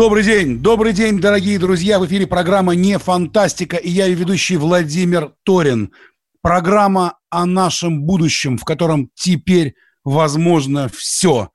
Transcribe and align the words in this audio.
Добрый 0.00 0.24
день, 0.24 0.60
добрый 0.60 0.94
день, 0.94 1.20
дорогие 1.20 1.58
друзья. 1.58 1.98
В 1.98 2.06
эфире 2.06 2.26
программа 2.26 2.74
«Не 2.74 2.98
фантастика» 2.98 3.76
и 3.76 3.90
я 3.90 4.06
ее 4.06 4.14
ведущий 4.14 4.56
Владимир 4.56 5.34
Торин. 5.42 5.92
Программа 6.40 7.18
о 7.28 7.44
нашем 7.44 8.04
будущем, 8.04 8.56
в 8.56 8.64
котором 8.64 9.10
теперь 9.14 9.74
возможно 10.02 10.88
все. 10.88 11.50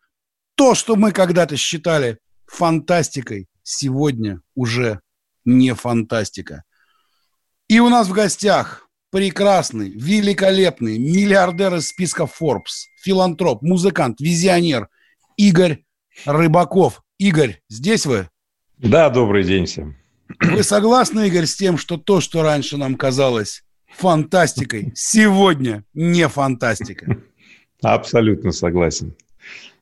То, 0.54 0.76
что 0.76 0.96
мы 0.96 1.12
когда-то 1.12 1.58
считали 1.58 2.20
фантастикой, 2.46 3.48
сегодня 3.64 4.42
уже 4.54 5.02
не 5.44 5.74
фантастика. 5.74 6.66
И 7.68 7.80
у 7.80 7.90
нас 7.90 8.08
в 8.08 8.14
гостях 8.14 8.88
прекрасный, 9.10 9.90
великолепный 9.90 11.00
миллиардер 11.00 11.74
из 11.78 11.88
списка 11.88 12.26
Forbes, 12.26 12.86
филантроп, 13.02 13.64
музыкант, 13.64 14.20
визионер 14.20 14.90
Игорь 15.36 15.84
Рыбаков. 16.28 17.02
Игорь, 17.18 17.64
здесь 17.70 18.06
вы? 18.06 18.30
Да, 18.78 19.10
добрый 19.10 19.44
день 19.44 19.66
всем. 19.66 19.96
Вы 20.42 20.64
согласны, 20.64 21.28
Игорь, 21.28 21.46
с 21.46 21.56
тем, 21.56 21.78
что 21.78 21.98
то, 21.98 22.20
что 22.20 22.44
раньше 22.44 22.78
нам 22.78 22.96
казалось 22.96 23.64
фантастикой, 23.88 24.92
сегодня 24.96 25.86
не 25.94 26.28
фантастика? 26.28 27.18
Абсолютно 27.82 28.52
согласен. 28.52 29.16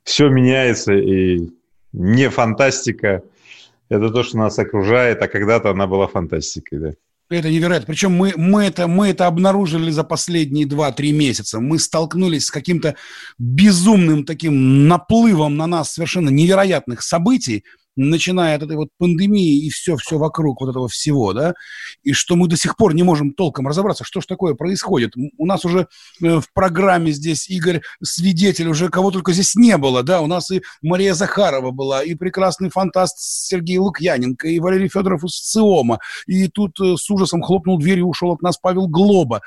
Все 0.04 0.30
меняется, 0.30 0.94
и 0.94 1.50
не 1.92 2.30
фантастика– 2.30 3.24
это 3.90 4.10
то, 4.10 4.24
что 4.24 4.38
нас 4.38 4.60
окружает, 4.60 5.22
а 5.22 5.28
когда-то 5.28 5.72
она 5.72 5.88
была 5.88 6.08
фантастикой, 6.08 6.80
да. 6.80 6.92
Это 7.30 7.50
невероятно. 7.50 7.88
Причем 7.88 8.12
мы, 8.12 8.34
мы, 8.36 8.66
это, 8.66 8.88
мы 8.88 9.08
это 9.08 9.26
обнаружили 9.26 9.90
за 9.90 10.04
последние 10.04 10.68
2-3 10.68 11.12
месяца. 11.14 11.60
Мы 11.60 11.80
столкнулись 11.80 12.46
с 12.46 12.52
каким-то 12.52 12.96
безумным 13.40 14.26
таким 14.26 14.88
наплывом 14.88 15.56
на 15.56 15.66
нас 15.66 15.94
совершенно 15.94 16.30
невероятных 16.30 17.02
событий– 17.02 17.64
начиная 17.96 18.56
от 18.56 18.64
этой 18.64 18.76
вот 18.76 18.90
пандемии 18.98 19.66
и 19.66 19.70
все-все 19.70 20.18
вокруг 20.18 20.62
вот 20.62 20.70
этого 20.70 20.88
всего, 20.88 21.34
да, 21.34 21.54
и 22.02 22.14
что 22.14 22.36
мы 22.36 22.48
до 22.48 22.58
сих 22.58 22.76
пор 22.76 22.94
не 22.94 23.04
можем 23.04 23.34
толком 23.34 23.68
разобраться, 23.68 24.04
что 24.04 24.22
же 24.22 24.28
такое 24.28 24.54
происходит. 24.56 25.14
У 25.38 25.46
нас 25.46 25.66
уже 25.66 25.88
э, 26.22 26.40
в 26.40 26.52
программе 26.54 27.12
здесь 27.12 27.50
Игорь 27.50 27.82
свидетель, 28.02 28.68
уже 28.68 28.90
кого 28.90 29.12
только 29.12 29.34
здесь 29.34 29.56
не 29.56 29.78
было, 29.78 30.04
да, 30.04 30.22
у 30.22 30.28
нас 30.28 30.52
и 30.52 30.62
Мария 30.82 31.14
Захарова 31.14 31.72
была, 31.72 32.04
и 32.04 32.16
прекрасный 32.16 32.70
фантаст 32.70 33.18
Сергей 33.20 33.78
Лукьяненко, 33.78 34.48
и 34.48 34.60
Валерий 34.60 34.90
Федоров 34.90 35.24
из 35.24 35.40
ЦИОМа, 35.40 36.00
и 36.28 36.48
тут 36.48 36.80
э, 36.80 36.96
с 36.98 37.10
ужасом 37.10 37.42
хлопнул 37.42 37.78
дверь 37.78 38.00
и 38.00 38.04
ушел 38.04 38.32
от 38.32 38.42
нас 38.42 38.58
Павел 38.58 38.88
Глоба. 38.88 39.42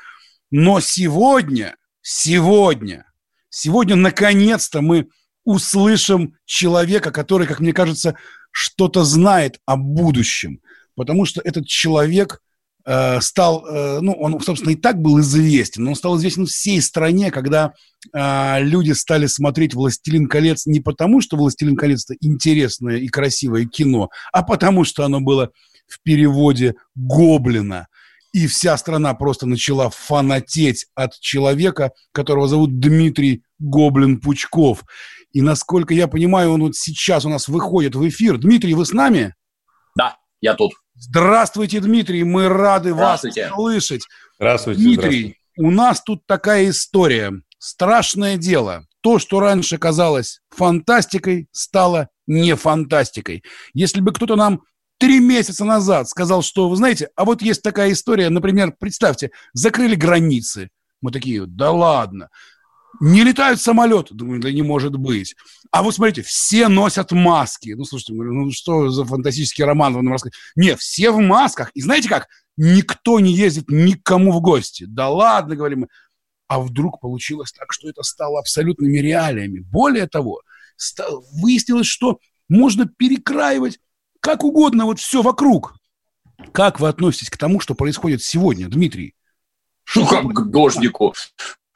Но 0.49 0.79
сегодня, 0.79 1.75
сегодня, 2.01 3.05
сегодня 3.49 3.95
наконец-то 3.95 4.81
мы 4.81 5.07
услышим 5.47 6.35
человека, 6.45 7.09
который, 7.09 7.47
как 7.47 7.61
мне 7.61 7.71
кажется, 7.71 8.15
что-то 8.51 9.05
знает 9.05 9.61
о 9.65 9.77
будущем. 9.77 10.59
Потому 10.93 11.23
что 11.23 11.39
этот 11.39 11.65
человек 11.67 12.41
э, 12.85 13.21
стал, 13.21 13.65
э, 13.65 14.01
ну, 14.01 14.11
он, 14.11 14.41
собственно, 14.41 14.71
и 14.71 14.75
так 14.75 15.01
был 15.01 15.21
известен, 15.21 15.85
но 15.85 15.91
он 15.91 15.95
стал 15.95 16.17
известен 16.17 16.47
всей 16.47 16.81
стране, 16.81 17.31
когда 17.31 17.71
э, 18.13 18.57
люди 18.59 18.91
стали 18.91 19.25
смотреть 19.27 19.73
«Властелин 19.73 20.27
колец» 20.27 20.65
не 20.65 20.81
потому, 20.81 21.21
что 21.21 21.37
«Властелин 21.37 21.77
колец»– 21.77 22.03
это 22.09 22.17
интересное 22.19 22.97
и 22.97 23.07
красивое 23.07 23.67
кино, 23.67 24.09
а 24.33 24.43
потому 24.43 24.83
что 24.83 25.05
оно 25.05 25.21
было 25.21 25.51
в 25.87 26.01
переводе 26.03 26.75
«Гоблина». 26.93 27.87
И 28.33 28.47
вся 28.47 28.75
страна 28.77 29.13
просто 29.13 29.45
начала 29.45 29.89
фанатеть 29.89 30.87
от 30.93 31.17
человека, 31.21 31.93
которого 32.11 32.49
зовут 32.49 32.79
Дмитрий 32.81 33.43
Гоблин 33.59 34.19
Пучков. 34.19 34.83
И 35.37 35.41
насколько 35.43 35.93
я 35.93 36.07
понимаю, 36.07 36.53
он 36.53 36.61
вот 36.61 36.75
сейчас 36.75 37.23
у 37.23 37.29
нас 37.29 37.47
выходит 37.47 37.93
в 37.93 38.09
эфир. 38.09 38.39
Дмитрий, 38.39 38.73
вы 38.73 38.87
с 38.87 38.91
нами? 38.91 39.35
Да, 39.95 40.17
я 40.41 40.55
тут. 40.55 40.71
Здравствуйте, 40.95 41.79
Дмитрий, 41.79 42.23
мы 42.23 42.49
рады 42.49 42.95
вас 42.95 43.23
слышать. 43.53 44.01
Здравствуйте. 44.39 44.81
Дмитрий, 44.81 45.19
здравствуйте. 45.19 45.37
у 45.57 45.69
нас 45.69 46.01
тут 46.01 46.25
такая 46.25 46.71
история. 46.71 47.33
Страшное 47.59 48.37
дело. 48.37 48.87
То, 49.01 49.19
что 49.19 49.39
раньше 49.39 49.77
казалось 49.77 50.39
фантастикой, 50.49 51.49
стало 51.51 52.09
не 52.25 52.55
фантастикой. 52.55 53.43
Если 53.75 54.01
бы 54.01 54.13
кто-то 54.13 54.37
нам 54.37 54.63
три 54.97 55.19
месяца 55.19 55.65
назад 55.65 56.09
сказал, 56.09 56.41
что, 56.41 56.67
вы 56.67 56.75
знаете, 56.77 57.09
а 57.15 57.25
вот 57.25 57.43
есть 57.43 57.61
такая 57.61 57.91
история, 57.91 58.31
например, 58.31 58.73
представьте, 58.79 59.29
закрыли 59.53 59.93
границы. 59.93 60.69
Мы 60.99 61.11
такие, 61.11 61.45
да 61.45 61.69
ладно 61.69 62.29
не 62.99 63.23
летают 63.23 63.61
самолеты. 63.61 64.13
Думаю, 64.13 64.41
да 64.41 64.51
не 64.51 64.61
может 64.61 64.95
быть. 64.95 65.35
А 65.71 65.83
вот 65.83 65.95
смотрите, 65.95 66.21
все 66.21 66.67
носят 66.67 67.11
маски. 67.11 67.73
Ну, 67.77 67.83
слушайте, 67.85 68.13
ну 68.13 68.51
что 68.51 68.89
за 68.89 69.05
фантастический 69.05 69.63
роман 69.63 69.93
в 69.93 70.01
масках? 70.01 70.33
Не, 70.55 70.75
все 70.75 71.11
в 71.11 71.19
масках. 71.19 71.71
И 71.73 71.81
знаете 71.81 72.09
как? 72.09 72.27
Никто 72.55 73.19
не 73.19 73.33
ездит 73.33 73.65
никому 73.69 74.31
в 74.31 74.41
гости. 74.41 74.85
Да 74.87 75.09
ладно, 75.09 75.55
говорим 75.55 75.81
мы. 75.81 75.87
А 76.47 76.59
вдруг 76.59 76.99
получилось 77.01 77.51
так, 77.51 77.73
что 77.73 77.89
это 77.89 78.03
стало 78.03 78.39
абсолютными 78.39 78.97
реалиями. 78.97 79.59
Более 79.59 80.07
того, 80.07 80.41
выяснилось, 81.33 81.87
что 81.87 82.19
можно 82.47 82.87
перекраивать 82.87 83.79
как 84.21 84.43
угодно 84.43 84.85
вот 84.85 84.99
все 84.99 85.21
вокруг. 85.21 85.75
Как 86.53 86.79
вы 86.79 86.87
относитесь 86.87 87.29
к 87.29 87.37
тому, 87.37 87.59
что 87.59 87.75
происходит 87.75 88.23
сегодня, 88.23 88.69
Дмитрий? 88.69 89.15
Что 89.83 90.01
ну, 90.01 90.07
как 90.07 90.25
к 90.25 90.49
дождику 90.49 91.13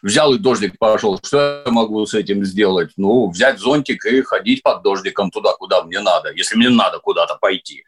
взял 0.01 0.33
и 0.33 0.39
дождик 0.39 0.77
пошел. 0.79 1.19
Что 1.23 1.63
я 1.65 1.71
могу 1.71 2.05
с 2.05 2.13
этим 2.13 2.43
сделать? 2.43 2.91
Ну, 2.97 3.29
взять 3.29 3.59
зонтик 3.59 4.05
и 4.05 4.21
ходить 4.21 4.63
под 4.63 4.83
дождиком 4.83 5.31
туда, 5.31 5.53
куда 5.57 5.83
мне 5.83 5.99
надо, 5.99 6.31
если 6.33 6.55
мне 6.55 6.69
надо 6.69 6.99
куда-то 6.99 7.37
пойти. 7.39 7.83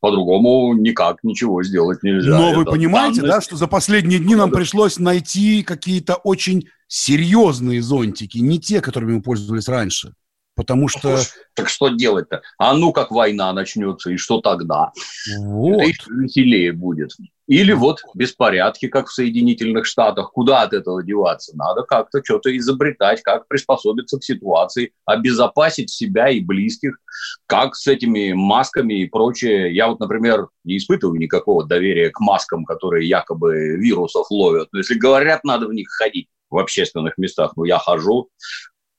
По-другому 0.00 0.74
никак 0.74 1.24
ничего 1.24 1.62
сделать 1.62 2.02
нельзя. 2.02 2.38
Но 2.38 2.50
Это 2.50 2.58
вы 2.58 2.64
понимаете, 2.66 3.22
данность... 3.22 3.36
да, 3.36 3.40
что 3.40 3.56
за 3.56 3.66
последние 3.66 4.18
дни 4.18 4.34
нам 4.34 4.50
пришлось 4.50 4.98
найти 4.98 5.62
какие-то 5.62 6.16
очень 6.16 6.68
серьезные 6.86 7.82
зонтики, 7.82 8.38
не 8.38 8.60
те, 8.60 8.80
которыми 8.80 9.14
мы 9.14 9.22
пользовались 9.22 9.68
раньше. 9.68 10.12
Потому 10.56 10.88
что... 10.88 11.18
Так 11.54 11.68
что 11.68 11.88
делать-то? 11.88 12.42
А 12.58 12.74
ну 12.74 12.92
как 12.92 13.10
война 13.10 13.52
начнется, 13.52 14.10
и 14.10 14.16
что 14.16 14.40
тогда? 14.40 14.90
Вот. 15.38 15.82
Это 15.82 16.10
веселее 16.10 16.72
будет. 16.72 17.10
Или 17.46 17.72
вот 17.72 18.00
беспорядки, 18.14 18.88
как 18.88 19.06
в 19.06 19.12
Соединительных 19.12 19.86
Штатах. 19.86 20.32
Куда 20.32 20.62
от 20.62 20.72
этого 20.72 21.02
деваться? 21.04 21.56
Надо 21.56 21.82
как-то 21.82 22.20
что-то 22.24 22.56
изобретать, 22.56 23.22
как 23.22 23.46
приспособиться 23.46 24.18
к 24.18 24.24
ситуации, 24.24 24.92
обезопасить 25.04 25.90
себя 25.90 26.28
и 26.28 26.40
близких, 26.40 26.98
как 27.46 27.76
с 27.76 27.86
этими 27.86 28.32
масками 28.32 28.94
и 28.94 29.06
прочее. 29.06 29.72
Я 29.74 29.88
вот, 29.88 30.00
например, 30.00 30.48
не 30.64 30.78
испытываю 30.78 31.20
никакого 31.20 31.64
доверия 31.64 32.10
к 32.10 32.18
маскам, 32.18 32.64
которые 32.64 33.06
якобы 33.08 33.76
вирусов 33.76 34.26
ловят. 34.30 34.68
Но 34.72 34.78
если 34.78 34.94
говорят, 34.94 35.44
надо 35.44 35.68
в 35.68 35.72
них 35.72 35.88
ходить 35.88 36.28
в 36.50 36.58
общественных 36.58 37.18
местах, 37.18 37.52
ну 37.56 37.64
я 37.64 37.78
хожу, 37.78 38.30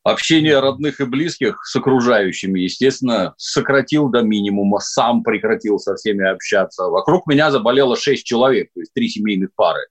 общение 0.07 0.59
родных 0.59 1.01
и 1.01 1.06
близких 1.06 1.66
с 1.66 1.75
окружающими, 1.75 2.62
естественно, 2.62 3.33
сократил 3.38 4.09
до 4.09 4.21
минимума, 4.21 4.80
сам 4.80 5.24
прекратил 5.24 5.80
со 5.80 5.95
всеми 5.95 6.25
общаться. 6.25 6.86
Вокруг 6.86 7.27
меня 7.27 7.51
заболело 7.51 7.98
шесть 7.98 8.25
человек, 8.25 8.69
то 8.74 8.80
есть 8.80 8.94
три 8.94 9.09
семейных 9.09 9.50
пары. 9.56 9.81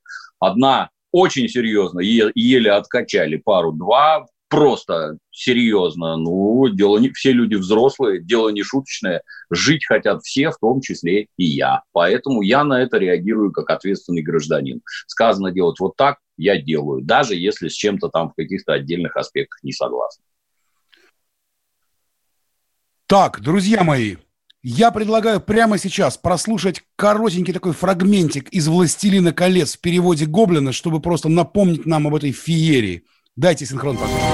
Одна 0.40 0.90
очень 1.12 1.48
серьезно, 1.48 2.00
еле 2.00 2.72
откачали 2.72 3.36
пару, 3.36 3.72
два 3.72 4.26
просто 4.48 5.18
серьезно. 5.30 6.16
Ну, 6.16 6.69
дело 6.69 6.98
не, 6.98 7.10
все 7.10 7.32
люди 7.32 7.54
взрослые, 7.54 8.22
дело 8.22 8.48
не 8.50 8.62
шуточное. 8.62 9.22
Жить 9.50 9.84
хотят 9.86 10.22
все, 10.22 10.50
в 10.50 10.58
том 10.58 10.80
числе 10.80 11.28
и 11.36 11.44
я. 11.44 11.82
Поэтому 11.92 12.42
я 12.42 12.64
на 12.64 12.80
это 12.82 12.98
реагирую 12.98 13.52
как 13.52 13.70
ответственный 13.70 14.22
гражданин. 14.22 14.80
Сказано 15.06 15.52
делать 15.52 15.78
вот 15.80 15.96
так, 15.96 16.19
я 16.36 16.60
делаю, 16.60 17.02
даже 17.02 17.34
если 17.34 17.68
с 17.68 17.72
чем-то 17.72 18.08
там 18.08 18.30
в 18.30 18.34
каких-то 18.34 18.72
отдельных 18.72 19.16
аспектах 19.16 19.62
не 19.62 19.72
согласен. 19.72 20.22
Так, 23.06 23.40
друзья 23.40 23.84
мои, 23.84 24.16
я 24.62 24.90
предлагаю 24.90 25.40
прямо 25.40 25.78
сейчас 25.78 26.18
прослушать 26.18 26.82
коротенький 26.96 27.52
такой 27.52 27.72
фрагментик 27.72 28.48
из 28.48 28.66
«Властелина 28.66 29.32
колец» 29.32 29.76
в 29.76 29.80
переводе 29.80 30.26
Гоблина, 30.26 30.72
чтобы 30.72 31.00
просто 31.00 31.28
напомнить 31.28 31.86
нам 31.86 32.08
об 32.08 32.16
этой 32.16 32.32
феерии. 32.32 33.04
Дайте 33.36 33.64
синхрон, 33.64 33.96
пожалуйста. 33.96 34.26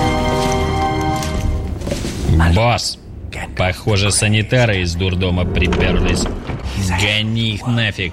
Босс, 2.55 2.99
Похоже, 3.57 4.11
санитары 4.11 4.81
из 4.81 4.95
дурдома 4.95 5.45
приперлись. 5.45 6.25
Гони 7.01 7.55
их 7.55 7.67
нафиг. 7.67 8.13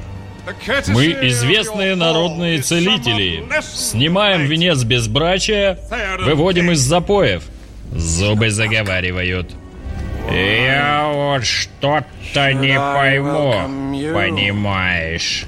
Мы 0.88 1.06
известные 1.28 1.96
народные 1.96 2.62
целители. 2.62 3.44
Снимаем 3.62 4.46
венец 4.46 4.84
безбрачия, 4.84 5.80
выводим 6.20 6.72
из 6.72 6.80
запоев. 6.80 7.44
Зубы 7.92 8.50
заговаривают. 8.50 9.52
Я 10.32 11.10
вот 11.12 11.46
что-то 11.46 12.54
не 12.54 12.78
пойму, 12.78 13.54
понимаешь? 14.14 15.46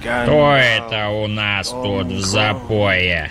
Кто 0.00 0.56
это 0.56 1.08
у 1.08 1.26
нас 1.26 1.68
тут 1.68 2.06
в 2.06 2.20
запое? 2.20 3.30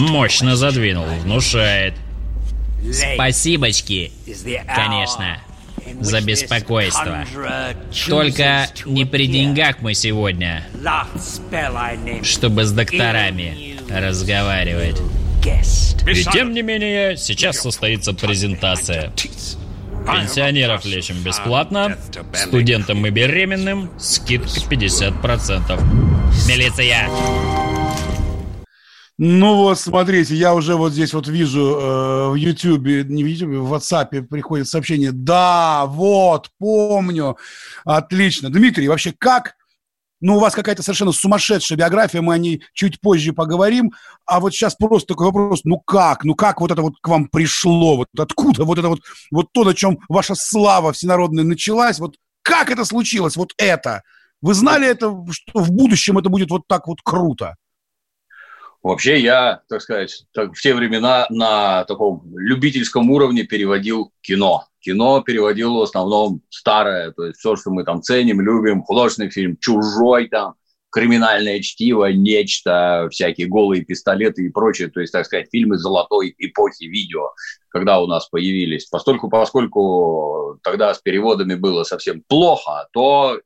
Мощно 0.00 0.56
задвинул, 0.56 1.06
внушает. 1.22 1.94
Спасибочки, 3.14 4.12
конечно, 4.74 5.38
за 6.00 6.20
беспокойство. 6.20 7.24
Только 8.08 8.68
не 8.84 9.04
при 9.04 9.26
деньгах 9.26 9.80
мы 9.80 9.94
сегодня, 9.94 10.66
чтобы 12.22 12.64
с 12.64 12.72
докторами 12.72 13.76
разговаривать. 13.90 14.96
И 16.08 16.24
тем 16.24 16.52
не 16.52 16.62
менее, 16.62 17.16
сейчас 17.16 17.60
состоится 17.60 18.12
презентация. 18.12 19.12
Пенсионеров 20.06 20.84
лечим 20.84 21.20
бесплатно, 21.22 21.96
студентам 22.32 23.04
и 23.06 23.10
беременным 23.10 23.90
скидка 23.98 24.48
50%. 24.70 25.82
Милиция! 26.46 27.65
Ну 29.18 29.56
вот, 29.56 29.78
смотрите, 29.78 30.34
я 30.34 30.54
уже 30.54 30.76
вот 30.76 30.92
здесь 30.92 31.14
вот 31.14 31.26
вижу 31.26 31.60
э, 31.60 32.28
в 32.28 32.34
Ютьюбе, 32.34 33.02
не 33.04 33.24
в 33.24 33.26
Ютьюбе, 33.26 33.58
в 33.58 33.72
WhatsApp 33.72 34.22
приходит 34.24 34.68
сообщение. 34.68 35.10
Да, 35.10 35.86
вот, 35.86 36.50
помню. 36.58 37.38
Отлично. 37.86 38.50
Дмитрий, 38.50 38.88
вообще 38.88 39.14
как? 39.16 39.54
Ну, 40.20 40.36
у 40.36 40.38
вас 40.38 40.54
какая-то 40.54 40.82
совершенно 40.82 41.12
сумасшедшая 41.12 41.78
биография, 41.78 42.20
мы 42.20 42.34
о 42.34 42.38
ней 42.38 42.62
чуть 42.74 43.00
позже 43.00 43.32
поговорим. 43.32 43.92
А 44.26 44.38
вот 44.38 44.52
сейчас 44.52 44.74
просто 44.74 45.08
такой 45.08 45.26
вопрос, 45.26 45.62
ну 45.64 45.78
как? 45.78 46.24
Ну 46.24 46.34
как 46.34 46.60
вот 46.60 46.70
это 46.70 46.82
вот 46.82 46.94
к 47.00 47.08
вам 47.08 47.28
пришло? 47.28 47.96
Вот 47.96 48.08
откуда 48.18 48.64
вот 48.64 48.78
это 48.78 48.88
вот, 48.88 49.00
вот 49.30 49.50
то, 49.52 49.64
на 49.64 49.72
чем 49.72 49.98
ваша 50.10 50.34
слава 50.34 50.92
всенародная 50.92 51.44
началась? 51.44 51.98
Вот 51.98 52.16
как 52.42 52.70
это 52.70 52.84
случилось, 52.84 53.36
вот 53.36 53.54
это? 53.56 54.02
Вы 54.42 54.52
знали 54.52 54.86
это, 54.86 55.14
что 55.30 55.60
в 55.60 55.70
будущем 55.70 56.18
это 56.18 56.28
будет 56.28 56.50
вот 56.50 56.66
так 56.66 56.86
вот 56.86 57.00
круто? 57.02 57.56
Вообще 58.82 59.20
я, 59.20 59.62
так 59.68 59.82
сказать, 59.82 60.24
так, 60.32 60.54
в 60.54 60.60
те 60.60 60.74
времена 60.74 61.26
на 61.30 61.84
таком 61.84 62.22
любительском 62.36 63.10
уровне 63.10 63.42
переводил 63.44 64.12
кино. 64.20 64.64
Кино 64.80 65.20
переводил 65.22 65.74
в 65.74 65.82
основном 65.82 66.42
старое, 66.48 67.10
то 67.10 67.24
есть 67.24 67.38
все, 67.38 67.56
что 67.56 67.70
мы 67.70 67.84
там 67.84 68.02
ценим, 68.02 68.40
любим, 68.40 68.82
художественный 68.82 69.30
фильм 69.30 69.56
«Чужой» 69.58 70.28
там, 70.28 70.54
криминальное 70.90 71.60
чтиво, 71.60 72.06
нечто, 72.06 73.08
всякие 73.10 73.48
голые 73.48 73.84
пистолеты 73.84 74.46
и 74.46 74.48
прочее, 74.48 74.88
то 74.88 75.00
есть, 75.00 75.12
так 75.12 75.26
сказать, 75.26 75.48
фильмы 75.52 75.76
золотой 75.76 76.34
эпохи 76.38 76.84
видео, 76.84 77.32
когда 77.68 78.00
у 78.00 78.06
нас 78.06 78.28
появились. 78.28 78.86
Поскольку, 78.86 79.28
поскольку 79.28 80.58
тогда 80.62 80.94
с 80.94 80.98
переводами 81.00 81.54
было 81.54 81.82
совсем 81.82 82.22
плохо, 82.26 82.88
то 82.92 83.40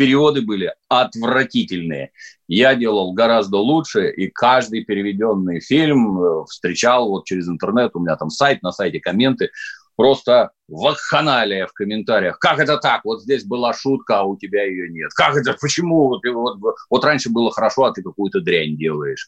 переводы 0.00 0.40
были 0.40 0.72
отвратительные. 0.88 2.12
Я 2.48 2.74
делал 2.74 3.12
гораздо 3.12 3.58
лучше, 3.58 4.08
и 4.08 4.28
каждый 4.28 4.82
переведенный 4.82 5.60
фильм 5.60 6.18
э, 6.18 6.44
встречал 6.46 7.10
вот 7.10 7.26
через 7.26 7.48
интернет, 7.48 7.90
у 7.92 8.00
меня 8.00 8.16
там 8.16 8.30
сайт, 8.30 8.62
на 8.62 8.72
сайте 8.72 8.98
комменты, 8.98 9.50
просто 9.96 10.52
вакханалия 10.68 11.66
в 11.66 11.74
комментариях. 11.74 12.38
Как 12.38 12.60
это 12.60 12.78
так? 12.78 13.04
Вот 13.04 13.20
здесь 13.20 13.44
была 13.44 13.74
шутка, 13.74 14.20
а 14.20 14.22
у 14.22 14.38
тебя 14.38 14.64
ее 14.64 14.88
нет. 14.88 15.10
Как 15.12 15.36
это? 15.36 15.54
Почему? 15.60 16.08
Вот, 16.08 16.22
вот, 16.24 16.76
вот 16.88 17.04
раньше 17.04 17.28
было 17.28 17.50
хорошо, 17.52 17.84
а 17.84 17.92
ты 17.92 18.02
какую-то 18.02 18.40
дрянь 18.40 18.78
делаешь. 18.78 19.26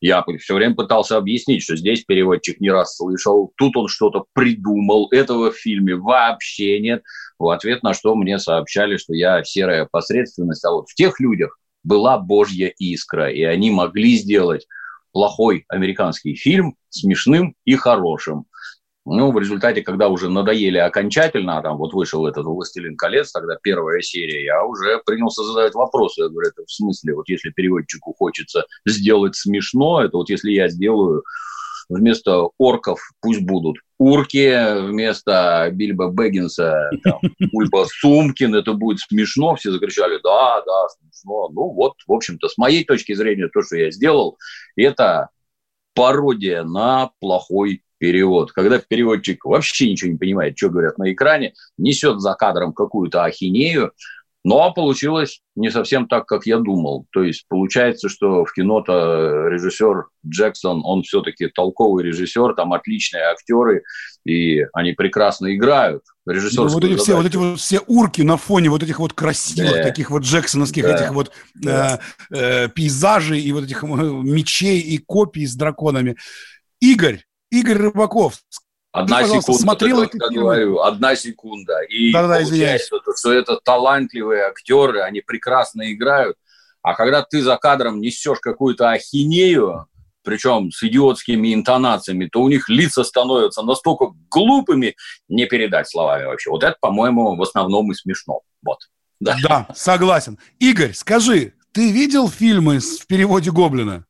Я 0.00 0.24
все 0.38 0.54
время 0.54 0.74
пытался 0.74 1.16
объяснить, 1.18 1.62
что 1.62 1.76
здесь 1.76 2.04
переводчик 2.04 2.58
не 2.60 2.70
раз 2.70 2.96
слышал, 2.96 3.52
тут 3.56 3.76
он 3.76 3.88
что-то 3.88 4.24
придумал, 4.32 5.08
этого 5.10 5.50
в 5.50 5.56
фильме 5.56 5.94
вообще 5.94 6.80
нет 6.80 7.02
в 7.40 7.48
ответ 7.48 7.82
на 7.82 7.94
что 7.94 8.14
мне 8.14 8.38
сообщали, 8.38 8.98
что 8.98 9.14
я 9.14 9.42
серая 9.42 9.88
посредственность, 9.90 10.64
а 10.64 10.72
вот 10.72 10.88
в 10.88 10.94
тех 10.94 11.18
людях 11.20 11.58
была 11.82 12.18
божья 12.18 12.72
искра, 12.78 13.30
и 13.30 13.42
они 13.42 13.70
могли 13.70 14.16
сделать 14.16 14.66
плохой 15.12 15.64
американский 15.68 16.34
фильм 16.34 16.76
смешным 16.90 17.56
и 17.64 17.74
хорошим. 17.76 18.44
Ну, 19.06 19.32
в 19.32 19.38
результате, 19.38 19.82
когда 19.82 20.08
уже 20.08 20.28
надоели 20.28 20.76
окончательно, 20.76 21.58
а 21.58 21.62
там 21.62 21.78
вот 21.78 21.94
вышел 21.94 22.26
этот 22.26 22.44
«Властелин 22.44 22.96
колец», 22.96 23.32
тогда 23.32 23.56
первая 23.62 24.02
серия, 24.02 24.44
я 24.44 24.64
уже 24.64 25.00
принялся 25.06 25.42
задавать 25.42 25.74
вопросы. 25.74 26.22
Я 26.22 26.28
говорю, 26.28 26.50
это 26.50 26.64
в 26.66 26.70
смысле, 26.70 27.14
вот 27.14 27.28
если 27.28 27.50
переводчику 27.50 28.12
хочется 28.12 28.66
сделать 28.86 29.36
смешно, 29.36 30.02
это 30.02 30.18
вот 30.18 30.28
если 30.28 30.50
я 30.50 30.68
сделаю 30.68 31.22
вместо 31.88 32.50
орков 32.56 33.00
пусть 33.20 33.42
будут 33.42 33.76
урки, 33.98 34.80
вместо 34.86 35.68
Бильбо 35.72 36.08
Бэггинса 36.08 36.90
там, 37.02 37.20
Бульба 37.52 37.86
Сумкин, 37.86 38.54
это 38.54 38.72
будет 38.72 39.00
смешно, 39.00 39.56
все 39.56 39.72
закричали, 39.72 40.18
да, 40.22 40.62
да, 40.64 40.88
смешно. 40.88 41.48
Ну 41.48 41.70
вот, 41.70 41.94
в 42.06 42.12
общем-то, 42.12 42.48
с 42.48 42.56
моей 42.56 42.84
точки 42.84 43.14
зрения, 43.14 43.48
то, 43.48 43.62
что 43.62 43.76
я 43.76 43.90
сделал, 43.90 44.38
это 44.76 45.28
пародия 45.94 46.62
на 46.64 47.10
плохой 47.20 47.82
перевод. 47.98 48.52
Когда 48.52 48.78
переводчик 48.78 49.44
вообще 49.44 49.90
ничего 49.90 50.10
не 50.10 50.18
понимает, 50.18 50.56
что 50.56 50.70
говорят 50.70 50.98
на 50.98 51.12
экране, 51.12 51.54
несет 51.78 52.20
за 52.20 52.34
кадром 52.34 52.72
какую-то 52.72 53.24
ахинею, 53.24 53.92
но 54.42 54.72
получилось 54.72 55.42
не 55.54 55.70
совсем 55.70 56.08
так, 56.08 56.26
как 56.26 56.46
я 56.46 56.58
думал. 56.58 57.06
То 57.12 57.22
есть 57.22 57.44
получается, 57.48 58.08
что 58.08 58.44
в 58.44 58.52
кино-то 58.52 59.48
режиссер 59.48 60.06
Джексон, 60.26 60.80
он 60.84 61.02
все-таки 61.02 61.48
толковый 61.48 62.04
режиссер, 62.04 62.54
там 62.54 62.72
отличные 62.72 63.24
актеры, 63.24 63.82
и 64.24 64.64
они 64.72 64.92
прекрасно 64.92 65.54
играют. 65.54 66.02
Режиссер. 66.26 66.64
Ну, 66.64 66.68
вот 66.68 66.84
эти 66.84 66.96
все, 66.96 67.16
вот 67.16 67.26
эти 67.26 67.36
вот 67.36 67.60
все 67.60 67.80
урки 67.80 68.22
на 68.22 68.36
фоне 68.36 68.70
вот 68.70 68.82
этих 68.82 68.98
вот 68.98 69.12
красивых 69.12 69.72
да. 69.72 69.82
таких 69.82 70.10
вот 70.10 70.22
джексоновских 70.22 70.84
да. 70.84 70.94
этих 70.94 71.12
вот 71.12 71.32
да. 71.54 72.00
э, 72.30 72.36
э, 72.36 72.68
пейзажей 72.68 73.40
и 73.40 73.52
вот 73.52 73.64
этих 73.64 73.82
мечей 73.82 74.80
и 74.80 74.98
копий 74.98 75.46
с 75.46 75.54
драконами. 75.54 76.16
Игорь, 76.80 77.24
Игорь 77.50 77.76
Рыбаков, 77.76 78.36
Одна 78.92 79.22
Ты, 79.22 79.40
секунда, 79.40 79.62
смотрел 79.62 80.02
эти 80.02 80.12
фильмы? 80.18 80.34
говорю, 80.34 80.80
одна 80.80 81.14
секунда. 81.14 81.80
И 81.82 82.12
да, 82.12 82.26
да, 82.26 82.38
получается, 82.40 82.96
что 83.16 83.32
это 83.32 83.60
талантливые 83.62 84.44
актеры, 84.44 85.02
они 85.02 85.20
прекрасно 85.20 85.92
играют. 85.92 86.36
А 86.82 86.94
когда 86.94 87.22
ты 87.22 87.42
за 87.42 87.56
кадром 87.56 88.00
несешь 88.00 88.40
какую-то 88.40 88.90
ахинею, 88.90 89.86
причем 90.22 90.70
с 90.72 90.82
идиотскими 90.82 91.54
интонациями, 91.54 92.28
то 92.30 92.42
у 92.42 92.48
них 92.48 92.68
лица 92.68 93.04
становятся 93.04 93.62
настолько 93.62 94.06
глупыми, 94.28 94.96
не 95.28 95.46
передать 95.46 95.88
словами 95.88 96.24
вообще. 96.24 96.50
Вот 96.50 96.64
это, 96.64 96.76
по-моему, 96.80 97.36
в 97.36 97.42
основном 97.42 97.92
и 97.92 97.94
смешно. 97.94 98.40
Вот. 98.62 98.78
Да. 99.20 99.36
да, 99.42 99.68
согласен. 99.74 100.38
Игорь, 100.58 100.94
скажи, 100.94 101.52
ты 101.72 101.92
видел 101.92 102.28
фильмы 102.28 102.80
в 102.80 103.06
переводе 103.06 103.50
Гоблина? 103.50 104.04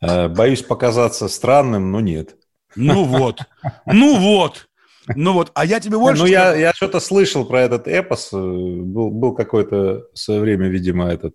Э, 0.00 0.28
боюсь 0.28 0.62
показаться 0.62 1.28
странным, 1.28 1.90
но 1.90 2.00
нет. 2.00 2.36
Ну 2.74 3.04
вот, 3.04 3.40
ну 3.86 4.18
вот. 4.18 4.68
Ну 5.14 5.34
вот, 5.34 5.52
а 5.54 5.64
я 5.64 5.78
тебе 5.78 5.98
больше... 5.98 6.22
Ну, 6.22 6.28
я, 6.28 6.54
я 6.56 6.72
что-то 6.72 6.98
слышал 6.98 7.44
про 7.44 7.60
этот 7.60 7.86
эпос. 7.86 8.30
Э, 8.32 8.36
был, 8.36 9.10
был 9.10 9.34
какой-то 9.34 10.06
в 10.12 10.18
свое 10.18 10.40
время, 10.40 10.68
видимо, 10.68 11.08
этот 11.08 11.34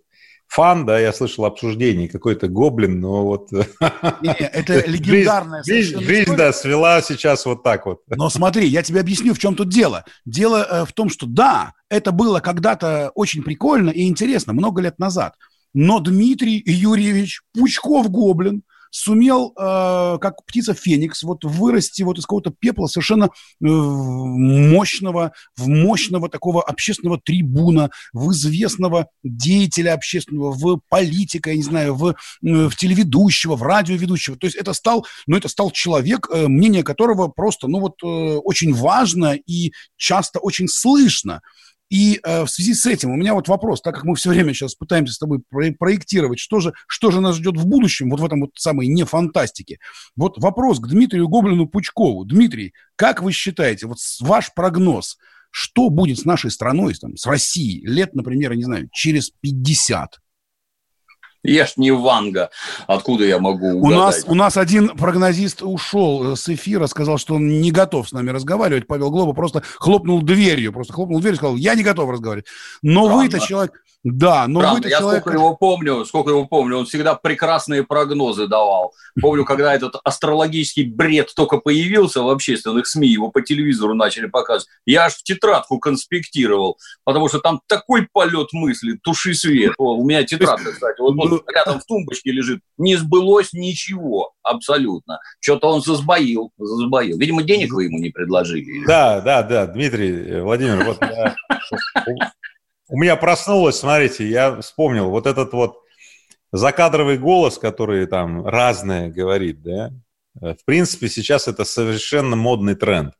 фан, 0.51 0.85
да, 0.85 0.99
я 0.99 1.13
слышал 1.13 1.45
обсуждение, 1.45 2.09
какой-то 2.09 2.49
гоблин, 2.49 2.99
но 2.99 3.25
вот... 3.25 3.49
Не, 3.51 4.33
это 4.33 4.85
легендарная 4.89 5.63
жизнь, 5.63 5.97
жизнь, 5.97 6.05
жизнь, 6.05 6.35
да, 6.35 6.51
свела 6.51 7.01
сейчас 7.01 7.45
вот 7.45 7.63
так 7.63 7.85
вот. 7.85 8.01
Но 8.09 8.29
смотри, 8.29 8.67
я 8.67 8.83
тебе 8.83 8.99
объясню, 8.99 9.33
в 9.33 9.39
чем 9.39 9.55
тут 9.55 9.69
дело. 9.69 10.03
Дело 10.25 10.67
э, 10.69 10.85
в 10.85 10.91
том, 10.91 11.09
что 11.09 11.25
да, 11.25 11.71
это 11.89 12.11
было 12.11 12.41
когда-то 12.41 13.11
очень 13.15 13.43
прикольно 13.43 13.89
и 13.91 14.05
интересно, 14.07 14.51
много 14.51 14.81
лет 14.81 14.99
назад. 14.99 15.35
Но 15.73 15.99
Дмитрий 15.99 16.61
Юрьевич 16.65 17.41
Пучков-Гоблин 17.53 18.63
сумел, 18.91 19.53
э, 19.57 20.17
как 20.19 20.45
птица 20.45 20.73
Феникс, 20.73 21.23
вот 21.23 21.43
вырасти 21.43 22.03
вот 22.03 22.19
из 22.19 22.23
какого-то 22.23 22.51
пепла 22.51 22.87
совершенно 22.87 23.25
э, 23.25 23.29
мощного, 23.61 25.31
в 25.55 25.67
мощного 25.67 26.29
такого 26.29 26.61
общественного 26.61 27.19
трибуна, 27.19 27.89
в 28.13 28.31
известного 28.31 29.07
деятеля 29.23 29.93
общественного, 29.93 30.51
в 30.51 30.81
политика, 30.89 31.51
я 31.51 31.55
не 31.55 31.63
знаю, 31.63 31.95
в, 31.95 32.15
в 32.41 32.75
телеведущего, 32.75 33.55
в 33.55 33.63
радиоведущего. 33.63 34.37
То 34.37 34.45
есть 34.45 34.57
это 34.57 34.73
стал, 34.73 35.05
ну, 35.25 35.37
это 35.37 35.47
стал 35.47 35.71
человек, 35.71 36.27
э, 36.29 36.47
мнение 36.47 36.83
которого 36.83 37.29
просто, 37.29 37.67
ну, 37.67 37.79
вот, 37.79 37.95
э, 38.03 38.05
очень 38.05 38.73
важно 38.73 39.33
и 39.33 39.71
часто 39.95 40.39
очень 40.39 40.67
слышно. 40.67 41.41
И 41.91 42.21
э, 42.23 42.45
в 42.45 42.47
связи 42.47 42.73
с 42.73 42.85
этим 42.85 43.11
у 43.11 43.17
меня 43.17 43.33
вот 43.33 43.49
вопрос, 43.49 43.81
так 43.81 43.95
как 43.95 44.05
мы 44.05 44.15
все 44.15 44.29
время 44.29 44.53
сейчас 44.53 44.75
пытаемся 44.75 45.13
с 45.13 45.19
тобой 45.19 45.41
про- 45.49 45.73
проектировать, 45.73 46.39
что 46.39 46.61
же, 46.61 46.71
что 46.87 47.11
же 47.11 47.19
нас 47.19 47.35
ждет 47.35 47.57
в 47.57 47.67
будущем, 47.67 48.09
вот 48.09 48.21
в 48.21 48.25
этом 48.25 48.39
вот 48.39 48.51
самой 48.55 48.87
не 48.87 49.03
фантастике. 49.03 49.79
Вот 50.15 50.37
вопрос 50.37 50.79
к 50.79 50.87
Дмитрию 50.87 51.27
Гоблину 51.27 51.67
Пучкову. 51.67 52.23
Дмитрий, 52.23 52.73
как 52.95 53.21
вы 53.21 53.33
считаете, 53.33 53.87
вот 53.87 53.97
ваш 54.21 54.53
прогноз, 54.53 55.17
что 55.51 55.89
будет 55.89 56.19
с 56.19 56.23
нашей 56.23 56.49
страной, 56.49 56.93
там, 56.93 57.17
с 57.17 57.25
Россией 57.25 57.85
лет, 57.85 58.15
например, 58.15 58.51
я 58.51 58.57
не 58.57 58.63
знаю, 58.63 58.89
через 58.93 59.29
50? 59.41 60.17
Я 61.43 61.65
ж 61.65 61.73
не 61.77 61.91
Ванга. 61.91 62.51
Откуда 62.87 63.25
я 63.25 63.39
могу 63.39 63.71
угадать? 63.71 63.83
У 63.83 63.99
нас, 63.99 64.25
у 64.27 64.35
нас 64.35 64.57
один 64.57 64.89
прогнозист 64.89 65.63
ушел 65.63 66.35
с 66.35 66.47
эфира, 66.49 66.85
сказал, 66.87 67.17
что 67.17 67.35
он 67.35 67.47
не 67.61 67.71
готов 67.71 68.09
с 68.09 68.11
нами 68.11 68.29
разговаривать. 68.29 68.85
Павел 68.87 69.09
Глоба 69.09 69.33
просто 69.33 69.63
хлопнул 69.77 70.21
дверью. 70.21 70.71
Просто 70.71 70.93
хлопнул 70.93 71.19
дверью 71.19 71.35
и 71.35 71.37
сказал, 71.37 71.55
я 71.55 71.73
не 71.75 71.83
готов 71.83 72.09
разговаривать. 72.11 72.47
Но 72.81 73.07
вы-то 73.07 73.39
человек... 73.39 73.73
Да, 74.03 74.47
но 74.47 74.61
Правда, 74.61 74.89
я 74.89 74.97
человек... 74.97 75.21
сколько 75.21 75.37
его 75.37 75.55
помню, 75.55 76.05
сколько 76.05 76.31
его 76.31 76.45
помню, 76.45 76.77
он 76.77 76.85
всегда 76.85 77.13
прекрасные 77.13 77.83
прогнозы 77.83 78.47
давал. 78.47 78.93
Помню, 79.21 79.45
когда 79.45 79.75
этот 79.75 79.95
астрологический 80.03 80.85
бред 80.85 81.31
только 81.35 81.57
появился 81.57 82.23
в 82.23 82.29
общественных 82.29 82.87
СМИ, 82.87 83.07
его 83.07 83.29
по 83.29 83.41
телевизору 83.41 83.93
начали 83.93 84.25
показывать, 84.25 84.67
я 84.85 85.05
аж 85.05 85.13
в 85.13 85.23
тетрадку 85.23 85.77
конспектировал, 85.79 86.77
потому 87.03 87.27
что 87.29 87.39
там 87.39 87.61
такой 87.67 88.07
полет 88.11 88.53
мысли, 88.53 88.97
туши 89.03 89.35
свет. 89.35 89.73
О, 89.77 89.97
у 89.97 90.03
меня 90.03 90.23
тетрадка, 90.23 90.71
кстати, 90.73 90.99
вот, 90.99 91.15
вот 91.15 91.29
Ну, 91.29 91.43
рядом 91.53 91.79
в 91.79 91.85
тумбочке 91.85 92.31
лежит. 92.31 92.61
Не 92.79 92.95
сбылось 92.95 93.53
ничего, 93.53 94.33
абсолютно. 94.41 95.19
Что-то 95.39 95.67
он 95.67 95.81
засбоил, 95.81 96.51
засбоил. 96.57 97.19
Видимо, 97.19 97.43
денег 97.43 97.71
вы 97.71 97.83
ему 97.83 97.99
не 97.99 98.09
предложили. 98.09 98.83
Да, 98.87 99.21
да, 99.21 99.43
да, 99.43 99.67
Дмитрий 99.67 100.11
э, 100.11 100.41
Владимир, 100.41 100.83
вот 100.85 100.99
у 102.91 102.97
меня 102.97 103.15
проснулось, 103.15 103.77
смотрите, 103.77 104.27
я 104.27 104.61
вспомнил 104.61 105.09
вот 105.09 105.25
этот 105.25 105.53
вот 105.53 105.79
закадровый 106.51 107.17
голос, 107.17 107.57
который 107.57 108.05
там 108.05 108.45
разное 108.45 109.09
говорит, 109.09 109.63
да, 109.63 109.91
Э, 110.39 110.53
в 110.53 110.65
принципе, 110.65 111.09
сейчас 111.09 111.47
это 111.47 111.65
совершенно 111.65 112.35
модный 112.35 112.75
тренд. 112.75 113.13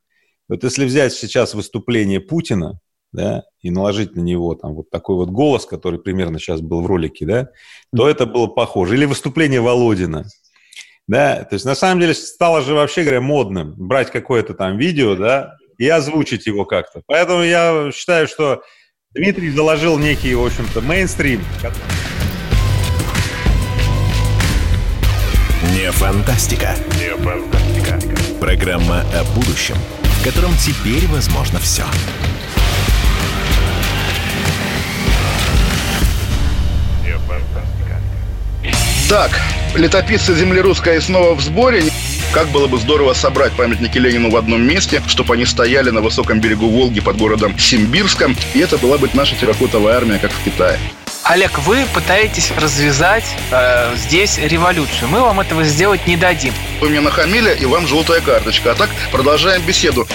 Вот 0.47 0.63
если 0.63 0.85
взять 0.85 1.13
сейчас 1.13 1.53
выступление 1.53 2.19
Путина, 2.19 2.79
да, 3.11 3.43
и 3.61 3.71
наложить 3.71 4.15
на 4.15 4.21
него 4.21 4.55
там 4.55 4.73
вот 4.73 4.89
такой 4.89 5.15
вот 5.15 5.29
голос, 5.29 5.65
который 5.65 5.99
примерно 5.99 6.39
сейчас 6.39 6.61
был 6.61 6.81
в 6.81 6.85
ролике, 6.85 7.25
да, 7.25 7.49
то 7.95 8.07
это 8.07 8.25
было 8.25 8.47
похоже. 8.47 8.95
Или 8.95 9.05
выступление 9.05 9.59
Володина, 9.59 10.25
да, 11.07 11.43
то 11.43 11.55
есть 11.55 11.65
на 11.65 11.75
самом 11.75 11.99
деле 11.99 12.13
стало 12.13 12.61
же 12.61 12.73
вообще 12.73 13.01
говоря 13.01 13.19
модным 13.19 13.73
брать 13.75 14.11
какое-то 14.11 14.53
там 14.53 14.77
видео, 14.77 15.15
да, 15.15 15.55
и 15.77 15.87
озвучить 15.89 16.47
его 16.47 16.65
как-то. 16.65 17.01
Поэтому 17.05 17.43
я 17.43 17.91
считаю, 17.93 18.27
что 18.27 18.63
Дмитрий 19.13 19.49
заложил 19.51 19.97
некий, 19.97 20.33
в 20.35 20.45
общем-то, 20.45 20.79
мейнстрим. 20.79 21.43
Не 25.73 25.91
фантастика. 25.91 26.77
Не 26.97 27.17
фантастика. 27.17 27.99
Программа 28.39 29.01
о 29.13 29.25
будущем, 29.35 29.75
в 30.01 30.23
котором 30.23 30.55
теперь 30.55 31.05
возможно 31.07 31.59
все. 31.59 31.83
Не 37.03 37.17
фантастика. 37.27 37.99
Так, 39.09 39.41
летописцы 39.75 40.33
земли 40.35 40.61
русской 40.61 41.01
снова 41.01 41.35
в 41.35 41.41
сборе. 41.41 41.83
Как 42.33 42.47
было 42.47 42.67
бы 42.67 42.77
здорово 42.77 43.13
собрать 43.13 43.51
памятники 43.53 43.97
Ленину 43.97 44.29
в 44.29 44.37
одном 44.37 44.61
месте, 44.61 45.03
чтобы 45.07 45.33
они 45.33 45.45
стояли 45.45 45.89
на 45.89 45.99
высоком 46.01 46.39
берегу 46.39 46.69
Волги 46.69 47.01
под 47.01 47.17
городом 47.17 47.57
Симбирском, 47.59 48.37
и 48.53 48.59
это 48.59 48.77
была 48.77 48.97
бы 48.97 49.09
наша 49.13 49.35
терракотовая 49.35 49.97
армия, 49.97 50.17
как 50.17 50.31
в 50.31 50.43
Китае. 50.43 50.79
Олег, 51.23 51.59
вы 51.59 51.85
пытаетесь 51.93 52.51
развязать 52.57 53.25
э, 53.51 53.93
здесь 53.95 54.37
революцию. 54.39 55.09
Мы 55.09 55.19
вам 55.19 55.39
этого 55.41 55.63
сделать 55.65 56.07
не 56.07 56.17
дадим. 56.17 56.53
Вы 56.79 56.89
мне 56.89 56.99
нахамили, 57.01 57.55
и 57.59 57.65
вам 57.65 57.85
желтая 57.85 58.21
карточка. 58.21 58.71
А 58.71 58.75
так 58.75 58.89
продолжаем 59.11 59.61
беседу. 59.61 60.07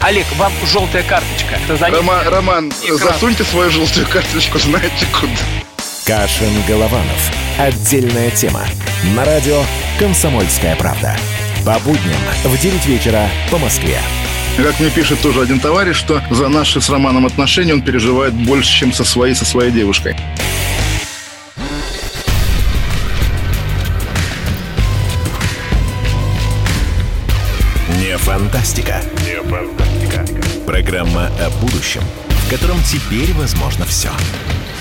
Олег, 0.00 0.26
вам 0.36 0.52
желтая 0.70 1.02
карточка. 1.02 1.58
За 1.76 1.86
Рома- 1.88 2.22
Роман, 2.24 2.72
Экран. 2.84 2.98
засуньте 2.98 3.42
свою 3.42 3.70
желтую 3.70 4.06
карточку, 4.06 4.58
знаете 4.58 5.06
куда. 5.18 5.32
Кашин-Голованов. 6.06 7.32
Отдельная 7.58 8.30
тема. 8.30 8.64
На 9.16 9.24
радио 9.24 9.62
«Комсомольская 9.98 10.76
правда». 10.76 11.16
По 11.64 11.78
будням 11.78 12.20
в 12.44 12.60
9 12.60 12.84
вечера 12.84 13.26
по 13.50 13.56
Москве. 13.56 13.98
Как 14.58 14.78
мне 14.80 14.90
пишет 14.90 15.20
тоже 15.20 15.40
один 15.40 15.60
товарищ, 15.60 15.96
что 15.96 16.20
за 16.30 16.48
наши 16.48 16.78
с 16.82 16.90
Романом 16.90 17.24
отношения 17.24 17.72
он 17.72 17.80
переживает 17.80 18.34
больше, 18.34 18.70
чем 18.70 18.92
со 18.92 19.02
своей, 19.02 19.34
со 19.34 19.46
своей 19.46 19.70
девушкой. 19.72 20.14
Не 27.98 28.18
фантастика. 28.18 29.00
Не 29.24 29.42
фантастика. 29.48 30.26
Программа 30.66 31.28
о 31.40 31.48
будущем, 31.62 32.02
в 32.28 32.50
котором 32.50 32.76
теперь 32.82 33.32
возможно 33.32 33.86
все. 33.86 34.10
Не 34.10 34.73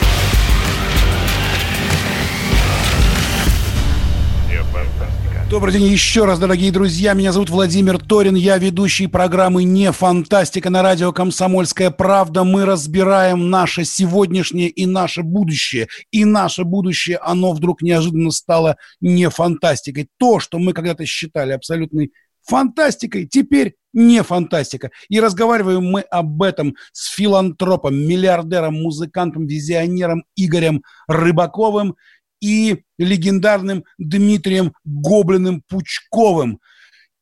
Добрый 5.53 5.71
день 5.71 5.83
еще 5.83 6.25
раз, 6.25 6.39
дорогие 6.39 6.71
друзья. 6.71 7.13
Меня 7.13 7.31
зовут 7.31 7.51
Владимир 7.51 7.99
Торин. 7.99 8.33
Я 8.33 8.57
ведущий 8.57 9.05
программы 9.05 9.63
«Не 9.63 9.91
фантастика» 9.91 10.71
на 10.71 10.81
радио 10.81 11.13
«Комсомольская 11.13 11.91
правда». 11.91 12.43
Мы 12.43 12.65
разбираем 12.65 13.51
наше 13.51 13.85
сегодняшнее 13.85 14.69
и 14.69 14.87
наше 14.87 15.21
будущее. 15.21 15.89
И 16.09 16.25
наше 16.25 16.63
будущее, 16.63 17.17
оно 17.17 17.53
вдруг 17.53 17.83
неожиданно 17.83 18.31
стало 18.31 18.77
не 18.99 19.29
фантастикой. 19.29 20.09
То, 20.17 20.39
что 20.39 20.57
мы 20.57 20.73
когда-то 20.73 21.05
считали 21.05 21.51
абсолютной 21.51 22.13
фантастикой, 22.41 23.27
теперь 23.27 23.75
не 23.93 24.23
фантастика. 24.23 24.89
И 25.07 25.19
разговариваем 25.19 25.85
мы 25.85 26.01
об 26.01 26.41
этом 26.41 26.73
с 26.93 27.13
филантропом, 27.13 27.95
миллиардером, 27.95 28.81
музыкантом, 28.81 29.45
визионером 29.45 30.23
Игорем 30.35 30.81
Рыбаковым 31.07 31.95
и 32.43 32.83
легендарным 32.97 33.85
Дмитрием 33.97 34.73
Гоблиным 34.83 35.63
Пучковым. 35.69 36.59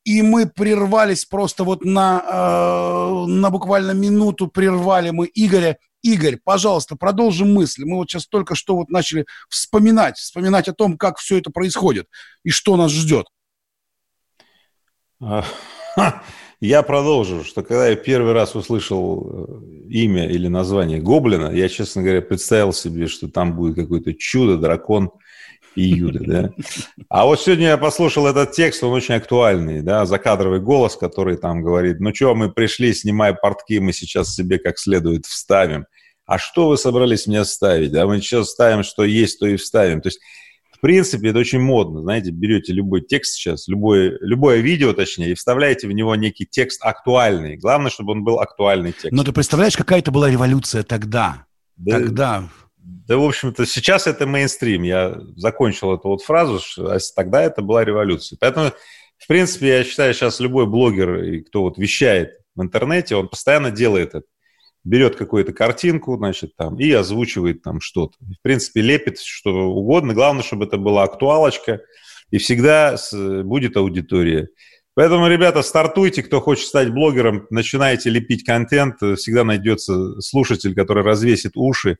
И 0.04 0.20
мы 0.20 0.46
прервались 0.46 1.24
просто 1.24 1.62
вот 1.62 1.84
на, 1.84 2.24
э, 2.26 3.26
на 3.28 3.50
буквально 3.50 3.92
минуту 3.92 4.48
прервали 4.48 5.10
мы 5.10 5.30
Игоря. 5.32 5.78
Игорь, 6.02 6.40
пожалуйста, 6.42 6.96
продолжим 6.96 7.54
мысль. 7.54 7.84
Мы 7.84 7.98
вот 7.98 8.10
сейчас 8.10 8.26
только 8.26 8.56
что 8.56 8.74
вот 8.74 8.90
начали 8.90 9.24
вспоминать, 9.48 10.18
вспоминать 10.18 10.66
о 10.66 10.72
том, 10.72 10.98
как 10.98 11.18
все 11.18 11.38
это 11.38 11.52
происходит 11.52 12.08
и 12.42 12.50
что 12.50 12.76
нас 12.76 12.90
ждет. 12.90 13.28
А, 16.62 16.64
Я 16.64 16.82
продолжу, 16.82 17.44
что 17.44 17.62
когда 17.62 17.88
я 17.88 17.96
первый 17.96 18.32
раз 18.32 18.54
услышал 18.54 19.48
э, 19.48 19.90
имя 19.90 20.28
или 20.28 20.46
название 20.48 21.00
Гоблина, 21.00 21.50
я, 21.50 21.68
честно 21.68 22.02
говоря, 22.02 22.22
представил 22.22 22.72
себе, 22.72 23.08
что 23.08 23.28
там 23.28 23.56
будет 23.56 23.74
какое-то 23.74 24.14
чудо, 24.14 24.56
дракон 24.56 25.10
и 25.74 25.82
Юда, 25.82 26.20
да. 26.20 26.50
А 27.08 27.24
вот 27.24 27.40
сегодня 27.40 27.68
я 27.68 27.78
послушал 27.78 28.26
этот 28.26 28.52
текст, 28.52 28.84
он 28.84 28.92
очень 28.92 29.14
актуальный, 29.14 29.82
да, 29.82 30.06
закадровый 30.06 30.60
голос, 30.60 30.96
который 30.96 31.36
там 31.36 31.62
говорит, 31.62 31.98
ну 31.98 32.14
что, 32.14 32.34
мы 32.34 32.52
пришли, 32.52 32.92
снимая 32.92 33.32
портки, 33.32 33.80
мы 33.80 33.92
сейчас 33.92 34.34
себе 34.34 34.58
как 34.58 34.78
следует 34.78 35.26
вставим. 35.26 35.86
А 36.26 36.38
что 36.38 36.68
вы 36.68 36.76
собрались 36.76 37.26
мне 37.26 37.42
вставить? 37.42 37.90
Да, 37.90 38.06
мы 38.06 38.20
сейчас 38.20 38.50
ставим, 38.50 38.84
что 38.84 39.02
есть, 39.02 39.40
то 39.40 39.46
и 39.46 39.56
вставим. 39.56 40.00
То 40.00 40.08
есть 40.08 40.20
принципе, 40.82 41.30
это 41.30 41.38
очень 41.38 41.60
модно. 41.60 42.02
Знаете, 42.02 42.30
берете 42.30 42.72
любой 42.72 43.00
текст 43.00 43.34
сейчас, 43.34 43.68
любое, 43.68 44.18
любое 44.20 44.58
видео, 44.58 44.92
точнее, 44.92 45.30
и 45.30 45.34
вставляете 45.34 45.88
в 45.88 45.92
него 45.92 46.14
некий 46.16 46.44
текст 46.44 46.84
актуальный. 46.84 47.56
Главное, 47.56 47.90
чтобы 47.90 48.12
он 48.12 48.24
был 48.24 48.40
актуальный 48.40 48.92
текст. 48.92 49.12
Но 49.12 49.24
ты 49.24 49.32
представляешь, 49.32 49.76
какая 49.76 50.00
это 50.00 50.10
была 50.10 50.28
революция 50.28 50.82
тогда? 50.82 51.46
Да, 51.76 51.98
Тогда. 51.98 52.48
да, 52.76 53.16
в 53.16 53.24
общем-то, 53.24 53.64
сейчас 53.64 54.06
это 54.06 54.26
мейнстрим. 54.26 54.82
Я 54.82 55.18
закончил 55.36 55.94
эту 55.94 56.08
вот 56.08 56.22
фразу, 56.22 56.60
что 56.60 56.92
а 56.92 56.98
тогда 57.16 57.42
это 57.42 57.62
была 57.62 57.84
революция. 57.84 58.36
Поэтому, 58.38 58.72
в 59.18 59.26
принципе, 59.26 59.68
я 59.68 59.84
считаю, 59.84 60.12
сейчас 60.12 60.40
любой 60.40 60.66
блогер, 60.66 61.42
кто 61.46 61.62
вот 61.62 61.78
вещает 61.78 62.32
в 62.54 62.62
интернете, 62.62 63.16
он 63.16 63.28
постоянно 63.28 63.70
делает 63.70 64.14
это. 64.14 64.26
Берет 64.84 65.16
какую-то 65.16 65.52
картинку, 65.52 66.16
значит, 66.16 66.56
там, 66.56 66.78
и 66.78 66.90
озвучивает 66.90 67.62
там 67.62 67.80
что-то. 67.80 68.16
В 68.20 68.42
принципе, 68.42 68.80
лепит 68.80 69.18
что 69.20 69.50
угодно. 69.50 70.14
Главное, 70.14 70.42
чтобы 70.42 70.64
это 70.64 70.76
была 70.76 71.04
актуалочка, 71.04 71.80
и 72.30 72.38
всегда 72.38 72.96
будет 73.44 73.76
аудитория. 73.76 74.48
Поэтому, 74.94 75.28
ребята, 75.28 75.62
стартуйте, 75.62 76.22
кто 76.22 76.40
хочет 76.40 76.66
стать 76.66 76.90
блогером, 76.90 77.46
начинайте 77.50 78.10
лепить 78.10 78.44
контент, 78.44 78.96
всегда 78.96 79.44
найдется 79.44 80.20
слушатель, 80.20 80.74
который 80.74 81.02
развесит 81.02 81.52
уши 81.54 81.98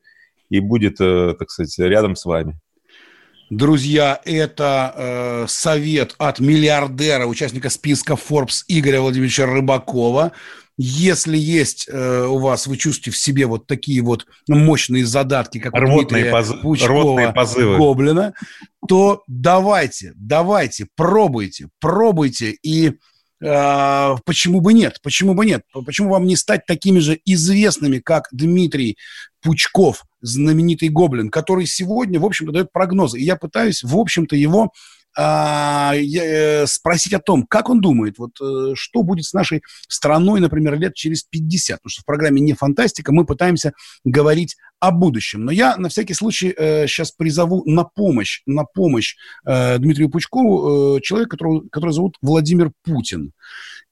и 0.51 0.61
будет, 0.61 1.01
э, 1.01 1.35
так 1.39 1.51
сказать, 1.51 1.79
рядом 1.79 2.17
с 2.17 2.27
вами. 2.27 2.59
Друзья, 3.49 4.21
это 4.25 4.95
э, 4.97 5.47
совет 5.49 6.15
от 6.19 6.41
миллиардера, 6.41 7.27
участника 7.27 7.71
списка 7.71 8.15
Forbes 8.15 8.63
Игоря 8.69 9.01
Владимировича 9.01 9.47
Рыбакова. 9.47 10.33
Если 10.83 11.37
есть 11.37 11.87
э, 11.89 12.27
у 12.27 12.39
вас, 12.39 12.67
вы 12.67 12.77
чувствуете 12.77 13.13
в 13.13 13.17
себе 13.17 13.47
вот 13.47 13.69
такие 13.69 14.03
вот 14.03 14.27
мощные 14.49 15.07
задатки, 15.07 15.59
как 15.59 15.75
рвотные, 15.75 16.29
у 16.29 16.33
поз... 16.33 16.53
Пучкова, 16.61 17.33
позывы. 17.33 17.77
Гоблина, 17.77 18.35
то 18.89 19.23
давайте, 19.29 20.13
давайте, 20.17 20.89
пробуйте, 20.97 21.69
пробуйте 21.79 22.57
и 22.65 22.95
э, 23.41 24.17
почему 24.25 24.61
бы 24.61 24.73
нет? 24.73 24.99
Почему 25.05 25.35
бы 25.35 25.47
нет? 25.47 25.63
Почему 25.87 26.11
вам 26.11 26.27
не 26.27 26.35
стать 26.35 26.67
такими 26.67 26.99
же 26.99 27.17
известными, 27.25 28.01
как 28.01 28.27
Дмитрий 28.33 28.97
Пучков, 29.41 30.03
знаменитый 30.21 30.89
гоблин, 30.89 31.31
который 31.31 31.67
сегодня, 31.67 32.19
в 32.19 32.25
общем-то, 32.25 32.53
дает 32.53 32.73
прогнозы. 32.73 33.21
И 33.21 33.25
я 33.25 33.37
пытаюсь, 33.37 33.85
в 33.85 33.97
общем-то, 33.97 34.35
его 34.35 34.73
спросить 35.15 37.13
о 37.13 37.21
том, 37.21 37.45
как 37.47 37.69
он 37.69 37.81
думает, 37.81 38.19
вот 38.19 38.33
э, 38.41 38.75
что 38.75 39.03
будет 39.03 39.25
с 39.25 39.33
нашей 39.33 39.63
страной, 39.89 40.41
например, 40.41 40.79
лет 40.79 40.95
через 40.95 41.23
50. 41.25 41.79
Потому 41.79 41.91
что 41.91 42.03
в 42.03 42.07
программе 42.07 42.41
«Не 42.41 42.55
фантастика» 42.55 43.13
мы 43.13 43.27
пытаемся 43.27 43.73
говорить 44.05 44.57
о 44.81 44.91
будущем. 44.91 45.45
Но 45.45 45.53
я 45.53 45.77
на 45.77 45.89
всякий 45.89 46.15
случай 46.15 46.53
э, 46.57 46.87
сейчас 46.89 47.13
призову 47.13 47.63
на 47.67 47.85
помощь, 47.85 48.43
на 48.47 48.65
помощь 48.65 49.17
э, 49.47 49.79
Дмитрию 49.79 50.11
Пучкову 50.11 50.97
э, 50.97 51.01
человека, 51.03 51.31
которого, 51.31 51.69
который 51.71 51.93
зовут 51.93 52.17
Владимир 52.21 52.73
Путин. 52.83 53.33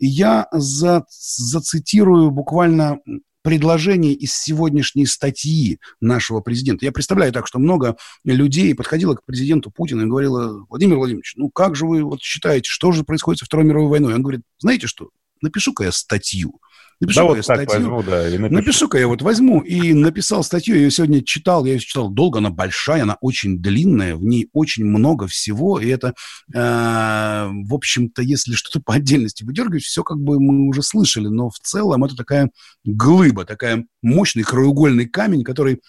И 0.01 0.07
я 0.07 0.49
за, 0.51 1.05
зацитирую 1.09 2.31
буквально 2.33 2.99
предложение 3.43 4.13
из 4.13 4.35
сегодняшней 4.35 5.07
статьи 5.07 5.79
нашего 6.01 6.41
президента. 6.41 6.85
Я 6.85 6.93
представляю 6.93 7.33
так, 7.33 7.47
что 7.47 7.59
много 7.59 7.97
людей 8.25 8.75
подходило 8.75 9.15
к 9.15 9.25
президенту 9.25 9.71
Путину 9.71 10.03
и 10.03 10.09
говорило, 10.09 10.67
Владимир 10.69 10.97
Владимирович, 10.97 11.35
ну 11.37 11.51
как 11.51 11.77
же 11.77 11.87
вы 11.87 12.03
вот 12.03 12.21
считаете, 12.21 12.69
что 12.69 12.93
же 12.93 13.05
происходит 13.05 13.41
со 13.41 13.47
Второй 13.47 13.67
мировой 13.67 13.89
войной? 13.89 14.15
Он 14.15 14.23
говорит, 14.23 14.43
знаете 14.59 14.87
что, 14.87 15.11
напишу-ка 15.43 15.85
я 15.85 15.93
статью. 15.93 16.61
Напишу 17.01 17.21
да, 17.21 17.25
вот 17.25 17.37
так 17.37 17.45
статью. 17.45 17.67
возьму, 17.69 18.03
да, 18.03 18.29
и 18.29 18.37
напишу. 18.37 18.55
Напишу-ка 18.55 18.99
я 18.99 19.09
вот 19.09 19.23
возьму 19.23 19.61
и 19.63 19.95
написал 19.95 20.45
статью, 20.45 20.75
я 20.75 20.83
ее 20.83 20.91
сегодня 20.91 21.25
читал, 21.25 21.65
я 21.65 21.73
ее 21.73 21.81
читал 21.81 22.11
долго, 22.11 22.39
она 22.39 22.51
большая, 22.51 23.05
она 23.05 23.17
очень 23.23 23.63
длинная, 23.63 24.17
в 24.17 24.25
ней 24.25 24.51
очень 24.53 24.85
много 24.85 25.27
всего, 25.27 25.81
и 25.81 25.89
это, 25.89 26.13
э, 26.53 26.59
в 26.59 27.75
общем-то, 27.75 28.21
если 28.21 28.53
что-то 28.53 28.81
по 28.81 28.95
отдельности 28.95 29.45
выдергивать, 29.45 29.85
все 29.85 30.03
как 30.03 30.19
бы 30.19 30.39
мы 30.39 30.69
уже 30.69 30.83
слышали, 30.83 31.29
но 31.29 31.49
в 31.49 31.59
целом 31.61 32.05
это 32.05 32.17
такая 32.17 32.51
глыба, 32.85 33.47
такая 33.47 33.87
мощный 34.03 34.43
краеугольный 34.43 35.07
камень, 35.07 35.43
который 35.43 35.81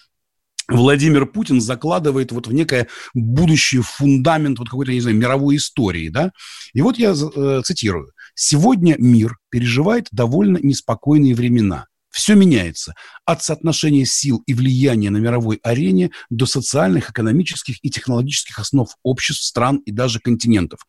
Владимир 0.68 1.26
Путин 1.26 1.60
закладывает 1.60 2.32
вот 2.32 2.46
в 2.46 2.54
некое 2.54 2.88
будущее 3.12 3.82
фундамент 3.82 4.58
вот 4.58 4.70
какой-то, 4.70 4.92
не 4.92 5.00
знаю, 5.00 5.16
мировой 5.16 5.56
истории, 5.56 6.08
да. 6.08 6.32
И 6.72 6.80
вот 6.80 6.98
я 6.98 7.10
э, 7.12 7.60
цитирую. 7.64 8.12
Сегодня 8.34 8.96
мир 8.98 9.38
переживает 9.50 10.08
довольно 10.10 10.58
неспокойные 10.58 11.34
времена. 11.34 11.86
Все 12.10 12.34
меняется. 12.34 12.94
От 13.24 13.42
соотношения 13.42 14.04
сил 14.04 14.42
и 14.46 14.52
влияния 14.52 15.08
на 15.08 15.16
мировой 15.16 15.58
арене 15.62 16.10
до 16.28 16.44
социальных, 16.44 17.10
экономических 17.10 17.82
и 17.82 17.90
технологических 17.90 18.58
основ 18.58 18.94
обществ, 19.02 19.44
стран 19.44 19.78
и 19.78 19.92
даже 19.92 20.20
континентов 20.20 20.80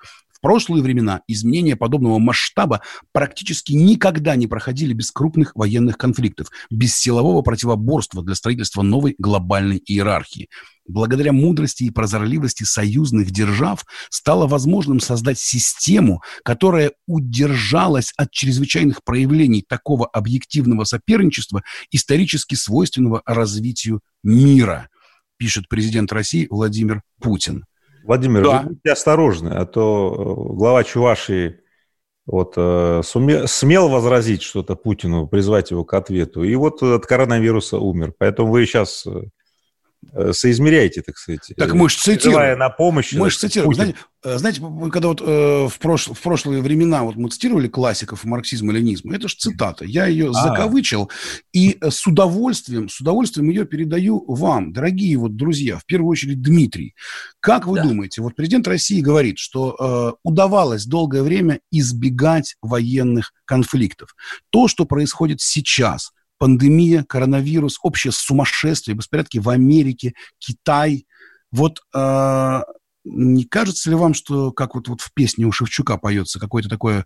прошлые 0.44 0.84
времена 0.84 1.22
изменения 1.28 1.78
подобного 1.78 2.20
масштаба 2.20 2.82
практически 3.14 3.72
никогда 3.72 4.36
не 4.36 4.46
проходили 4.46 4.94
без 4.94 5.10
крупных 5.10 5.56
военных 5.56 5.98
конфликтов, 5.98 6.50
без 6.70 6.96
силового 6.96 7.42
противоборства 7.42 8.22
для 8.22 8.36
строительства 8.36 8.82
новой 8.82 9.16
глобальной 9.18 9.82
иерархии. 9.84 10.50
Благодаря 10.86 11.32
мудрости 11.32 11.86
и 11.86 11.92
прозорливости 11.92 12.66
союзных 12.66 13.32
держав 13.32 13.86
стало 14.10 14.46
возможным 14.46 15.00
создать 15.00 15.40
систему, 15.40 16.22
которая 16.44 16.92
удержалась 17.08 18.12
от 18.18 18.32
чрезвычайных 18.32 19.02
проявлений 19.06 19.64
такого 19.66 20.06
объективного 20.06 20.84
соперничества, 20.84 21.64
исторически 21.90 22.56
свойственного 22.56 23.22
развитию 23.26 24.02
мира, 24.26 24.90
пишет 25.38 25.70
президент 25.70 26.12
России 26.12 26.48
Владимир 26.50 27.02
Путин. 27.22 27.64
Владимир, 28.03 28.43
да. 28.43 28.63
будьте 28.63 28.91
осторожны, 28.91 29.50
а 29.50 29.65
то 29.65 30.13
э, 30.13 30.55
глава 30.55 30.83
Чувашии 30.83 31.60
вот, 32.25 32.53
э, 32.57 33.01
суме, 33.03 33.48
смел 33.48 33.89
возразить 33.89 34.41
что-то 34.41 34.75
Путину, 34.75 35.27
призвать 35.27 35.72
его 35.72 35.83
к 35.83 35.94
ответу, 35.94 36.44
и 36.44 36.55
вот 36.55 36.81
от 36.81 37.05
коронавируса 37.05 37.77
умер. 37.77 38.13
Поэтому 38.18 38.51
вы 38.51 38.66
сейчас 38.66 39.05
э, 40.14 40.24
Э, 40.24 40.34
соизмеряете, 40.34 41.02
так 41.02 41.18
сказать. 41.18 41.52
Так 41.58 41.74
мы 41.74 41.90
же 41.90 41.98
цитируем. 41.98 42.60
на 42.60 42.70
помощь. 42.70 43.14
Мы 43.14 43.32
же 43.32 43.38
цитируем. 43.38 43.74
Знаете, 43.74 43.96
э, 44.24 44.38
знаете, 44.38 44.62
когда 44.92 45.08
вот 45.08 45.22
э, 45.22 45.68
в, 45.68 45.80
прош... 45.80 46.08
в 46.08 46.22
прошлые 46.22 46.62
времена 46.62 47.04
вот 47.04 47.16
мы 47.16 47.30
цитировали 47.30 47.68
классиков 47.68 48.24
марксизма 48.24 48.74
и 48.74 48.78
ленизма, 48.78 49.16
это 49.16 49.28
же 49.28 49.36
цитата. 49.36 49.86
Я 49.86 50.06
ее 50.06 50.30
а. 50.30 50.34
закавычил 50.34 51.10
и 51.52 51.78
э, 51.82 51.90
с 51.90 52.06
удовольствием, 52.06 52.90
с 52.90 53.00
удовольствием 53.02 53.50
ее 53.50 53.66
передаю 53.66 54.24
вам, 54.28 54.72
дорогие 54.72 55.18
вот 55.18 55.36
друзья, 55.36 55.80
в 55.80 55.86
первую 55.86 56.12
очередь 56.12 56.42
Дмитрий. 56.42 56.94
Как 57.40 57.66
вы 57.66 57.78
да. 57.78 57.84
думаете, 57.84 58.22
вот 58.22 58.36
президент 58.36 58.68
России 58.68 59.02
говорит, 59.02 59.40
что 59.40 59.76
э, 59.80 60.18
удавалось 60.24 60.86
долгое 60.86 61.24
время 61.24 61.60
избегать 61.72 62.56
военных 62.62 63.34
конфликтов. 63.46 64.16
То, 64.52 64.68
что 64.68 64.86
происходит 64.86 65.42
сейчас– 65.42 66.12
пандемия, 66.44 67.06
коронавирус, 67.06 67.79
общее 67.84 68.12
сумасшествие, 68.12 68.98
беспорядки 68.98 69.38
в 69.38 69.48
Америке, 69.48 70.14
Китай. 70.40 71.06
Вот 71.53 71.79
э, 71.96 72.62
не 73.06 73.46
кажется 73.46 73.90
ли 73.90 73.96
вам, 73.96 74.14
что, 74.14 74.51
как 74.51 74.75
вот, 74.75 74.90
вот 74.90 75.00
в 75.00 75.14
песне 75.14 75.46
у 75.46 75.53
Шевчука 75.53 75.96
поется, 75.96 76.42
какое-то 76.42 76.68
такое 76.68 77.06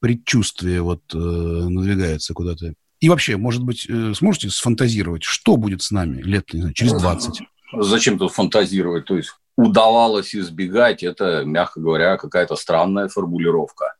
предчувствие 0.00 0.80
вот 0.80 1.02
э, 1.12 1.18
надвигается 1.18 2.32
куда-то? 2.32 2.72
И 3.00 3.10
вообще, 3.10 3.36
может 3.36 3.62
быть, 3.62 3.84
э, 3.90 4.14
сможете 4.14 4.48
сфантазировать, 4.48 5.22
что 5.22 5.58
будет 5.58 5.82
с 5.82 5.90
нами 5.90 6.22
лет, 6.22 6.54
не 6.54 6.60
знаю, 6.60 6.74
через 6.74 6.94
20? 6.94 7.42
Зачем 7.80 8.18
тут 8.18 8.32
фантазировать? 8.32 9.04
То 9.04 9.18
есть 9.18 9.34
удавалось 9.58 10.36
избегать, 10.36 11.02
это, 11.02 11.42
мягко 11.44 11.80
говоря, 11.80 12.16
какая-то 12.16 12.54
странная 12.54 13.08
формулировка 13.08 13.96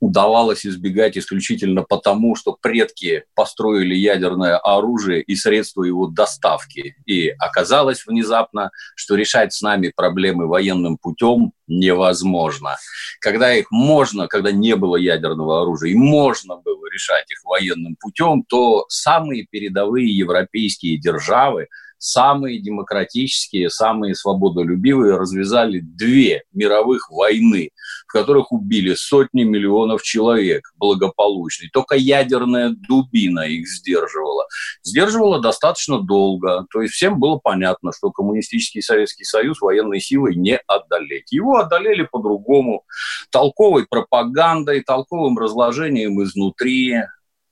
удавалось 0.00 0.64
избегать 0.64 1.16
исключительно 1.18 1.82
потому, 1.82 2.36
что 2.36 2.56
предки 2.60 3.24
построили 3.34 3.94
ядерное 3.94 4.56
оружие 4.56 5.22
и 5.22 5.34
средства 5.34 5.82
его 5.82 6.06
доставки. 6.06 6.96
И 7.06 7.28
оказалось 7.30 8.06
внезапно, 8.06 8.70
что 8.94 9.16
решать 9.16 9.52
с 9.52 9.62
нами 9.62 9.92
проблемы 9.94 10.46
военным 10.46 10.98
путем 10.98 11.52
невозможно. 11.66 12.76
Когда 13.20 13.54
их 13.54 13.70
можно, 13.70 14.28
когда 14.28 14.52
не 14.52 14.76
было 14.76 14.96
ядерного 14.96 15.62
оружия, 15.62 15.90
и 15.90 15.96
можно 15.96 16.56
было 16.56 16.86
решать 16.92 17.30
их 17.30 17.38
военным 17.44 17.96
путем, 17.98 18.44
то 18.48 18.84
самые 18.88 19.46
передовые 19.50 20.16
европейские 20.16 20.98
державы– 20.98 21.68
самые 21.98 22.60
демократические, 22.60 23.70
самые 23.70 24.14
свободолюбивые 24.14 25.16
развязали 25.16 25.80
две 25.80 26.42
мировых 26.52 27.10
войны, 27.10 27.70
в 28.06 28.12
которых 28.12 28.52
убили 28.52 28.94
сотни 28.94 29.42
миллионов 29.42 30.02
человек 30.02 30.72
благополучно. 30.76 31.66
И 31.66 31.70
только 31.70 31.96
ядерная 31.96 32.70
дубина 32.70 33.40
их 33.40 33.68
сдерживала. 33.68 34.46
Сдерживала 34.82 35.40
достаточно 35.40 36.00
долго. 36.00 36.66
То 36.72 36.82
есть 36.82 36.94
всем 36.94 37.18
было 37.18 37.38
понятно, 37.38 37.92
что 37.92 38.10
коммунистический 38.10 38.82
Советский 38.82 39.24
Союз 39.24 39.60
военной 39.60 40.00
силой 40.00 40.36
не 40.36 40.58
одолеть. 40.66 41.32
Его 41.32 41.58
одолели 41.58 42.08
по-другому. 42.10 42.84
Толковой 43.30 43.86
пропагандой, 43.86 44.82
толковым 44.82 45.38
разложением 45.38 46.22
изнутри. 46.22 47.02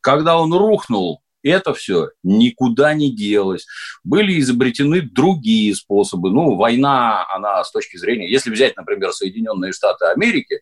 Когда 0.00 0.38
он 0.38 0.52
рухнул, 0.52 1.20
это 1.48 1.74
все 1.74 2.10
никуда 2.22 2.94
не 2.94 3.14
делось. 3.14 3.66
Были 4.04 4.38
изобретены 4.40 5.02
другие 5.02 5.74
способы. 5.74 6.30
Ну, 6.30 6.56
война, 6.56 7.26
она 7.28 7.62
с 7.64 7.70
точки 7.70 7.96
зрения... 7.96 8.30
Если 8.30 8.50
взять, 8.50 8.76
например, 8.76 9.12
Соединенные 9.12 9.72
Штаты 9.72 10.06
Америки 10.06 10.60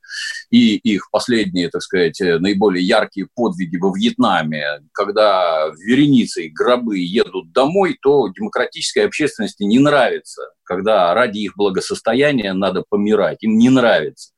и 0.51 0.77
их 0.77 1.11
последние, 1.11 1.71
так 1.71 1.83
сказать, 1.83 2.21
наиболее 2.21 2.87
яркие 2.87 3.29
подвиги 3.35 3.77
во 3.77 3.93
Вьетнаме, 3.95 4.83
когда 4.93 5.71
вереницей 5.87 6.49
гробы 6.49 6.99
едут 6.99 7.53
домой, 7.53 7.97
то 8.01 8.29
демократической 8.29 9.07
общественности 9.07 9.63
не 9.63 9.79
нравится 9.79 10.43
когда 10.65 11.15
ради 11.15 11.39
их 11.39 11.57
благосостояния 11.57 12.53
надо 12.53 12.85
помирать. 12.89 13.43
Им 13.43 13.59
не 13.59 13.69
нравится. 13.69 14.33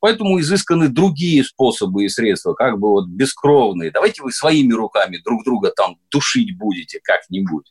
Поэтому 0.00 0.40
изысканы 0.40 0.88
другие 0.88 1.44
способы 1.44 2.04
и 2.04 2.08
средства, 2.08 2.54
как 2.54 2.78
бы 2.78 2.88
вот 2.88 3.08
бескровные. 3.08 3.90
Давайте 3.90 4.22
вы 4.22 4.32
своими 4.32 4.72
руками 4.72 5.20
друг 5.24 5.44
друга 5.44 5.72
там 5.74 5.96
душить 6.10 6.56
будете 6.56 7.00
как-нибудь. 7.02 7.66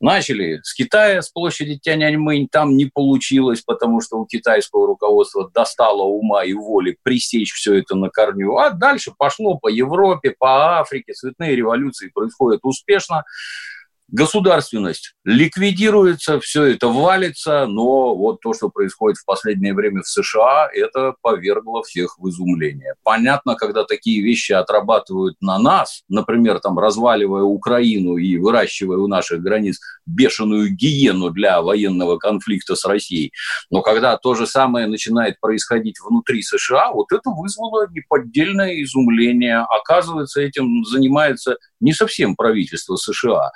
Начали 0.00 0.60
с 0.62 0.72
Китая, 0.72 1.20
с 1.20 1.28
площади 1.28 1.78
Тяньаньмэнь, 1.78 2.48
там 2.50 2.74
не 2.74 2.86
получилось, 2.86 3.60
потому 3.60 4.00
что 4.00 4.18
у 4.18 4.24
китайского 4.24 4.86
руководства 4.86 5.50
достало 5.54 6.02
ума 6.04 6.42
и 6.42 6.54
воли 6.54 6.96
пресечь 7.02 7.52
все 7.52 7.74
это 7.74 7.96
на 7.96 8.08
корню. 8.08 8.56
А 8.56 8.70
дальше 8.70 9.12
пошло 9.16 9.58
по 9.58 9.68
Европе, 9.68 10.34
по 10.38 10.78
Африке, 10.80 11.12
цветные 11.12 11.54
революции 11.54 12.08
происходят 12.08 12.60
успешно. 12.62 13.24
Государственность 14.12 15.14
ликвидируется, 15.24 16.40
все 16.40 16.64
это 16.64 16.88
валится, 16.88 17.66
но 17.66 18.14
вот 18.14 18.40
то, 18.40 18.52
что 18.52 18.68
происходит 18.68 19.18
в 19.18 19.24
последнее 19.24 19.74
время 19.74 20.02
в 20.02 20.08
США, 20.08 20.68
это 20.72 21.14
повергло 21.22 21.82
всех 21.82 22.18
в 22.18 22.28
изумление. 22.28 22.94
Понятно, 23.02 23.54
когда 23.54 23.84
такие 23.84 24.22
вещи 24.22 24.52
отрабатывают 24.52 25.36
на 25.40 25.58
нас, 25.58 26.02
например, 26.08 26.60
там 26.60 26.78
разваливая 26.78 27.42
Украину 27.42 28.16
и 28.16 28.36
выращивая 28.36 28.98
у 28.98 29.06
наших 29.06 29.40
границ 29.40 29.78
бешеную 30.06 30.70
гиену 30.74 31.30
для 31.30 31.62
военного 31.62 32.18
конфликта 32.18 32.74
с 32.74 32.84
Россией, 32.84 33.32
но 33.70 33.82
когда 33.82 34.16
то 34.16 34.34
же 34.34 34.46
самое 34.46 34.86
начинает 34.86 35.38
происходить 35.40 35.96
внутри 36.00 36.42
США, 36.42 36.90
вот 36.92 37.12
это 37.12 37.30
вызвало 37.30 37.86
неподдельное 37.90 38.82
изумление. 38.82 39.58
Оказывается, 39.68 40.40
этим 40.40 40.84
занимается 40.84 41.56
не 41.80 41.92
совсем 41.92 42.36
правительство 42.36 42.96
США. 42.96 43.50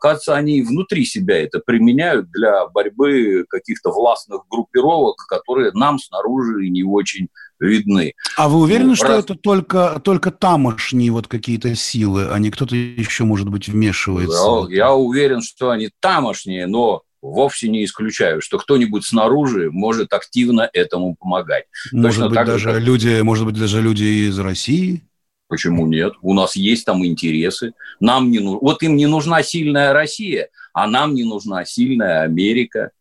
Оказывается, 0.00 0.34
они 0.34 0.62
внутри 0.62 1.04
себя 1.04 1.42
это 1.42 1.58
применяют 1.58 2.30
для 2.30 2.66
борьбы 2.68 3.44
каких-то 3.50 3.90
властных 3.90 4.40
группировок, 4.50 5.16
которые 5.28 5.72
нам 5.72 5.98
снаружи 5.98 6.70
не 6.70 6.82
очень 6.82 7.28
видны. 7.58 8.14
А 8.38 8.48
вы 8.48 8.60
уверены, 8.60 8.88
ну, 8.88 8.94
что 8.94 9.08
раз... 9.08 9.24
это 9.24 9.34
только, 9.34 10.00
только 10.02 10.30
тамошние 10.30 11.10
вот 11.10 11.28
какие-то 11.28 11.74
силы, 11.74 12.28
а 12.30 12.38
не 12.38 12.50
кто-то 12.50 12.74
еще, 12.74 13.24
может 13.24 13.50
быть, 13.50 13.68
вмешивается? 13.68 14.66
Я, 14.70 14.76
я 14.76 14.94
уверен, 14.94 15.42
что 15.42 15.68
они 15.68 15.90
тамошние, 16.00 16.66
но 16.66 17.02
вовсе 17.20 17.68
не 17.68 17.84
исключаю, 17.84 18.40
что 18.40 18.56
кто-нибудь 18.56 19.04
снаружи 19.04 19.70
может 19.70 20.14
активно 20.14 20.70
этому 20.72 21.14
помогать. 21.14 21.64
Может 21.92 22.12
Точно 22.16 22.28
быть, 22.28 22.36
так 22.36 22.46
даже 22.46 22.72
как... 22.72 22.80
люди, 22.80 23.20
может 23.20 23.44
быть, 23.44 23.58
даже 23.58 23.82
люди 23.82 24.28
из 24.28 24.38
России? 24.38 25.02
Почему 25.50 25.84
нет? 25.84 26.12
У 26.22 26.32
нас 26.32 26.54
есть 26.54 26.84
там 26.86 27.04
интересы. 27.04 27.72
Нам 27.98 28.30
не 28.30 28.38
ну... 28.38 28.60
Вот 28.60 28.84
им 28.84 28.94
не 28.94 29.06
нужна 29.06 29.42
сильная 29.42 29.92
Россия, 29.92 30.48
а 30.72 30.86
нам 30.86 31.12
не 31.12 31.24
нужна 31.24 31.64
сильная 31.64 32.22
Америка. 32.22 32.92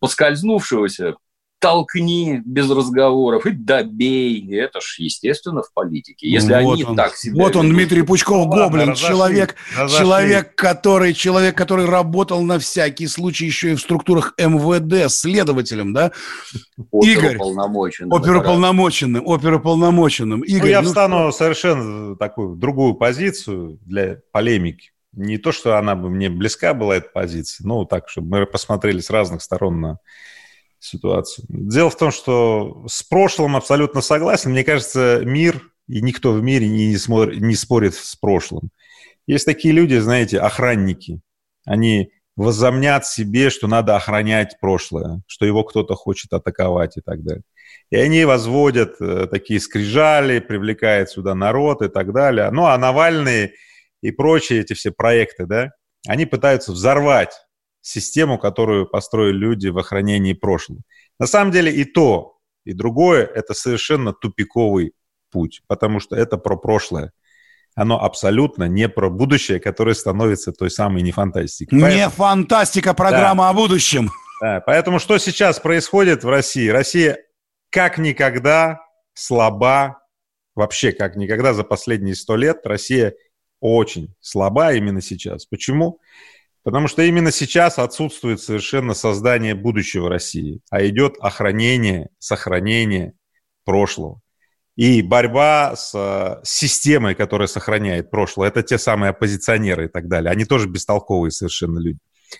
Поскользнувшегося 0.00 1.16
толкни 1.62 2.42
без 2.44 2.68
разговоров 2.68 3.46
и 3.46 3.52
добей. 3.52 4.52
Это 4.58 4.80
ж 4.80 4.96
естественно 4.98 5.62
в 5.62 5.72
политике. 5.72 6.28
Если 6.28 6.52
вот 6.52 6.72
они 6.72 6.84
он, 6.84 6.96
так 6.96 7.14
себя 7.14 7.40
Вот 7.40 7.54
он, 7.54 7.70
Дмитрий 7.70 8.02
Пучков, 8.02 8.46
ну, 8.46 8.52
гоблин, 8.52 8.90
разошли, 8.90 9.06
человек, 9.06 9.54
разошли. 9.78 10.04
человек, 10.04 10.54
который, 10.56 11.14
человек, 11.14 11.56
который 11.56 11.86
работал 11.86 12.42
на 12.42 12.58
всякий 12.58 13.06
случай 13.06 13.46
еще 13.46 13.72
и 13.72 13.74
в 13.76 13.80
структурах 13.80 14.34
МВД, 14.38 15.08
следователем, 15.08 15.92
да? 15.92 16.10
Игорь. 17.00 17.36
Оперуполномоченным. 17.36 18.12
Оперуполномоченным, 18.12 19.22
оперуполномоченным. 19.24 20.40
Ну, 20.40 20.44
Игорь, 20.44 20.62
ну, 20.62 20.68
я 20.68 20.82
ну, 20.82 20.88
встану 20.88 21.30
что? 21.30 21.38
совершенно 21.38 22.16
такую 22.16 22.56
другую 22.56 22.94
позицию 22.94 23.78
для 23.82 24.18
полемики. 24.32 24.90
Не 25.12 25.38
то, 25.38 25.52
что 25.52 25.78
она 25.78 25.94
бы 25.94 26.10
мне 26.10 26.28
близка 26.28 26.74
была, 26.74 26.96
эта 26.96 27.08
позиция, 27.08 27.64
но 27.64 27.84
так, 27.84 28.08
чтобы 28.08 28.40
мы 28.40 28.46
посмотрели 28.46 28.98
с 28.98 29.10
разных 29.10 29.42
сторон 29.42 29.80
на 29.80 29.98
ситуацию. 30.84 31.46
Дело 31.48 31.90
в 31.90 31.96
том, 31.96 32.10
что 32.10 32.84
с 32.88 33.02
прошлым 33.02 33.56
абсолютно 33.56 34.00
согласен. 34.00 34.50
Мне 34.50 34.64
кажется, 34.64 35.20
мир 35.24 35.62
и 35.88 36.00
никто 36.00 36.32
в 36.32 36.42
мире 36.42 36.68
не, 36.68 36.96
смотр, 36.96 37.34
не 37.34 37.54
спорит 37.54 37.94
с 37.94 38.16
прошлым. 38.16 38.70
Есть 39.26 39.46
такие 39.46 39.72
люди, 39.72 39.96
знаете, 39.96 40.38
охранники. 40.38 41.20
Они 41.64 42.10
возомнят 42.36 43.04
себе, 43.06 43.50
что 43.50 43.68
надо 43.68 43.94
охранять 43.94 44.56
прошлое, 44.60 45.22
что 45.26 45.46
его 45.46 45.64
кто-то 45.64 45.94
хочет 45.94 46.32
атаковать 46.32 46.96
и 46.96 47.00
так 47.00 47.22
далее. 47.22 47.44
И 47.90 47.96
они 47.96 48.24
возводят 48.24 48.94
э, 49.00 49.26
такие 49.30 49.60
скрижали, 49.60 50.40
привлекают 50.40 51.10
сюда 51.10 51.34
народ 51.34 51.82
и 51.82 51.88
так 51.88 52.12
далее. 52.12 52.50
Ну, 52.50 52.64
а 52.64 52.78
Навальный 52.78 53.52
и 54.02 54.10
прочие 54.10 54.60
эти 54.60 54.72
все 54.72 54.90
проекты, 54.90 55.46
да, 55.46 55.72
они 56.08 56.26
пытаются 56.26 56.72
взорвать 56.72 57.34
систему, 57.82 58.38
которую 58.38 58.86
построили 58.86 59.36
люди 59.36 59.68
в 59.68 59.76
охранении 59.78 60.32
прошлого. 60.32 60.80
На 61.18 61.26
самом 61.26 61.50
деле 61.50 61.70
и 61.70 61.84
то, 61.84 62.38
и 62.64 62.72
другое– 62.72 63.26
это 63.34 63.52
совершенно 63.52 64.14
тупиковый 64.14 64.94
путь, 65.30 65.62
потому 65.66 66.00
что 66.00 66.16
это 66.16 66.38
про 66.38 66.56
прошлое. 66.56 67.12
Оно 67.74 68.02
абсолютно 68.02 68.64
не 68.64 68.88
про 68.88 69.10
будущее, 69.10 69.58
которое 69.58 69.94
становится 69.94 70.52
той 70.52 70.70
самой 70.70 71.02
нефантастикой. 71.02 71.76
Не 71.76 71.82
Поэтому... 71.82 72.10
фантастика, 72.10 72.94
программа 72.94 73.44
да. 73.44 73.50
о 73.50 73.52
будущем. 73.54 74.10
Да, 74.40 74.62
поэтому 74.64 74.98
что 74.98 75.18
сейчас 75.18 75.58
происходит 75.58 76.24
в 76.24 76.28
России? 76.28 76.68
Россия 76.68 77.18
как 77.70 77.96
никогда 77.96 78.80
слаба, 79.14 80.02
вообще 80.54 80.92
как 80.92 81.16
никогда 81.16 81.54
за 81.54 81.64
последние 81.64 82.14
сто 82.14 82.36
лет 82.36 82.60
Россия 82.64 83.14
очень 83.60 84.14
слаба 84.20 84.74
именно 84.74 85.00
сейчас. 85.00 85.46
Почему? 85.46 86.00
Потому 86.62 86.86
что 86.86 87.02
именно 87.02 87.32
сейчас 87.32 87.78
отсутствует 87.78 88.40
совершенно 88.40 88.94
создание 88.94 89.54
будущего 89.54 90.08
России, 90.08 90.60
а 90.70 90.86
идет 90.86 91.16
охранение, 91.20 92.08
сохранение 92.18 93.14
прошлого. 93.64 94.20
И 94.76 95.02
борьба 95.02 95.74
с 95.76 95.92
э, 95.94 96.40
системой, 96.44 97.14
которая 97.14 97.48
сохраняет 97.48 98.10
прошлое, 98.10 98.48
это 98.48 98.62
те 98.62 98.78
самые 98.78 99.10
оппозиционеры 99.10 99.86
и 99.86 99.88
так 99.88 100.08
далее. 100.08 100.30
Они 100.30 100.44
тоже 100.44 100.68
бестолковые 100.68 101.30
совершенно 101.30 101.78
люди. 101.78 101.98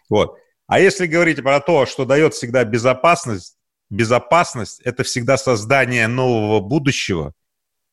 Вот. 0.08 0.36
А 0.66 0.80
если 0.80 1.06
говорить 1.06 1.42
про 1.42 1.60
то, 1.60 1.84
что 1.84 2.06
дает 2.06 2.32
всегда 2.32 2.64
безопасность, 2.64 3.56
безопасность– 3.90 4.80
это 4.84 5.02
всегда 5.02 5.36
создание 5.36 6.06
нового 6.06 6.60
будущего, 6.60 7.34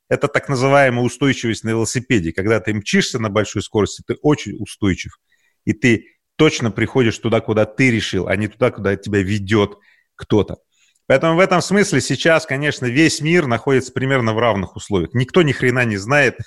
это 0.07 0.27
так 0.27 0.47
называемая 0.47 1.03
устойчивость 1.03 1.63
на 1.63 1.69
велосипеде. 1.69 2.31
Когда 2.31 2.59
ты 2.61 2.73
мчишься 2.73 3.19
на 3.19 3.29
большой 3.29 3.61
скорости, 3.61 4.03
ты 4.07 4.15
очень 4.21 4.55
устойчив. 4.57 5.19
И 5.65 5.73
ты 5.73 6.05
точно 6.39 6.71
приходишь 6.71 7.17
туда, 7.19 7.41
куда 7.41 7.65
ты 7.65 7.91
решил, 7.91 8.29
а 8.29 8.35
не 8.37 8.47
туда, 8.47 8.71
куда 8.71 8.95
тебя 8.95 9.21
ведет 9.21 9.77
кто-то. 10.15 10.59
Поэтому 11.05 11.35
в 11.35 11.39
этом 11.39 11.61
смысле 11.61 11.99
сейчас, 11.99 12.45
конечно, 12.45 12.85
весь 12.85 13.19
мир 13.19 13.45
находится 13.45 13.91
примерно 13.91 14.33
в 14.33 14.39
равных 14.39 14.77
условиях. 14.77 15.13
Никто 15.13 15.41
ни 15.41 15.51
хрена 15.51 15.83
не 15.83 15.97
знает 15.97 16.37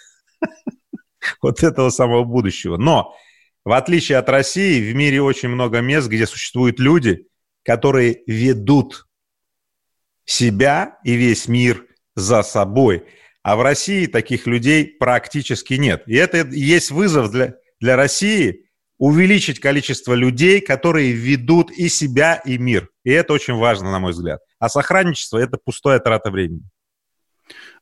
вот 1.42 1.62
этого 1.62 1.90
самого 1.90 2.24
будущего. 2.24 2.78
Но 2.78 3.14
в 3.66 3.72
отличие 3.72 4.16
от 4.16 4.30
России, 4.30 4.90
в 4.90 4.96
мире 4.96 5.20
очень 5.20 5.50
много 5.50 5.80
мест, 5.80 6.08
где 6.08 6.26
существуют 6.26 6.80
люди, 6.80 7.26
которые 7.62 8.22
ведут 8.26 9.06
себя 10.24 10.98
и 11.04 11.16
весь 11.16 11.48
мир 11.48 11.84
за 12.16 12.42
собой. 12.42 13.04
А 13.42 13.56
в 13.56 13.62
России 13.62 14.06
таких 14.06 14.46
людей 14.46 14.86
практически 14.86 15.74
нет. 15.74 16.04
И 16.06 16.14
это 16.14 16.46
есть 16.48 16.90
вызов 16.90 17.30
для, 17.30 17.56
для 17.78 17.96
России 17.96 18.70
увеличить 19.02 19.58
количество 19.58 20.14
людей, 20.14 20.60
которые 20.60 21.10
ведут 21.10 21.72
и 21.72 21.88
себя, 21.88 22.36
и 22.36 22.56
мир. 22.56 22.88
И 23.02 23.10
это 23.10 23.32
очень 23.32 23.54
важно, 23.54 23.90
на 23.90 23.98
мой 23.98 24.12
взгляд. 24.12 24.38
А 24.60 24.68
сохранничество– 24.68 25.38
это 25.38 25.58
пустая 25.58 25.98
трата 25.98 26.30
времени. 26.30 26.62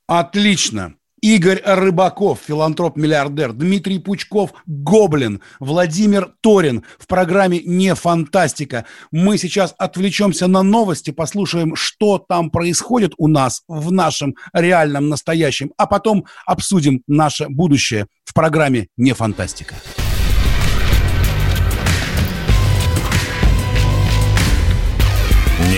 Отлично. 0.07 0.95
Игорь 1.21 1.61
Рыбаков, 1.63 2.39
филантроп-миллиардер, 2.49 3.53
Дмитрий 3.53 3.99
Пучков, 3.99 4.55
Гоблин, 4.65 5.43
Владимир 5.59 6.33
Торин 6.41 6.85
в 6.99 7.07
программе 7.07 7.61
«Не 7.61 7.95
фантастика». 7.95 8.87
Мы 9.11 9.37
сейчас 9.37 9.75
отвлечемся 9.77 10.47
на 10.47 10.63
новости, 10.63 11.11
послушаем, 11.11 11.77
что 11.77 12.17
там 12.17 12.49
происходит 12.49 13.13
у 13.19 13.29
нас 13.29 13.61
в 13.69 13.93
нашем 13.93 14.37
реальном 14.55 15.11
настоящем, 15.11 15.75
а 15.77 15.87
потом 15.87 16.25
обсудим 16.47 17.03
наше 17.07 17.51
будущее 17.51 18.07
в 18.25 18.33
программе 18.33 18.89
«Не 18.97 19.13
фантастика». 19.13 19.75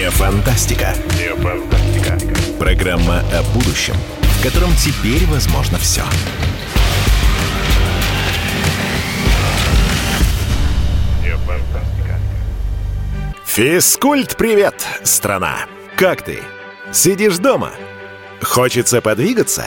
Не 0.03 0.11
фантастика. 0.11 0.97
Не 1.17 1.33
фантастика. 1.37 2.19
Программа 2.59 3.21
о 3.21 3.43
будущем, 3.55 3.95
в 4.21 4.43
котором 4.43 4.75
теперь 4.75 5.25
возможно 5.27 5.79
все. 5.79 6.03
Не 11.23 11.37
фантастика. 11.47 12.19
Физкульт, 13.47 14.37
привет, 14.37 14.85
страна! 15.05 15.67
Как 15.95 16.23
ты? 16.23 16.41
Сидишь 16.93 17.39
дома? 17.39 17.71
Хочется 18.43 19.01
подвигаться? 19.01 19.67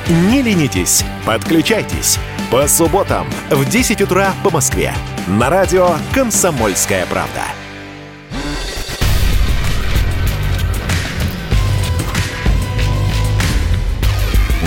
Не 0.11 0.41
ленитесь, 0.41 1.05
подключайтесь. 1.25 2.19
По 2.51 2.67
субботам 2.67 3.29
в 3.49 3.63
10 3.63 4.01
утра 4.01 4.33
по 4.43 4.49
Москве. 4.49 4.93
На 5.25 5.49
радио 5.49 5.95
«Комсомольская 6.13 7.05
правда». 7.05 7.43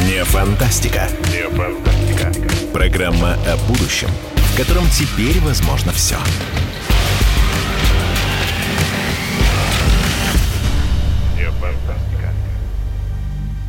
Не 0.07 0.25
фантастика. 0.25 1.09
Не 1.31 1.47
фантастика. 1.51 2.33
Программа 2.73 3.35
о 3.35 3.59
будущем, 3.69 4.09
в 4.37 4.57
котором 4.57 4.89
теперь 4.89 5.41
возможно 5.41 5.93
все. 5.93 6.17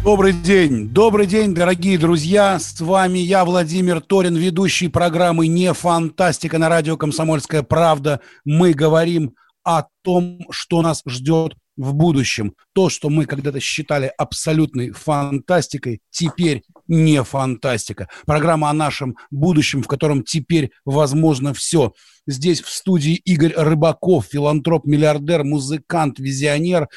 Добрый 0.06 0.34
день, 0.34 0.90
добрый 0.90 1.26
день, 1.26 1.56
дорогие 1.56 1.98
друзья. 1.98 2.60
С 2.60 2.80
вами 2.80 3.18
я, 3.18 3.44
Владимир 3.44 4.02
Торин, 4.02 4.36
ведущий 4.36 4.88
программы 4.88 5.48
«Не 5.48 5.74
фантастика» 5.74 6.60
на 6.60 6.70
радио 6.70 6.96
«Комсомольская 6.96 7.64
правда». 7.64 8.22
Мы 8.46 8.74
говорим 8.74 9.34
о 9.64 9.86
том, 10.04 10.42
что 10.52 10.84
нас 10.84 11.02
ждет 11.08 11.56
в 11.76 11.96
будущем. 11.96 12.54
То, 12.76 12.90
что 12.90 13.10
мы 13.10 13.26
когда-то 13.26 13.60
считали 13.60 14.12
абсолютной 14.16 14.92
фантастикой, 14.92 16.02
теперь 16.12 16.62
не 16.88 17.24
фантастика. 17.24 18.08
Программа 18.28 18.70
о 18.70 18.74
нашем 18.74 19.16
будущем, 19.32 19.82
в 19.82 19.88
котором 19.88 20.24
теперь 20.24 20.70
возможно 20.86 21.52
все. 21.56 21.94
Здесь 22.28 22.62
в 22.62 22.70
студии 22.70 23.16
Игорь 23.16 23.54
Рыбаков, 23.56 24.28
филантроп, 24.32 24.86
миллиардер, 24.86 25.44
музыкант, 25.44 26.20
визионер 26.20 26.90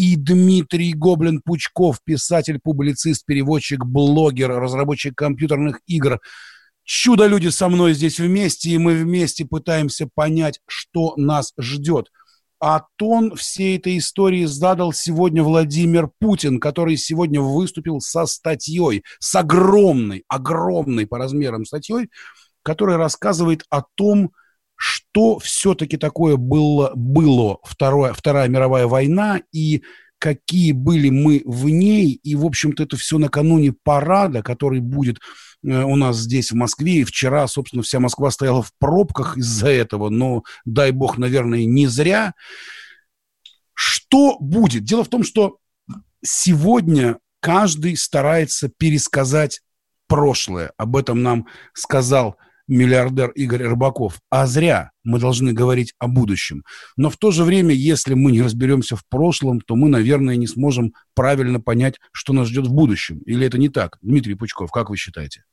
и 0.00 0.16
Дмитрий 0.16 0.94
Гоблин-Пучков, 0.94 1.98
писатель, 2.02 2.58
публицист, 2.58 3.26
переводчик, 3.26 3.84
блогер, 3.84 4.48
разработчик 4.48 5.14
компьютерных 5.14 5.80
игр. 5.86 6.20
Чудо-люди 6.84 7.48
со 7.48 7.68
мной 7.68 7.92
здесь 7.92 8.18
вместе, 8.18 8.70
и 8.70 8.78
мы 8.78 8.94
вместе 8.94 9.44
пытаемся 9.44 10.08
понять, 10.14 10.60
что 10.66 11.14
нас 11.16 11.52
ждет– 11.58 12.08
а 12.62 12.82
тон 12.96 13.34
всей 13.36 13.78
этой 13.78 13.96
истории 13.96 14.44
задал 14.44 14.92
сегодня 14.92 15.42
Владимир 15.42 16.10
Путин, 16.18 16.60
который 16.60 16.98
сегодня 16.98 17.40
выступил 17.40 18.00
со 18.00 18.26
статьей, 18.26 19.02
с 19.18 19.34
огромной, 19.34 20.24
огромной 20.28 21.06
по 21.06 21.16
размерам 21.16 21.64
статьей, 21.64 22.10
которая 22.62 22.98
рассказывает 22.98 23.64
о 23.70 23.82
том, 23.94 24.32
что 25.12 25.38
все-таки 25.38 25.96
такое 25.96 26.36
было, 26.36 26.92
было 26.94 27.58
Второе, 27.64 28.12
Вторая 28.12 28.48
мировая 28.48 28.86
война 28.86 29.40
и 29.52 29.82
какие 30.18 30.72
были 30.72 31.10
мы 31.10 31.42
в 31.44 31.68
ней. 31.68 32.20
И, 32.22 32.34
в 32.34 32.44
общем-то, 32.44 32.82
это 32.82 32.96
все 32.96 33.18
накануне 33.18 33.72
парада, 33.72 34.42
который 34.42 34.80
будет 34.80 35.18
Э, 35.62 35.82
у 35.82 35.96
нас 35.96 36.18
здесь, 36.18 36.52
в 36.52 36.54
Москве. 36.54 37.00
И 37.00 37.04
вчера, 37.04 37.46
собственно, 37.46 37.82
вся 37.82 38.00
Москва 38.00 38.30
стояла 38.30 38.62
в 38.62 38.72
пробках 38.78 39.36
из-за 39.36 39.68
этого. 39.68 40.08
Но, 40.08 40.42
дай 40.64 40.90
бог, 40.90 41.18
наверное, 41.18 41.64
не 41.64 41.86
зря. 41.86 42.34
Что 43.74 44.38
будет? 44.38 44.84
Дело 44.84 45.04
в 45.04 45.08
том, 45.08 45.24
что 45.24 45.58
сегодня 46.22 47.18
каждый 47.40 47.96
старается 47.96 48.68
пересказать 48.68 49.62
прошлое. 50.06 50.72
Об 50.76 50.96
этом 50.96 51.22
нам 51.22 51.46
сказал 51.72 52.36
миллиардер 52.70 53.30
Игорь 53.30 53.64
Рыбаков. 53.64 54.20
А 54.30 54.46
зря 54.46 54.92
мы 55.04 55.18
должны 55.18 55.52
говорить 55.52 55.92
о 55.98 56.08
будущем. 56.08 56.64
Но 56.96 57.10
в 57.10 57.16
то 57.16 57.30
же 57.30 57.44
время, 57.44 57.74
если 57.74 58.14
мы 58.14 58.32
не 58.32 58.40
разберемся 58.40 58.96
в 58.96 59.06
прошлом, 59.06 59.60
то 59.60 59.76
мы, 59.76 59.88
наверное, 59.88 60.36
не 60.36 60.46
сможем 60.46 60.94
правильно 61.14 61.60
понять, 61.60 61.96
что 62.12 62.32
нас 62.32 62.48
ждет 62.48 62.66
в 62.66 62.72
будущем. 62.72 63.18
Или 63.26 63.46
это 63.46 63.58
не 63.58 63.68
так? 63.68 63.98
Дмитрий 64.00 64.34
Пучков, 64.34 64.70
как 64.70 64.88
вы 64.88 64.96
считаете? 64.96 65.44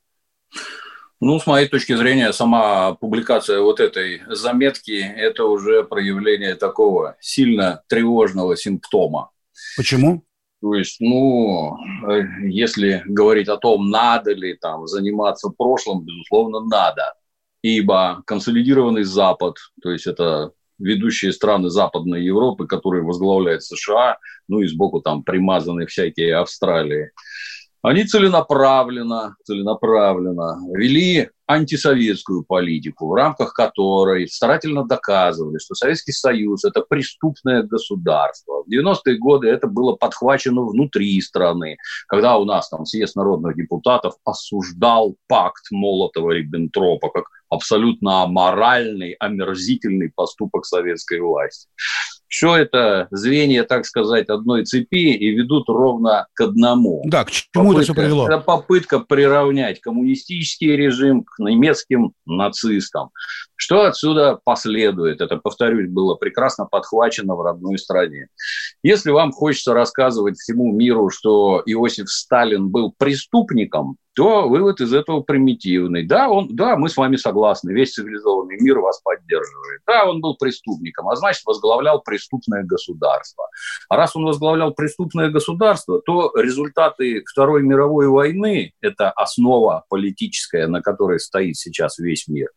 Ну, 1.20 1.40
с 1.40 1.46
моей 1.46 1.66
точки 1.66 1.96
зрения, 1.96 2.32
сама 2.32 2.94
публикация 2.94 3.60
вот 3.60 3.80
этой 3.80 4.22
заметки– 4.28 4.92
это 5.16 5.44
уже 5.44 5.82
проявление 5.82 6.54
такого 6.54 7.16
сильно 7.20 7.82
тревожного 7.88 8.56
симптома. 8.56 9.30
Почему? 9.76 10.24
То 10.60 10.74
есть, 10.74 10.96
ну, 11.00 11.76
э, 12.08 12.22
если 12.48 13.02
говорить 13.06 13.48
о 13.48 13.58
том, 13.58 13.90
надо 13.90 14.32
ли 14.32 14.54
там 14.54 14.86
заниматься 14.86 15.50
прошлым, 15.50 16.04
безусловно, 16.04 16.60
надо. 16.60 17.14
Ибо 17.62 18.22
консолидированный 18.26 19.04
Запад, 19.04 19.56
то 19.82 19.90
есть 19.90 20.06
это 20.06 20.52
ведущие 20.78 21.32
страны 21.32 21.70
Западной 21.70 22.24
Европы, 22.24 22.66
которые 22.66 23.02
возглавляют 23.04 23.62
США, 23.62 24.18
ну 24.48 24.60
и 24.60 24.66
сбоку 24.66 25.00
там 25.00 25.22
примазаны 25.22 25.86
всякие 25.86 26.36
Австралии, 26.36 27.10
они 27.82 28.04
целенаправленно, 28.04 29.36
целенаправленно 29.44 30.58
вели 30.76 31.30
антисоветскую 31.48 32.44
политику, 32.44 33.08
в 33.08 33.14
рамках 33.14 33.54
которой 33.54 34.28
старательно 34.28 34.84
доказывали, 34.84 35.58
что 35.58 35.74
Советский 35.74 36.12
Союз– 36.12 36.64
это 36.66 36.82
преступное 36.82 37.62
государство. 37.62 38.62
В 38.64 38.70
90-е 38.70 39.16
годы 39.16 39.48
это 39.48 39.66
было 39.66 39.96
подхвачено 39.96 40.62
внутри 40.66 41.18
страны, 41.22 41.78
когда 42.06 42.36
у 42.36 42.44
нас 42.44 42.68
там 42.68 42.84
съезд 42.84 43.16
народных 43.16 43.56
депутатов 43.56 44.14
осуждал 44.24 45.16
пакт 45.26 45.64
Молотова-Риббентропа 45.72 47.08
как 47.12 47.24
абсолютно 47.48 48.24
аморальный, 48.24 49.12
омерзительный 49.12 50.12
поступок 50.14 50.66
советской 50.66 51.20
власти 51.20 51.66
все 52.28 52.56
это 52.56 53.08
звенья, 53.10 53.64
так 53.64 53.86
сказать, 53.86 54.28
одной 54.28 54.64
цепи 54.64 55.14
и 55.14 55.30
ведут 55.30 55.68
ровно 55.68 56.26
к 56.34 56.40
одному. 56.42 57.02
Да, 57.06 57.24
к 57.24 57.30
чему 57.30 57.46
попытка, 57.52 57.80
это 57.80 57.82
все 57.82 57.94
привело? 57.94 58.26
Это 58.26 58.38
попытка 58.38 59.00
приравнять 59.00 59.80
коммунистический 59.80 60.76
режим 60.76 61.24
к 61.24 61.38
немецким 61.38 62.12
нацистам. 62.26 63.10
Что 63.56 63.86
отсюда 63.86 64.38
последует? 64.44 65.20
Это, 65.20 65.36
повторюсь, 65.36 65.90
было 65.90 66.14
прекрасно 66.14 66.66
подхвачено 66.66 67.34
в 67.34 67.42
родной 67.42 67.78
стране. 67.78 68.28
Если 68.82 69.10
вам 69.10 69.32
хочется 69.32 69.74
рассказывать 69.74 70.38
всему 70.38 70.72
миру, 70.72 71.10
что 71.10 71.62
Иосиф 71.66 72.08
Сталин 72.08 72.68
был 72.68 72.94
преступником, 72.96 73.96
то 74.18 74.48
вывод 74.48 74.80
из 74.80 74.92
этого 74.92 75.20
примитивный. 75.20 76.04
Да, 76.04 76.28
он, 76.28 76.48
да, 76.50 76.76
мы 76.76 76.88
с 76.88 76.96
вами 76.96 77.14
согласны, 77.14 77.70
весь 77.70 77.92
цивилизованный 77.92 78.56
мир 78.58 78.80
вас 78.80 79.00
поддерживает. 79.00 79.82
Да, 79.86 80.06
он 80.06 80.20
был 80.20 80.36
преступником, 80.36 81.08
а 81.08 81.14
значит, 81.14 81.44
возглавлял 81.46 82.02
преступное 82.02 82.64
государство. 82.64 83.44
А 83.88 83.96
раз 83.96 84.16
он 84.16 84.24
возглавлял 84.24 84.74
преступное 84.74 85.30
государство, 85.30 86.02
то 86.04 86.32
результаты 86.34 87.22
Второй 87.30 87.62
мировой 87.62 88.08
войны– 88.08 88.72
это 88.80 89.12
основа 89.12 89.84
политическая, 89.88 90.66
на 90.66 90.82
которой 90.82 91.20
стоит 91.20 91.54
сейчас 91.54 92.00
весь 92.00 92.26
мир. 92.26 92.48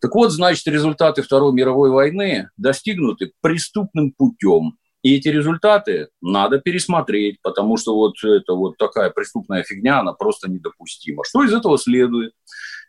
Так 0.00 0.16
вот, 0.16 0.32
значит, 0.32 0.66
результаты 0.66 1.22
Второй 1.22 1.52
мировой 1.52 1.90
войны 1.90 2.50
достигнуты 2.56 3.30
преступным 3.40 4.10
путем, 4.10 4.72
и 5.02 5.16
эти 5.16 5.28
результаты 5.28 6.08
надо 6.20 6.58
пересмотреть, 6.58 7.40
потому 7.42 7.76
что 7.76 7.94
вот 7.94 8.14
это 8.22 8.54
вот 8.54 8.76
такая 8.76 9.10
преступная 9.10 9.62
фигня, 9.62 10.00
она 10.00 10.12
просто 10.12 10.50
недопустима. 10.50 11.22
Что 11.24 11.44
из 11.44 11.52
этого 11.52 11.78
следует? 11.78 12.32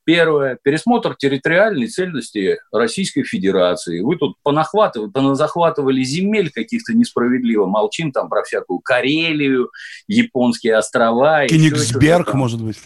Первое. 0.06 0.58
Пересмотр 0.64 1.16
территориальной 1.16 1.88
цельности 1.88 2.58
Российской 2.72 3.24
Федерации. 3.24 4.02
Вы 4.02 4.18
тут 4.18 4.38
понахватывали, 4.42 5.12
поназахватывали 5.12 6.02
земель 6.02 6.50
каких-то 6.52 6.94
несправедливо. 6.94 7.68
Молчим 7.68 8.12
там 8.12 8.28
про 8.28 8.42
всякую 8.44 8.80
Карелию, 8.80 9.70
японские 10.08 10.78
острова. 10.78 11.46
Кенигсберг, 11.46 12.34
может 12.34 12.60
быть. 12.64 12.80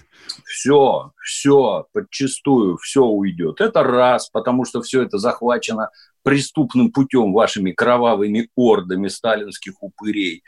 Все, 0.45 1.12
все, 1.21 1.88
подчастую, 1.93 2.78
все 2.78 3.04
уйдет. 3.04 3.62
Это 3.62 3.84
раз, 3.84 4.30
потому 4.30 4.65
что 4.65 4.82
все 4.82 5.04
это 5.04 5.17
захвачено 5.17 5.89
преступным 6.23 6.91
путем 6.91 7.34
вашими 7.34 7.71
кровавыми 7.71 8.49
ордами 8.56 9.10
сталинских 9.10 9.73
упырей. 9.82 10.43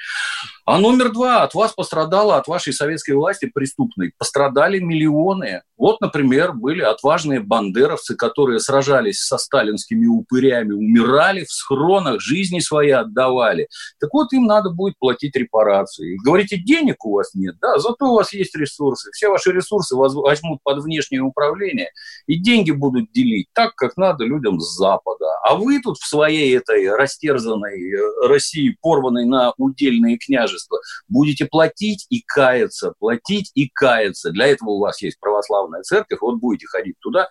А 0.65 0.79
номер 0.79 1.11
два, 1.11 1.43
от 1.43 1.53
вас 1.53 1.73
пострадало, 1.73 2.37
от 2.37 2.47
вашей 2.47 2.73
советской 2.73 3.11
власти 3.11 3.51
преступной, 3.53 4.13
пострадали 4.17 4.79
миллионы. 4.79 5.61
Вот, 5.77 5.99
например, 6.01 6.53
были 6.53 6.81
отважные 6.81 7.41
бандеровцы, 7.41 8.15
которые 8.15 8.59
сражались 8.59 9.19
со 9.19 9.37
сталинскими 9.37 10.07
упырями, 10.07 10.71
умирали 10.71 11.43
в 11.43 11.51
схронах, 11.51 12.21
жизни 12.21 12.59
свои 12.59 12.91
отдавали. 12.91 13.67
Так 13.99 14.13
вот, 14.13 14.31
им 14.33 14.45
надо 14.45 14.69
будет 14.69 14.97
платить 14.97 15.35
репарации. 15.35 16.17
Говорите, 16.25 16.57
денег 16.57 17.05
у 17.05 17.13
вас 17.13 17.33
нет, 17.35 17.55
да, 17.61 17.77
зато 17.77 18.05
у 18.05 18.15
вас 18.15 18.33
есть 18.33 18.55
ресурсы. 18.55 19.11
Все 19.11 19.29
ваши 19.29 19.51
ресурсы 19.55 19.95
возьмут 19.95 20.59
под 20.63 20.83
внешнее 20.83 21.21
управление, 21.21 21.89
и 22.27 22.37
деньги 22.37 22.71
будут 22.71 23.11
делить 23.11 23.47
так, 23.53 23.75
как 23.75 23.97
надо 23.97 24.25
людям 24.25 24.59
с 24.59 24.75
Запада. 24.77 25.25
А 25.43 25.55
вы 25.55 25.79
тут 25.81 25.97
в 25.97 26.07
своей 26.07 26.57
этой 26.57 26.89
растерзанной 26.95 27.91
э, 27.91 28.27
России, 28.27 28.77
порванной 28.81 29.25
на 29.25 29.53
удельные 29.57 30.17
княжества, 30.17 30.79
будете 31.07 31.45
платить 31.45 32.05
и 32.09 32.21
каяться, 32.25 32.93
платить 32.99 33.51
и 33.55 33.69
каяться. 33.73 34.31
Для 34.31 34.47
этого 34.47 34.71
у 34.71 34.79
вас 34.79 35.01
есть 35.01 35.19
православная 35.19 35.81
церковь, 35.83 36.19
вот 36.21 36.39
будете 36.39 36.67
ходить 36.67 36.95
туда, 36.99 37.27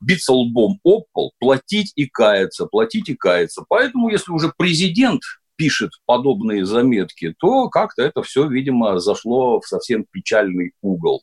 биться 0.00 0.32
лбом 0.32 0.78
об 0.84 1.04
пол, 1.12 1.32
платить 1.38 1.92
и 1.96 2.06
каяться, 2.06 2.66
платить 2.66 3.08
и 3.08 3.14
каяться. 3.14 3.64
Поэтому, 3.68 4.08
если 4.08 4.32
уже 4.32 4.52
президент 4.56 5.22
пишет 5.56 5.90
подобные 6.06 6.64
заметки, 6.64 7.34
то 7.38 7.68
как-то 7.68 8.02
это 8.02 8.22
все, 8.22 8.46
видимо, 8.48 8.98
зашло 8.98 9.60
в 9.60 9.66
совсем 9.66 10.04
печальный 10.10 10.72
угол. 10.82 11.22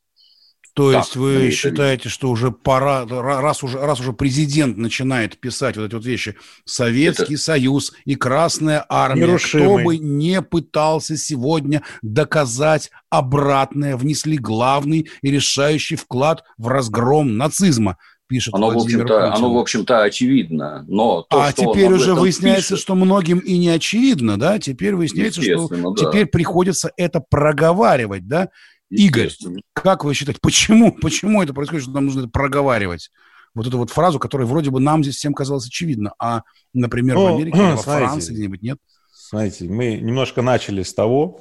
То 0.73 0.91
есть 0.91 1.15
вы 1.15 1.51
считаете, 1.51 2.09
что 2.09 2.29
уже 2.29 2.51
пора, 2.51 3.05
раз 3.05 3.63
уже, 3.63 3.79
раз 3.79 3.99
уже 3.99 4.13
президент 4.13 4.77
начинает 4.77 5.37
писать 5.37 5.77
вот 5.77 5.85
эти 5.85 5.95
вот 5.95 6.05
вещи, 6.05 6.35
Советский 6.65 7.33
это... 7.33 7.43
Союз 7.43 7.93
и 8.05 8.15
Красная 8.15 8.85
Армия, 8.87 9.23
Нерушимый. 9.23 9.65
кто 9.65 9.83
бы 9.83 9.97
не 9.97 10.41
пытался 10.41 11.17
сегодня 11.17 11.83
доказать 12.01 12.89
обратное, 13.09 13.97
внесли 13.97 14.37
главный 14.37 15.09
и 15.21 15.31
решающий 15.31 15.95
вклад 15.97 16.43
в 16.57 16.67
разгром 16.67 17.37
нацизма 17.37 17.97
пишет 18.31 18.53
оно, 18.53 18.71
Владимир 18.71 18.99
в 18.99 19.03
общем-то, 19.03 19.33
Оно, 19.33 19.53
в 19.53 19.57
общем-то, 19.57 20.03
очевидно. 20.03 20.85
Но 20.87 21.23
то, 21.23 21.41
а 21.41 21.51
теперь 21.51 21.91
уже 21.91 22.15
выясняется, 22.15 22.75
пишет... 22.75 22.83
что 22.83 22.95
многим 22.95 23.39
и 23.39 23.57
не 23.57 23.67
очевидно, 23.67 24.39
да? 24.39 24.57
Теперь 24.57 24.95
выясняется, 24.95 25.41
что 25.41 25.67
да. 25.67 25.93
теперь 25.97 26.27
приходится 26.27 26.91
это 26.95 27.21
проговаривать, 27.29 28.29
да? 28.29 28.47
Игорь, 28.91 29.31
как 29.73 30.03
вы 30.03 30.13
считаете, 30.13 30.39
почему, 30.41 30.91
почему 30.91 31.41
это 31.41 31.53
происходит, 31.53 31.83
что 31.83 31.93
нам 31.93 32.05
нужно 32.05 32.21
это 32.21 32.29
проговаривать? 32.29 33.09
Вот 33.53 33.65
эту 33.65 33.77
вот 33.77 33.89
фразу, 33.89 34.19
которая 34.19 34.47
вроде 34.47 34.69
бы 34.69 34.79
нам 34.79 35.03
здесь 35.03 35.15
всем 35.15 35.33
казалась 35.33 35.65
очевидна, 35.65 36.13
а, 36.19 36.43
например, 36.73 37.15
ну, 37.15 37.23
в 37.23 37.35
Америке, 37.35 37.57
во 37.57 37.77
Франции 37.77 38.33
где-нибудь 38.33 38.61
нет? 38.61 38.77
Смотрите, 39.11 39.65
мы 39.65 39.95
немножко 39.95 40.41
начали 40.41 40.83
с 40.83 40.93
того, 40.93 41.39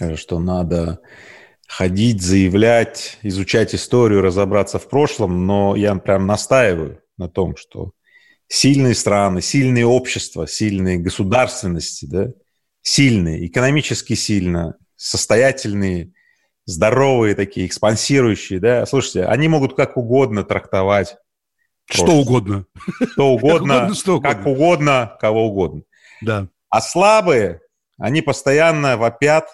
э, 0.00 0.16
что 0.16 0.38
надо 0.38 1.00
ходить, 1.66 2.22
заявлять, 2.22 3.18
изучать 3.22 3.74
историю, 3.74 4.22
разобраться 4.22 4.78
в 4.78 4.88
прошлом, 4.88 5.46
но 5.46 5.76
я 5.76 5.94
прям 5.96 6.26
настаиваю 6.26 7.00
на 7.16 7.28
том, 7.28 7.56
что 7.56 7.90
сильные 8.46 8.94
страны, 8.94 9.42
сильные 9.42 9.86
общества, 9.86 10.46
сильные 10.46 10.98
государственности, 10.98 12.06
да, 12.06 12.28
сильные, 12.82 13.46
экономически 13.46 14.14
сильно, 14.14 14.76
состоятельные, 14.96 16.12
здоровые 16.68 17.34
такие, 17.34 17.66
экспансирующие, 17.66 18.60
да, 18.60 18.84
слушайте, 18.84 19.24
они 19.24 19.48
могут 19.48 19.74
как 19.74 19.96
угодно 19.96 20.44
трактовать. 20.44 21.16
Что 21.86 22.04
прошлое. 22.04 22.20
угодно. 22.20 22.66
Что 23.14 23.32
угодно, 23.32 23.96
как 24.20 24.46
угодно, 24.46 25.16
кого 25.18 25.46
угодно. 25.46 25.82
Да. 26.20 26.48
А 26.68 26.82
слабые, 26.82 27.62
они 27.98 28.20
постоянно 28.20 28.98
вопят 28.98 29.48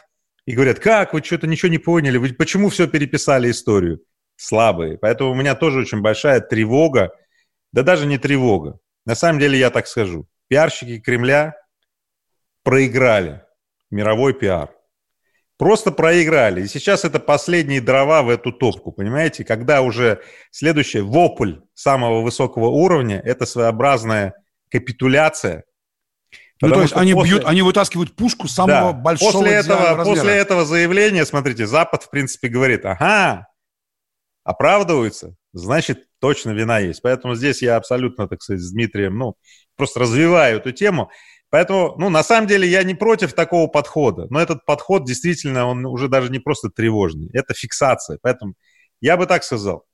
и 0.44 0.55
говорят, 0.57 0.81
как, 0.81 1.14
вы 1.14 1.22
что-то 1.22 1.46
ничего 1.46 1.70
не 1.70 1.79
поняли, 1.79 2.16
вы 2.16 2.33
почему 2.33 2.68
все 2.68 2.88
переписали 2.88 3.48
историю? 3.48 4.00
Слабые. 4.35 4.98
Поэтому 4.98 5.31
у 5.31 5.35
меня 5.37 5.55
тоже 5.55 5.83
очень 5.83 6.00
большая 6.00 6.40
тревога, 6.40 7.12
да 7.72 7.85
даже 7.85 8.07
не 8.07 8.18
тревога. 8.18 8.81
На 9.07 9.14
самом 9.14 9.38
деле 9.38 9.57
я 9.57 9.70
так 9.70 9.87
скажу. 9.87 10.27
Пиарщики 10.48 10.98
Кремля 10.98 11.55
проиграли 12.64 13.44
мировой 13.92 14.35
пиар. 14.35 14.70
Просто 15.64 15.92
проиграли. 15.92 16.61
И 16.61 16.68
сейчас 16.68 17.07
это 17.07 17.18
последние 17.18 17.81
дрова 17.81 18.22
в 18.22 18.29
эту 18.29 18.53
топку, 18.53 18.92
понимаете? 18.92 19.46
Когда 19.46 19.81
уже 19.81 20.20
следующий 20.50 21.00
вопль 21.00 21.55
самого 21.72 22.20
высокого 22.20 22.66
уровня– 22.66 23.18
это 23.24 23.46
своеобразная 23.46 24.35
капитуляция. 24.70 25.64
Ну, 26.61 26.70
то 26.70 26.83
есть 26.83 26.92
они 26.94 27.14
после... 27.14 27.31
бьют, 27.31 27.46
они 27.46 27.62
вытаскивают 27.62 28.14
пушку 28.14 28.46
самого 28.46 28.92
да. 28.92 28.98
большого 28.98 29.33
после 29.33 29.53
этого, 29.53 29.96
размера. 29.96 30.05
после 30.05 30.33
этого 30.35 30.66
заявления, 30.66 31.24
смотрите, 31.24 31.66
Запад, 31.66 32.03
в 32.03 32.11
принципе, 32.11 32.48
говорит, 32.48 32.85
ага, 32.85 33.46
оправдываются, 34.44 35.35
значит, 35.55 36.05
точно 36.20 36.50
вина 36.50 36.79
есть. 36.81 37.00
Поэтому 37.00 37.37
здесь 37.37 37.62
я 37.62 37.77
абсолютно, 37.77 38.29
так 38.29 38.42
сказать, 38.42 38.61
с 38.61 38.70
Дмитрием, 38.70 39.16
ну, 39.16 39.37
просто 39.77 40.00
развиваю 40.00 40.59
эту 40.59 40.72
тему. 40.72 41.11
Поэтому, 41.55 41.95
ну, 41.99 42.11
на 42.11 42.25
самом 42.25 42.49
деле 42.49 42.67
я 42.67 42.83
не 42.83 42.97
против 42.97 43.33
такого 43.33 43.69
подхода, 43.69 44.27
но 44.29 44.40
этот 44.40 44.64
подход 44.64 45.05
действительно, 45.05 45.67
он 45.67 45.87
уже 45.87 46.09
даже 46.09 46.29
не 46.33 46.40
просто 46.40 46.69
тревожный, 46.69 47.31
это 47.33 47.55
фиксация. 47.55 48.19
Поэтому 48.21 48.55
я 49.01 49.17
бы 49.17 49.27
так 49.27 49.45
сказал, 49.45 49.85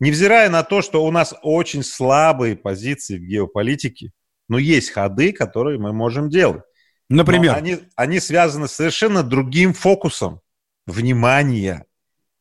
невзирая 0.00 0.50
на 0.50 0.64
то, 0.64 0.82
что 0.82 1.04
у 1.04 1.12
нас 1.12 1.32
очень 1.44 1.84
слабые 1.84 2.56
позиции 2.56 3.18
в 3.18 3.22
геополитике, 3.22 4.10
но 4.48 4.58
есть 4.58 4.90
ходы, 4.90 5.32
которые 5.32 5.78
мы 5.78 5.92
можем 5.92 6.28
делать. 6.28 6.64
Например? 7.08 7.52
Но 7.52 7.58
они, 7.58 7.78
они 7.94 8.18
связаны 8.18 8.66
с 8.66 8.72
совершенно 8.72 9.22
другим 9.22 9.74
фокусом 9.74 10.40
внимания. 10.88 11.86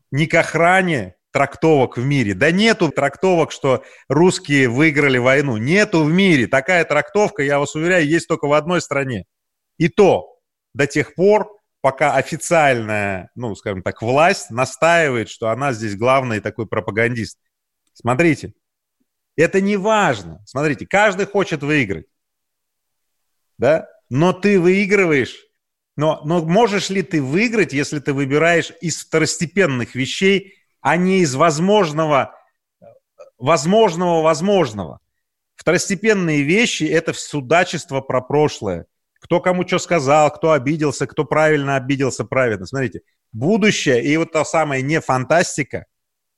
Не 0.09 0.25
к 0.25 0.33
охране 0.33 1.17
трактовок 1.39 1.95
в 1.95 2.03
мире. 2.03 2.33
Да 2.33 2.51
нету 2.51 2.91
трактовок, 2.91 3.53
что 3.53 3.85
русские 4.09 4.67
выиграли 4.67 5.17
войну. 5.19 5.55
Нету 5.55 6.03
в 6.03 6.11
мире. 6.11 6.47
Такая 6.47 6.83
трактовка, 6.83 7.43
я 7.43 7.59
вас 7.59 7.75
уверяю, 7.75 8.05
есть 8.05 8.27
только 8.27 8.45
в 8.45 8.51
одной 8.51 8.81
стране. 8.81 9.23
И 9.77 9.87
то 9.87 10.37
до 10.73 10.85
тех 10.85 11.15
пор, 11.15 11.49
пока 11.79 12.15
официальная, 12.15 13.31
ну, 13.35 13.55
скажем 13.55 13.83
так, 13.83 14.01
власть 14.01 14.51
настаивает, 14.51 15.29
что 15.29 15.47
она 15.47 15.71
здесь 15.71 15.95
главный 15.95 16.41
такой 16.41 16.67
пропагандист. 16.67 17.39
Смотрите, 17.93 18.51
это 19.37 19.61
не 19.61 19.77
важно. 19.77 20.43
Смотрите, 20.45 20.85
каждый 20.85 21.25
хочет 21.25 21.63
выиграть. 21.63 22.07
Да? 23.57 23.87
Но 24.09 24.33
ты 24.33 24.59
выигрываешь. 24.59 25.37
Но, 25.95 26.19
но 26.25 26.43
можешь 26.43 26.89
ли 26.89 27.01
ты 27.01 27.21
выиграть, 27.21 27.71
если 27.71 27.99
ты 27.99 28.11
выбираешь 28.11 28.73
из 28.81 29.05
второстепенных 29.05 29.95
вещей 29.95 30.58
а 30.81 30.97
не 30.97 31.19
из 31.19 31.35
возможного, 31.35 32.35
возможного, 33.37 34.21
возможного. 34.21 34.99
Второстепенные 35.55 36.43
вещи– 36.43 36.83
это 36.85 37.13
судачество 37.13 38.01
про 38.01 38.21
прошлое. 38.21 38.85
Кто 39.19 39.41
кому 39.41 39.67
что 39.67 39.79
сказал, 39.79 40.31
кто 40.31 40.53
обиделся, 40.53 41.05
кто 41.05 41.25
правильно 41.25 41.75
обиделся, 41.75 42.23
правильно. 42.23 42.65
Смотрите, 42.65 43.01
будущее 43.33 44.03
и 44.03 44.15
вот 44.17 44.31
та 44.31 44.45
самая 44.45 44.81
не 44.81 45.01
фантастика, 45.01 45.85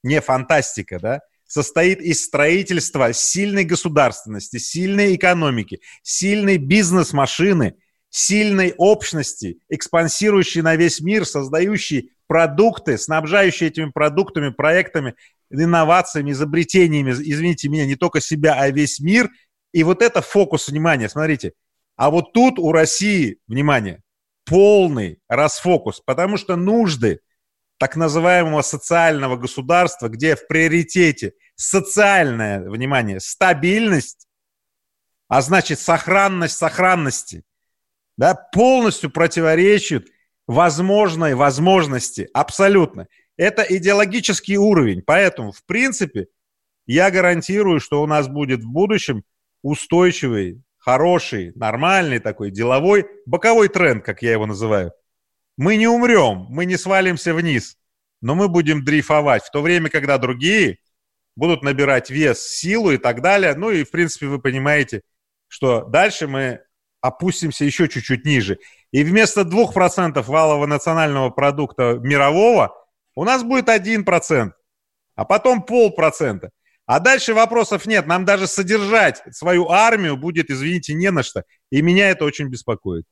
не 0.03 0.19
фантастика, 0.21 0.99
да, 0.99 1.21
состоит 1.45 2.01
из 2.01 2.25
строительства 2.25 3.13
сильной 3.13 3.65
государственности, 3.65 4.57
сильной 4.57 5.15
экономики, 5.15 5.81
сильной 6.01 6.57
бизнес-машины, 6.57 7.75
сильной 8.09 8.73
общности, 8.77 9.59
экспансирующей 9.69 10.61
на 10.61 10.75
весь 10.75 10.99
мир, 11.01 11.25
создающей 11.25 12.13
продукты, 12.31 12.97
снабжающие 12.97 13.67
этими 13.67 13.89
продуктами, 13.89 14.51
проектами, 14.51 15.15
инновациями, 15.49 16.31
изобретениями, 16.31 17.11
извините 17.11 17.67
меня, 17.67 17.85
не 17.85 17.97
только 17.97 18.21
себя, 18.21 18.53
а 18.53 18.69
весь 18.69 19.01
мир. 19.01 19.29
И 19.73 19.83
вот 19.83 20.01
это 20.01 20.21
фокус 20.21 20.69
внимания, 20.69 21.09
смотрите. 21.09 21.51
А 21.97 22.09
вот 22.09 22.31
тут 22.31 22.57
у 22.57 22.71
России, 22.71 23.39
внимание, 23.47 23.99
полный 24.45 25.19
расфокус, 25.27 25.99
потому 25.99 26.37
что 26.37 26.55
нужды 26.55 27.19
так 27.77 27.97
называемого 27.97 28.61
социального 28.61 29.35
государства, 29.35 30.07
где 30.07 30.37
в 30.37 30.47
приоритете 30.47 31.33
социальное, 31.55 32.61
внимание, 32.61 33.19
стабильность, 33.19 34.25
а 35.27 35.41
значит 35.41 35.81
сохранность 35.81 36.57
сохранности, 36.57 37.43
да, 38.15 38.35
полностью 38.35 39.11
противоречит 39.11 40.07
возможной 40.51 41.33
возможности, 41.33 42.29
абсолютно. 42.33 43.07
Это 43.37 43.63
идеологический 43.63 44.57
уровень, 44.57 45.01
поэтому, 45.01 45.53
в 45.53 45.63
принципе, 45.65 46.27
я 46.85 47.09
гарантирую, 47.09 47.79
что 47.79 48.01
у 48.01 48.05
нас 48.05 48.27
будет 48.27 48.61
в 48.61 48.67
будущем 48.69 49.23
устойчивый, 49.61 50.61
хороший, 50.77 51.53
нормальный 51.55 52.19
такой 52.19 52.51
деловой, 52.51 53.05
боковой 53.25 53.69
тренд, 53.69 54.03
как 54.03 54.21
я 54.21 54.33
его 54.33 54.45
называю. 54.45 54.91
Мы 55.57 55.77
не 55.77 55.87
умрем, 55.87 56.47
мы 56.49 56.65
не 56.65 56.77
свалимся 56.77 57.33
вниз, 57.33 57.77
но 58.19 58.35
мы 58.35 58.49
будем 58.49 58.83
дрейфовать, 58.83 59.43
в 59.43 59.51
то 59.51 59.61
время, 59.61 59.89
когда 59.89 60.17
другие 60.17 60.79
будут 61.37 61.63
набирать 61.63 62.09
вес, 62.09 62.41
силу 62.41 62.91
и 62.91 62.97
так 62.97 63.21
далее. 63.21 63.55
Ну 63.55 63.71
и, 63.71 63.85
в 63.85 63.91
принципе, 63.91 64.25
вы 64.27 64.39
понимаете, 64.39 65.01
что 65.47 65.85
дальше 65.85 66.27
мы 66.27 66.61
опустимся 66.99 67.63
еще 67.63 67.87
чуть-чуть 67.87 68.25
ниже. 68.25 68.59
И 68.91 69.03
вместо 69.03 69.41
2% 69.41 70.21
валового 70.23 70.65
национального 70.65 71.29
продукта 71.29 71.97
мирового 72.01 72.75
у 73.15 73.23
нас 73.23 73.43
будет 73.43 73.69
1%, 73.69 74.51
а 75.15 75.25
потом 75.25 75.63
полпроцента. 75.63 76.51
А 76.85 76.99
дальше 76.99 77.33
вопросов 77.33 77.85
нет. 77.85 78.05
Нам 78.05 78.25
даже 78.25 78.47
содержать 78.47 79.23
свою 79.31 79.69
армию 79.69 80.17
будет, 80.17 80.49
извините, 80.49 80.93
не 80.93 81.09
на 81.09 81.23
что. 81.23 81.43
И 81.69 81.81
меня 81.81 82.09
это 82.09 82.25
очень 82.25 82.47
беспокоит. 82.49 83.05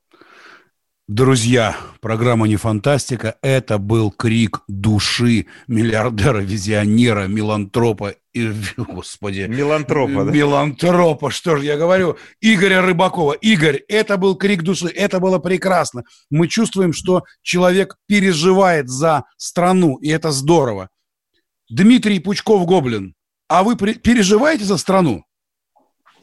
Друзья, 1.10 1.76
программа 2.02 2.48
«Не 2.48 2.56
фантастика»— 2.56 3.36
это 3.42 3.80
был 3.80 4.12
крик 4.12 4.62
души 4.68 5.48
миллиардера-визионера, 5.68 7.26
милантропа 7.26 8.14
и, 8.32 8.52
господи... 8.78 9.48
Милантропа, 9.50 10.26
да? 10.26 10.32
Милантропа, 10.32 11.32
что 11.32 11.56
же 11.56 11.66
я 11.66 11.78
говорю? 11.78 12.18
Игоря 12.42 12.84
Рыбакова. 12.84 13.34
Игорь, 13.34 13.82
это 13.88 14.18
был 14.18 14.36
крик 14.36 14.62
души, 14.62 14.86
это 14.90 15.20
было 15.20 15.40
прекрасно. 15.40 16.04
Мы 16.30 16.48
чувствуем, 16.48 16.94
что 16.94 17.24
человек 17.42 17.96
переживает 18.06 18.88
за 18.88 19.24
страну, 19.36 19.96
и 19.96 20.10
это 20.10 20.30
здорово. 20.30 20.90
Дмитрий 21.72 22.20
Пучков-Гоблин, 22.20 23.16
а 23.48 23.64
вы 23.64 23.76
переживаете 23.76 24.64
за 24.64 24.78
страну? 24.78 25.24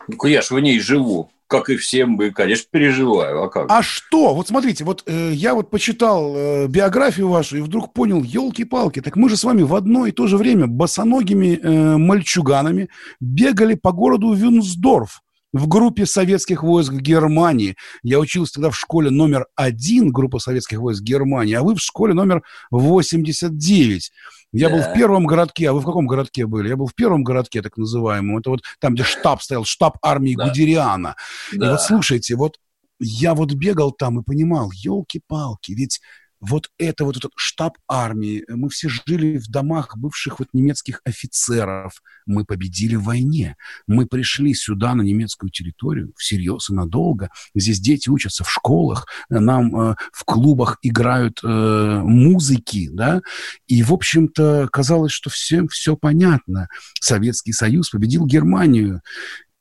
Ну, 0.07 0.27
я 0.27 0.43
ж 0.43 0.53
в 0.53 0.61
ней 0.61 0.79
живу. 0.79 1.33
Как 1.47 1.71
и 1.71 1.77
все 1.77 2.07
мы, 2.07 2.31
конечно, 2.31 2.67
переживаю. 2.71 3.43
А 3.43 3.49
как? 3.49 3.67
А 3.71 3.83
что? 3.83 4.35
Вот 4.35 4.49
смотрите, 4.49 4.85
вот 4.85 5.03
э, 5.07 5.33
я 5.33 5.55
вот 5.55 5.71
почитал 5.71 6.35
э, 6.37 6.67
биографию 6.67 7.29
вашу 7.29 7.59
и 7.59 7.61
вдруг 7.61 7.93
понял, 7.93 8.23
елки-палки, 8.23 9.01
так 9.01 9.17
мы 9.17 9.29
же 9.29 9.37
с 9.37 9.45
вами 9.45 9.63
в 9.63 9.75
одно 9.75 10.07
и 10.07 10.13
то 10.13 10.27
же 10.27 10.37
время 10.37 10.67
босоногими 10.67 11.59
э, 11.63 11.97
мальчуганами 11.97 12.89
бегали 13.21 13.75
по 13.75 13.93
городу 13.93 14.33
Вюнсдорф 14.33 15.21
в 15.53 15.69
группе 15.69 16.07
советских 16.07 16.63
войск 16.63 16.93
Германии. 16.93 17.77
Я 18.03 18.19
учился 18.19 18.55
тогда 18.55 18.71
в 18.71 18.77
школе 18.77 19.11
номер 19.11 19.47
один 19.55 20.11
группы 20.11 20.39
советских 20.39 20.79
войск 20.79 21.03
Германии, 21.03 21.55
а 21.55 21.63
вы 21.63 21.75
в 21.75 21.81
школе 21.81 22.15
номер 22.15 22.43
89. 22.71 24.13
Я 24.57 24.69
да. 24.69 24.77
был 24.77 24.83
в 24.83 24.93
первом 24.95 25.27
городке, 25.27 25.71
а 25.71 25.73
вы 25.73 25.81
в 25.81 25.85
каком 25.85 26.07
городке 26.07 26.47
были? 26.47 26.69
Я 26.69 26.77
был 26.77 26.87
в 26.87 26.95
первом 26.95 27.23
городке, 27.23 27.63
так 27.63 27.77
называемом. 27.77 28.39
Это 28.39 28.51
вот 28.51 28.61
там, 28.81 28.95
где 28.95 29.05
штаб 29.05 29.43
стоял, 29.43 29.65
штаб 29.65 29.99
армии 30.03 30.35
да. 30.35 30.49
Гудериана. 30.49 31.17
Да. 31.53 31.67
И 31.67 31.71
вот 31.71 31.81
слушайте, 31.83 32.37
вот 32.37 32.59
я 32.99 33.35
вот 33.35 33.53
бегал 33.53 33.93
там 33.93 34.21
и 34.21 34.25
понимал, 34.25 34.71
елки-палки, 34.73 35.73
ведь 35.73 36.01
вот 36.41 36.71
это 36.79 37.05
вот 37.05 37.17
этот 37.17 37.33
штаб 37.37 37.79
армии, 37.89 38.45
мы 38.49 38.69
все 38.69 38.89
жили 38.89 39.39
в 39.39 39.49
домах 39.49 39.97
бывших 39.97 40.39
вот 40.39 40.49
немецких 40.53 41.01
офицеров, 41.05 42.03
мы 42.27 42.45
победили 42.45 42.97
в 42.97 43.05
войне, 43.05 43.57
мы 43.87 44.07
пришли 44.07 44.55
сюда 44.55 44.95
на 44.95 45.03
немецкую 45.03 45.51
территорию 45.51 46.13
всерьез 46.17 46.71
и 46.71 46.75
надолго, 46.75 47.31
здесь 47.55 47.81
дети 47.81 48.09
учатся 48.09 48.45
в 48.45 48.51
школах, 48.51 49.07
нам 49.29 49.75
э, 49.75 49.95
в 50.13 50.25
клубах 50.25 50.79
играют 50.83 51.41
э, 51.43 52.01
музыки, 52.03 52.89
да, 52.93 53.23
и, 53.67 53.83
в 53.83 53.93
общем-то, 53.93 54.69
казалось, 54.71 55.13
что 55.13 55.31
всем 55.31 55.69
все 55.69 55.97
понятно. 55.97 56.69
Советский 57.01 57.53
Союз 57.53 57.91
победил 57.91 58.27
Германию, 58.27 59.01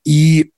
и 0.03 0.51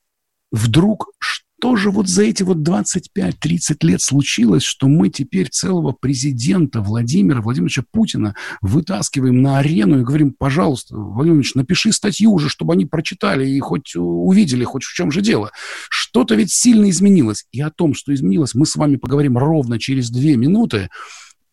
вдруг 0.51 1.07
что 1.20 1.47
тоже 1.60 1.91
вот 1.91 2.08
за 2.08 2.24
эти 2.24 2.43
вот 2.43 2.58
25-30 2.58 3.78
лет 3.82 4.01
случилось, 4.01 4.64
что 4.64 4.88
мы 4.88 5.10
теперь 5.10 5.49
целого 5.49 5.91
президента 5.91 6.82
Владимира 6.82 7.41
Владимировича 7.41 7.84
Путина 7.91 8.36
вытаскиваем 8.62 9.41
на 9.41 9.60
арену 9.60 9.99
и 9.99 10.03
говорим, 10.03 10.34
пожалуйста, 10.38 10.95
Владимир 10.95 11.38
Владимирович, 11.38 11.55
напиши 11.55 11.91
статью 11.91 12.32
уже, 12.32 12.49
чтобы 12.49 12.74
они 12.74 12.86
прочитали 12.86 13.47
и 13.47 13.60
хоть 13.60 13.95
увидели, 13.95 14.64
хоть 14.64 14.84
в 14.84 14.93
чем 14.93 15.12
же 15.12 15.22
дело. 15.22 15.51
Что-то 15.89 16.36
ведь 16.36 16.51
сильно 16.51 16.89
изменилось. 16.89 17.45
И 17.51 17.62
о 17.62 17.70
том, 17.70 17.93
что 17.93 18.14
изменилось, 18.14 18.55
мы 18.55 18.66
с 18.66 18.76
вами 18.76 18.95
поговорим 18.95 19.38
ровно 19.38 19.80
через 19.80 20.10
две 20.10 20.36
минуты. 20.38 20.89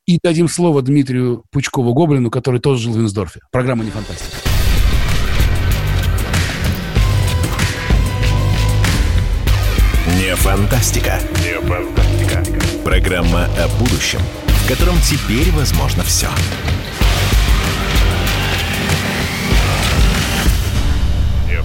И 0.07 0.19
дадим 0.23 0.49
слово 0.49 0.83
Дмитрию 0.83 1.45
Пучкову-Гоблину, 1.51 2.31
который 2.31 2.61
тоже 2.61 2.85
жил 2.85 2.93
в 2.93 2.99
Винсдорфе. 2.99 3.41
Программа 3.51 3.85
«Не 3.85 3.91
фантастика». 3.91 4.54
Фантастика. 10.45 11.19
Фантастика. 11.63 12.45
Программа 12.85 13.47
о 13.57 13.69
будущем, 13.79 14.21
в 14.47 14.69
котором 14.69 14.95
теперь 15.01 15.51
возможно 15.53 16.05
все. 16.05 16.29
Не. 21.49 21.57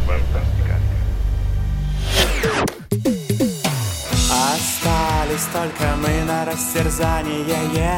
Остались 4.32 5.48
только 5.52 5.96
мы 5.98 6.24
на 6.24 6.46
растерзание. 6.46 7.92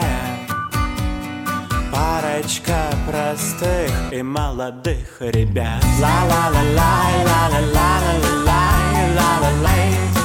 Парочка 1.92 2.92
простых 3.08 3.92
и 4.12 4.24
молодых 4.24 5.18
ребят. 5.20 5.84
Ла-ла-ла-лай, 6.00 7.24
ла-ла-ла-ла-ла-лай, 7.24 9.16
ла-ла-лай 9.16 10.21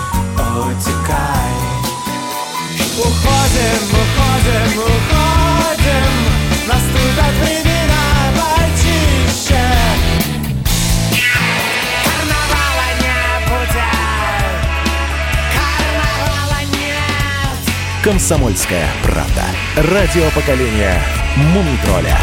утекай 0.57 1.57
Уходим, 2.99 3.83
уходим, 3.93 4.81
уходим. 4.81 6.13
Наступят 6.67 7.35
времена 7.43 8.05
почище. 8.35 9.65
Карнавала 12.05 12.89
не 13.03 13.21
будет. 13.49 13.93
Карнавала 15.53 16.61
нет. 16.73 18.03
Комсомольская 18.03 18.89
правда. 19.03 19.45
Радио 19.77 20.31
поколения 20.31 20.99
Мумитроля. 21.37 22.19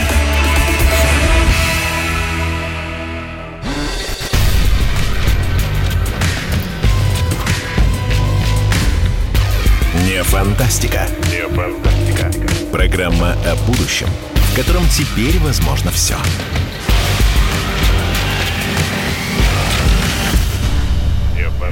Фантастика. 10.33 11.07
Не 11.29 11.47
фантастика. 11.49 12.31
Программа 12.71 13.33
о 13.45 13.55
будущем, 13.67 14.07
в 14.33 14.55
котором 14.55 14.81
теперь 14.87 15.37
возможно 15.37 15.91
все. 15.91 16.15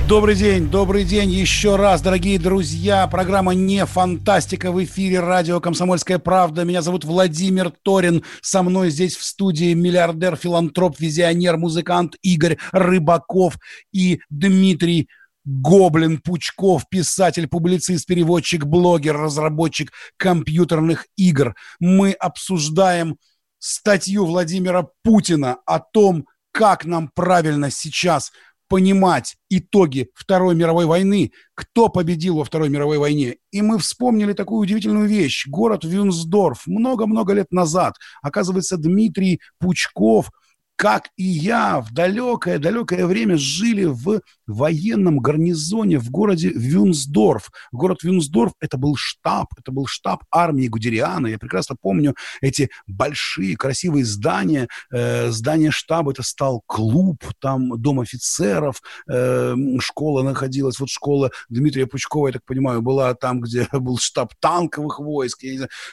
Добрый 0.07 0.35
день, 0.35 0.67
добрый 0.67 1.05
день 1.05 1.31
еще 1.31 1.75
раз, 1.75 2.01
дорогие 2.01 2.37
друзья. 2.37 3.07
Программа 3.07 3.55
«Не 3.55 3.85
фантастика» 3.85 4.71
в 4.71 4.83
эфире 4.83 5.21
радио 5.21 5.59
«Комсомольская 5.59 6.19
правда». 6.19 6.63
Меня 6.63 6.83
зовут 6.83 7.03
Владимир 7.03 7.71
Торин. 7.81 8.23
Со 8.41 8.61
мной 8.61 8.91
здесь 8.91 9.15
в 9.15 9.23
студии 9.23 9.73
миллиардер, 9.73 10.35
филантроп, 10.35 10.99
визионер, 10.99 11.57
музыкант 11.57 12.15
Игорь 12.21 12.57
Рыбаков 12.73 13.57
и 13.91 14.19
Дмитрий 14.29 15.07
Гоблин 15.45 16.19
Пучков, 16.19 16.87
писатель, 16.89 17.47
публицист, 17.47 18.05
переводчик, 18.05 18.65
блогер, 18.65 19.17
разработчик 19.17 19.91
компьютерных 20.17 21.07
игр. 21.17 21.55
Мы 21.79 22.11
обсуждаем 22.11 23.17
статью 23.59 24.25
Владимира 24.25 24.87
Путина 25.03 25.57
о 25.65 25.79
том, 25.79 26.27
как 26.51 26.85
нам 26.85 27.09
правильно 27.13 27.71
сейчас 27.71 28.31
понимать 28.67 29.35
итоги 29.49 30.09
Второй 30.13 30.55
мировой 30.55 30.85
войны, 30.85 31.33
кто 31.55 31.89
победил 31.89 32.37
во 32.37 32.45
Второй 32.45 32.69
мировой 32.69 32.99
войне. 32.99 33.35
И 33.51 33.61
мы 33.61 33.77
вспомнили 33.79 34.31
такую 34.33 34.61
удивительную 34.61 35.07
вещь. 35.07 35.45
Город 35.47 35.83
Вюнсдорф 35.83 36.67
много-много 36.67 37.33
лет 37.33 37.51
назад. 37.51 37.95
Оказывается, 38.21 38.77
Дмитрий 38.77 39.41
Пучков– 39.59 40.31
как 40.81 41.09
и 41.15 41.23
я, 41.23 41.79
в 41.79 41.93
далекое-далекое 41.93 43.05
время 43.05 43.37
жили 43.37 43.83
в 43.83 44.21
военном 44.47 45.19
гарнизоне 45.19 45.99
в 45.99 46.09
городе 46.09 46.49
Вюнсдорф. 46.49 47.51
Город 47.71 48.01
Вюнсдорф– 48.01 48.53
это 48.59 48.77
был 48.77 48.95
штаб, 48.95 49.49
это 49.59 49.71
был 49.71 49.85
штаб 49.85 50.23
армии 50.31 50.67
Гудериана. 50.67 51.27
Я 51.27 51.37
прекрасно 51.37 51.75
помню 51.79 52.15
эти 52.41 52.71
большие 52.87 53.55
красивые 53.57 54.05
здания. 54.05 54.67
Э, 54.91 55.29
здание 55.29 55.69
штаба– 55.69 56.11
это 56.13 56.23
стал 56.23 56.63
клуб, 56.65 57.23
там 57.39 57.79
дом 57.79 57.99
офицеров, 57.99 58.81
э, 59.07 59.55
школа 59.81 60.23
находилась. 60.23 60.79
Вот 60.79 60.89
школа 60.89 61.29
Дмитрия 61.49 61.85
Пучкова, 61.85 62.29
я 62.29 62.33
так 62.33 62.43
понимаю, 62.43 62.81
была 62.81 63.13
там, 63.13 63.41
где 63.41 63.67
был 63.71 63.99
штаб 63.99 64.33
танковых 64.39 64.99
войск. 64.99 65.41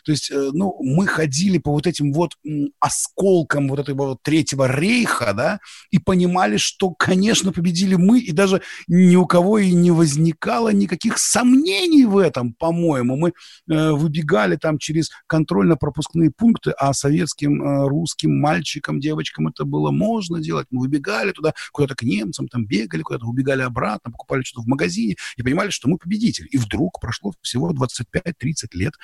То 0.05 0.13
есть, 0.13 0.31
э, 0.31 0.49
ну, 0.55 0.79
мы 0.81 1.07
ходили 1.07 1.59
по 1.59 1.73
вот 1.73 1.87
этим 1.87 2.15
вот 2.15 2.33
осколкам 2.81 3.69
вот 3.69 3.81
этого 3.81 4.07
вот 4.07 4.23
третьего 4.23 4.78
рейха, 4.79 5.33
да, 5.33 5.61
и 5.91 5.99
понимали, 5.99 6.57
что, 6.57 6.91
конечно, 6.91 7.53
победили 7.53 7.95
мы, 7.95 8.21
и 8.21 8.33
даже 8.33 8.63
ни 8.87 9.17
у 9.17 9.27
кого 9.27 9.59
и 9.59 9.73
не 9.73 9.91
возникало 9.91 10.73
никаких 10.73 11.19
сомнений 11.19 12.05
в 12.05 12.19
этом, 12.19 12.55
по-моему. 12.55 13.17
Мы 13.17 13.33
э, 13.71 13.91
выбегали 13.93 14.57
там 14.57 14.79
через 14.79 15.11
контрольно-пропускные 15.27 16.31
пункты, 16.31 16.73
а 16.73 16.93
советским 16.93 17.63
э, 17.63 17.89
русским 17.89 18.39
мальчикам, 18.39 19.01
девочкам 19.01 19.49
это 19.49 19.65
было 19.65 19.91
можно 19.91 20.41
делать. 20.41 20.67
Мы 20.71 20.83
выбегали 20.83 21.33
туда, 21.33 21.55
куда-то 21.73 21.95
к 21.95 22.03
немцам, 22.03 22.49
там 22.49 22.67
бегали, 22.67 23.03
куда-то 23.03 23.27
убегали 23.27 23.63
обратно, 23.63 24.11
покупали 24.11 24.43
что-то 24.43 24.65
в 24.65 24.69
магазине 24.69 25.17
и 25.37 25.43
понимали, 25.43 25.71
что 25.71 25.89
мы 25.89 25.99
победители. 25.99 26.49
И 26.49 26.59
вдруг 26.59 27.01
прошло 27.01 27.33
всего 27.43 27.73
25-30 27.73 28.33
лет, 28.73 28.95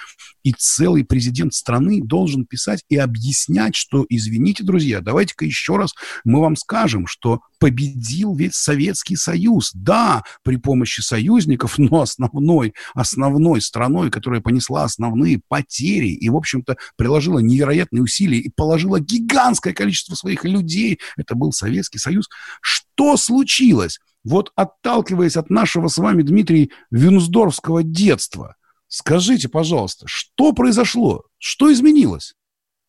и 0.42 0.52
целый 0.56 1.04
президент 1.04 1.54
страны 1.54 2.02
должен 2.02 2.46
писать 2.46 2.84
и 2.88 2.96
объяснять, 2.96 3.74
что, 3.74 4.04
извините, 4.08 4.64
друзья, 4.64 5.00
давайте-ка 5.00 5.44
еще 5.44 5.53
еще 5.54 5.76
раз 5.76 5.94
мы 6.24 6.40
вам 6.40 6.56
скажем, 6.56 7.06
что 7.06 7.40
победил 7.58 8.34
ведь 8.34 8.54
Советский 8.54 9.16
Союз. 9.16 9.70
Да, 9.72 10.22
при 10.42 10.56
помощи 10.56 11.00
союзников, 11.00 11.78
но 11.78 12.02
основной, 12.02 12.74
основной 12.94 13.60
страной, 13.60 14.10
которая 14.10 14.40
понесла 14.40 14.84
основные 14.84 15.40
потери 15.48 16.08
и, 16.08 16.28
в 16.28 16.36
общем-то, 16.36 16.76
приложила 16.96 17.38
невероятные 17.38 18.02
усилия 18.02 18.38
и 18.38 18.50
положила 18.50 19.00
гигантское 19.00 19.72
количество 19.72 20.14
своих 20.14 20.44
людей, 20.44 20.98
это 21.16 21.34
был 21.34 21.52
Советский 21.52 21.98
Союз. 21.98 22.28
Что 22.60 23.16
случилось? 23.16 23.98
Вот 24.24 24.52
отталкиваясь 24.56 25.36
от 25.36 25.50
нашего 25.50 25.88
с 25.88 25.98
вами, 25.98 26.22
Дмитрий, 26.22 26.72
вюнсдорфского 26.90 27.82
детства, 27.82 28.56
скажите, 28.88 29.48
пожалуйста, 29.48 30.06
что 30.08 30.52
произошло? 30.52 31.24
Что 31.38 31.72
изменилось? 31.72 32.34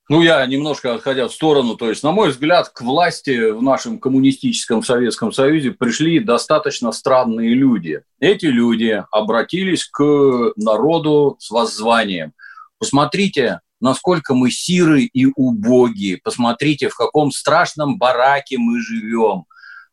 Ну, 0.07 0.21
я 0.21 0.45
немножко 0.45 0.93
отходя 0.93 1.27
в 1.27 1.33
сторону, 1.33 1.75
то 1.75 1.89
есть, 1.89 2.03
на 2.03 2.11
мой 2.11 2.29
взгляд, 2.29 2.69
к 2.69 2.81
власти 2.81 3.49
в 3.49 3.63
нашем 3.63 3.99
коммунистическом 3.99 4.83
Советском 4.83 5.31
Союзе 5.31 5.71
пришли 5.71 6.19
достаточно 6.19 6.91
странные 6.91 7.55
люди. 7.55 8.03
Эти 8.19 8.45
люди 8.45 9.03
обратились 9.11 9.85
к 9.85 10.53
народу 10.57 11.37
с 11.39 11.49
воззванием. 11.49 12.33
Посмотрите, 12.77 13.61
насколько 13.81 14.35
мы 14.35 14.51
сиры 14.51 15.03
и 15.03 15.25
убоги. 15.35 16.19
Посмотрите, 16.23 16.89
в 16.89 16.95
каком 16.95 17.31
страшном 17.31 17.97
бараке 17.97 18.59
мы 18.59 18.81
живем. 18.81 19.45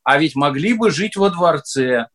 А 0.05 0.19
ведь 0.19 0.35
могли 0.35 0.75
бы 0.75 0.91
жить 0.91 1.17
во 1.17 1.31
дворце. 1.31 2.09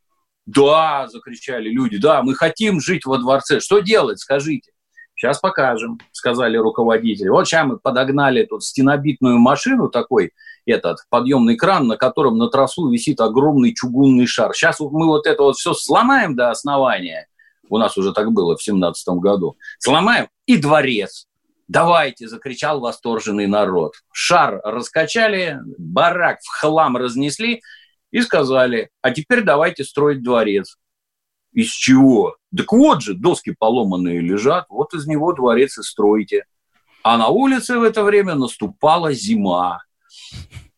Да, 0.45 1.07
закричали 1.07 1.69
люди, 1.69 1.97
да, 1.97 2.21
мы 2.21 2.35
хотим 2.35 2.79
жить 2.79 3.05
во 3.05 3.17
дворце. 3.17 3.59
Что 3.59 3.79
делать, 3.79 4.19
скажите? 4.19 4.71
Сейчас 5.17 5.39
покажем, 5.39 5.99
сказали 6.11 6.57
руководители. 6.57 7.27
Вот 7.29 7.47
сейчас 7.47 7.65
мы 7.65 7.77
подогнали 7.77 8.43
тут 8.43 8.63
стенобитную 8.63 9.39
машину 9.39 9.89
такой, 9.89 10.31
этот 10.67 10.99
подъемный 11.09 11.55
кран, 11.55 11.87
на 11.87 11.97
котором 11.97 12.37
на 12.37 12.49
трассу 12.49 12.87
висит 12.89 13.19
огромный 13.19 13.73
чугунный 13.73 14.27
шар. 14.27 14.53
Сейчас 14.53 14.79
мы 14.79 15.07
вот 15.07 15.25
это 15.25 15.41
вот 15.41 15.55
все 15.55 15.73
сломаем 15.73 16.35
до 16.35 16.51
основания. 16.51 17.27
У 17.67 17.79
нас 17.79 17.97
уже 17.97 18.13
так 18.13 18.31
было 18.31 18.55
в 18.55 18.61
семнадцатом 18.61 19.19
году. 19.19 19.57
Сломаем 19.79 20.27
и 20.45 20.57
дворец. 20.57 21.27
Давайте, 21.67 22.27
закричал 22.27 22.79
восторженный 22.79 23.47
народ. 23.47 23.93
Шар 24.13 24.61
раскачали, 24.63 25.59
барак 25.79 26.39
в 26.41 26.59
хлам 26.61 26.95
разнесли 26.95 27.61
и 28.11 28.21
сказали, 28.21 28.89
а 29.01 29.11
теперь 29.11 29.41
давайте 29.41 29.83
строить 29.83 30.23
дворец. 30.23 30.77
Из 31.57 31.71
чего? 31.71 32.35
Так 32.55 32.71
вот 32.71 33.01
же, 33.01 33.15
доски 33.15 33.55
поломанные 33.57 34.21
лежат, 34.21 34.67
вот 34.69 34.93
из 34.93 35.07
него 35.07 35.33
дворец 35.33 35.79
и 35.79 35.81
стройте. 35.81 36.45
А 37.01 37.17
на 37.17 37.29
улице 37.29 37.79
в 37.79 37.83
это 37.83 38.03
время 38.03 38.35
наступала 38.35 39.11
зима. 39.11 39.81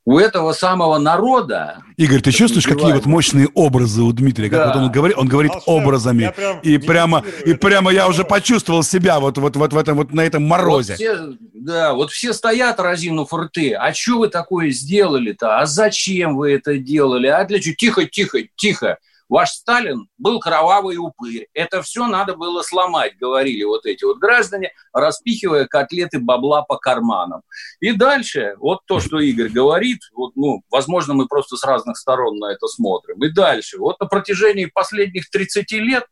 У 0.06 0.18
этого 0.18 0.54
самого 0.54 0.98
народа... 0.98 1.84
Игорь, 1.98 2.22
ты 2.22 2.32
чувствуешь, 2.32 2.66
какие 2.66 2.94
вот 2.94 3.06
мощные 3.06 3.50
образы 3.56 4.04
у 4.04 4.14
Дмитрия? 4.14 4.50
Как 4.50 4.60
да. 4.60 4.68
вот 4.68 4.76
он 4.78 4.90
говорит, 4.90 5.18
он 5.18 5.28
говорит 5.28 5.52
а 5.54 5.60
образами. 5.66 6.32
Прям 6.34 6.60
и 6.62 6.78
прямо, 6.78 7.26
и 7.46 7.54
прямо 7.56 7.92
я 7.92 8.08
уже 8.08 8.24
почувствовал 8.24 8.82
себя 8.82 9.20
вот, 9.20 9.38
вот, 9.38 9.58
вот, 9.58 9.74
в 9.74 9.78
этом, 9.78 9.98
вот 9.98 10.14
на 10.14 10.22
этом 10.22 10.44
морозе. 10.48 10.94
Вот 10.94 11.02
все, 11.02 11.38
да, 11.54 11.94
вот 11.94 12.12
все 12.12 12.32
стоят, 12.32 12.80
разинув 12.80 13.34
рты. 13.34 13.74
А 13.74 13.94
что 13.94 14.20
вы 14.20 14.30
такое 14.30 14.70
сделали-то? 14.70 15.60
А 15.60 15.66
зачем 15.66 16.38
вы 16.38 16.54
это 16.54 16.78
делали? 16.78 17.28
А 17.28 17.44
для 17.44 17.60
чего? 17.60 17.76
Тихо, 17.76 18.06
тихо, 18.06 18.40
тихо. 18.56 18.98
Ваш 19.30 19.52
Сталин 19.52 20.10
был 20.18 20.40
кровавый 20.40 20.98
упырь. 20.98 21.48
Это 21.54 21.84
все 21.84 22.08
надо 22.08 22.36
было 22.36 22.64
сломать, 22.64 23.16
говорили 23.18 23.64
вот 23.64 23.86
эти 23.86 24.04
вот 24.04 24.18
граждане, 24.18 24.72
распихивая 24.92 25.66
котлеты 25.66 26.20
бабла 26.20 26.64
по 26.64 26.78
карманам. 26.78 27.44
И 27.80 27.92
дальше, 27.92 28.56
вот 28.58 28.80
то, 28.86 29.00
что 29.00 29.20
Игорь 29.20 29.50
говорит, 29.50 30.00
вот, 30.14 30.36
ну, 30.36 30.64
возможно, 30.72 31.14
мы 31.14 31.28
просто 31.28 31.58
с 31.58 31.64
разных 31.64 31.98
сторон 31.98 32.40
на 32.40 32.52
это 32.52 32.66
смотрим. 32.68 33.24
И 33.24 33.30
дальше, 33.30 33.78
вот 33.78 34.00
на 34.00 34.08
протяжении 34.08 34.66
последних 34.66 35.30
30 35.30 35.72
лет 35.74 36.06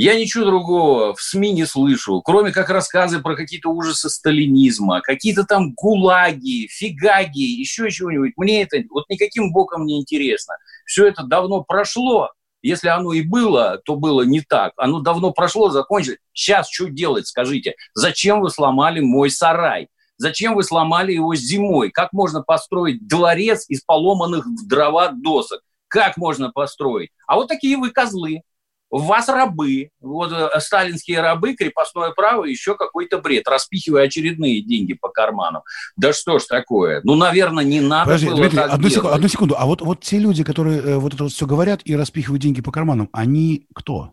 я 0.00 0.18
ничего 0.18 0.44
другого 0.44 1.12
в 1.12 1.20
СМИ 1.20 1.52
не 1.52 1.66
слышу, 1.66 2.22
кроме 2.22 2.52
как 2.52 2.70
рассказы 2.70 3.20
про 3.20 3.34
какие-то 3.34 3.68
ужасы 3.68 4.08
сталинизма, 4.08 5.00
какие-то 5.00 5.42
там 5.44 5.72
гулаги, 5.74 6.68
фигаги, 6.68 7.42
еще 7.42 7.90
чего-нибудь. 7.90 8.34
Мне 8.36 8.62
это 8.62 8.78
вот 8.90 9.08
никаким 9.08 9.52
боком 9.52 9.86
не 9.86 10.00
интересно. 10.00 10.54
Все 10.86 11.08
это 11.08 11.24
давно 11.24 11.64
прошло, 11.64 12.30
если 12.62 12.88
оно 12.88 13.12
и 13.12 13.22
было, 13.22 13.80
то 13.84 13.96
было 13.96 14.22
не 14.22 14.40
так. 14.40 14.72
Оно 14.76 15.00
давно 15.00 15.32
прошло, 15.32 15.70
закончилось. 15.70 16.18
Сейчас 16.32 16.68
что 16.70 16.88
делать, 16.88 17.26
скажите? 17.26 17.74
Зачем 17.94 18.40
вы 18.40 18.50
сломали 18.50 19.00
мой 19.00 19.30
сарай? 19.30 19.88
Зачем 20.16 20.54
вы 20.54 20.64
сломали 20.64 21.12
его 21.12 21.34
зимой? 21.34 21.90
Как 21.90 22.12
можно 22.12 22.42
построить 22.42 23.06
дворец 23.06 23.64
из 23.68 23.82
поломанных 23.82 24.46
в 24.46 24.66
дрова 24.66 25.12
досок? 25.12 25.62
Как 25.86 26.16
можно 26.16 26.50
построить? 26.50 27.10
А 27.26 27.36
вот 27.36 27.48
такие 27.48 27.76
вы 27.76 27.90
козлы 27.90 28.42
вас 28.90 29.28
рабы, 29.28 29.90
вот 30.00 30.32
э, 30.32 30.48
сталинские 30.60 31.20
рабы, 31.20 31.54
крепостное 31.54 32.10
право, 32.10 32.44
еще 32.44 32.74
какой-то 32.74 33.18
бред, 33.18 33.46
распихивая 33.48 34.04
очередные 34.04 34.62
деньги 34.62 34.94
по 34.94 35.08
карманам. 35.08 35.62
Да 35.96 36.12
что 36.12 36.38
ж 36.38 36.44
такое? 36.44 37.00
Ну, 37.04 37.14
наверное, 37.14 37.64
не 37.64 37.80
надо 37.80 38.06
Подожди, 38.06 38.26
было 38.26 38.36
Дмитрий, 38.36 38.56
так 38.56 38.72
одну, 38.72 38.88
секунду, 38.88 39.14
одну 39.14 39.28
секунду. 39.28 39.54
А 39.58 39.66
вот, 39.66 39.80
вот 39.82 40.00
те 40.00 40.18
люди, 40.18 40.44
которые 40.44 40.80
э, 40.80 40.96
вот 40.96 41.14
это 41.14 41.24
вот 41.24 41.32
все 41.32 41.46
говорят 41.46 41.80
и 41.84 41.96
распихивают 41.96 42.42
деньги 42.42 42.60
по 42.60 42.72
карманам, 42.72 43.08
они 43.12 43.66
кто? 43.74 44.12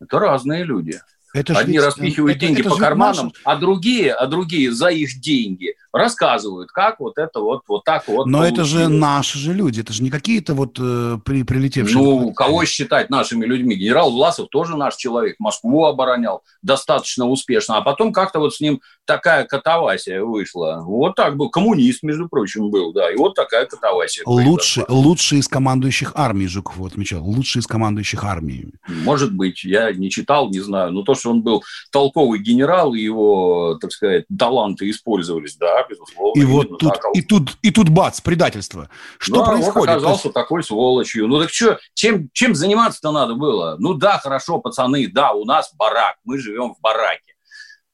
Это 0.00 0.18
разные 0.18 0.64
люди. 0.64 1.00
Это 1.34 1.58
Одни 1.58 1.78
ведь, 1.78 1.84
распихивают 1.84 2.36
это, 2.36 2.46
деньги 2.46 2.60
это 2.60 2.70
по 2.70 2.76
карманам, 2.76 3.26
наши... 3.26 3.36
а 3.42 3.56
другие, 3.56 4.12
а 4.12 4.26
другие 4.28 4.72
за 4.72 4.88
их 4.88 5.20
деньги 5.20 5.74
рассказывают, 5.92 6.70
как 6.70 7.00
вот 7.00 7.18
это 7.18 7.40
вот, 7.40 7.62
вот 7.66 7.82
так 7.82 8.06
вот. 8.06 8.26
Но 8.26 8.38
получилось. 8.38 8.52
это 8.52 8.64
же 8.64 8.88
наши 8.88 9.38
же 9.38 9.52
люди, 9.52 9.80
это 9.80 9.92
же 9.92 10.04
не 10.04 10.10
какие-то 10.10 10.54
вот 10.54 10.78
э, 10.80 11.18
при, 11.24 11.42
прилетевшие. 11.42 12.00
Ну, 12.00 12.32
кого 12.32 12.64
считать 12.64 13.10
нашими 13.10 13.44
людьми? 13.44 13.74
Генерал 13.74 14.12
Власов 14.12 14.48
тоже 14.48 14.76
наш 14.76 14.94
человек, 14.94 15.34
Москву 15.40 15.86
оборонял 15.86 16.42
достаточно 16.62 17.26
успешно, 17.26 17.78
а 17.78 17.82
потом 17.82 18.12
как-то 18.12 18.38
вот 18.38 18.54
с 18.54 18.60
ним 18.60 18.80
такая 19.04 19.44
катавасия 19.44 20.22
вышла. 20.22 20.82
Вот 20.84 21.16
так 21.16 21.36
был, 21.36 21.50
коммунист, 21.50 22.04
между 22.04 22.28
прочим, 22.28 22.70
был, 22.70 22.92
да, 22.92 23.10
и 23.10 23.16
вот 23.16 23.34
такая 23.34 23.66
катавасия. 23.66 24.22
Лучший, 24.24 24.84
лучший 24.88 25.38
из 25.40 25.48
командующих 25.48 26.12
армий, 26.14 26.46
Жуков 26.46 26.80
отмечал, 26.80 27.24
лучший 27.24 27.60
из 27.60 27.66
командующих 27.66 28.22
армией. 28.22 28.72
Может 28.86 29.32
быть, 29.32 29.64
я 29.64 29.92
не 29.92 30.10
читал, 30.10 30.48
не 30.50 30.60
знаю, 30.60 30.92
но 30.92 31.02
то, 31.02 31.14
что 31.14 31.23
он 31.26 31.42
был 31.42 31.62
толковый 31.90 32.38
генерал, 32.38 32.94
и 32.94 33.00
его, 33.00 33.78
так 33.80 33.92
сказать, 33.92 34.24
таланты 34.36 34.88
использовались, 34.90 35.56
да, 35.56 35.86
безусловно. 35.88 36.40
И 36.40 36.44
вот 36.44 36.78
тут, 36.78 36.94
так. 36.94 37.02
и 37.14 37.22
тут, 37.22 37.56
и 37.62 37.70
тут 37.70 37.88
бац, 37.88 38.20
предательство. 38.20 38.88
Что 39.18 39.44
да, 39.44 39.52
происходит? 39.52 39.76
Вот 39.76 39.88
оказался 39.88 40.28
есть... 40.28 40.34
такой 40.34 40.62
сволочью. 40.62 41.28
Ну 41.28 41.40
так 41.40 41.50
что, 41.50 41.78
чем, 41.94 42.28
чем 42.32 42.54
заниматься-то 42.54 43.12
надо 43.12 43.34
было? 43.34 43.76
Ну 43.78 43.94
да, 43.94 44.18
хорошо, 44.18 44.58
пацаны, 44.58 45.08
да, 45.08 45.32
у 45.32 45.44
нас 45.44 45.72
барак, 45.74 46.16
мы 46.24 46.38
живем 46.38 46.74
в 46.74 46.80
бараке 46.80 47.33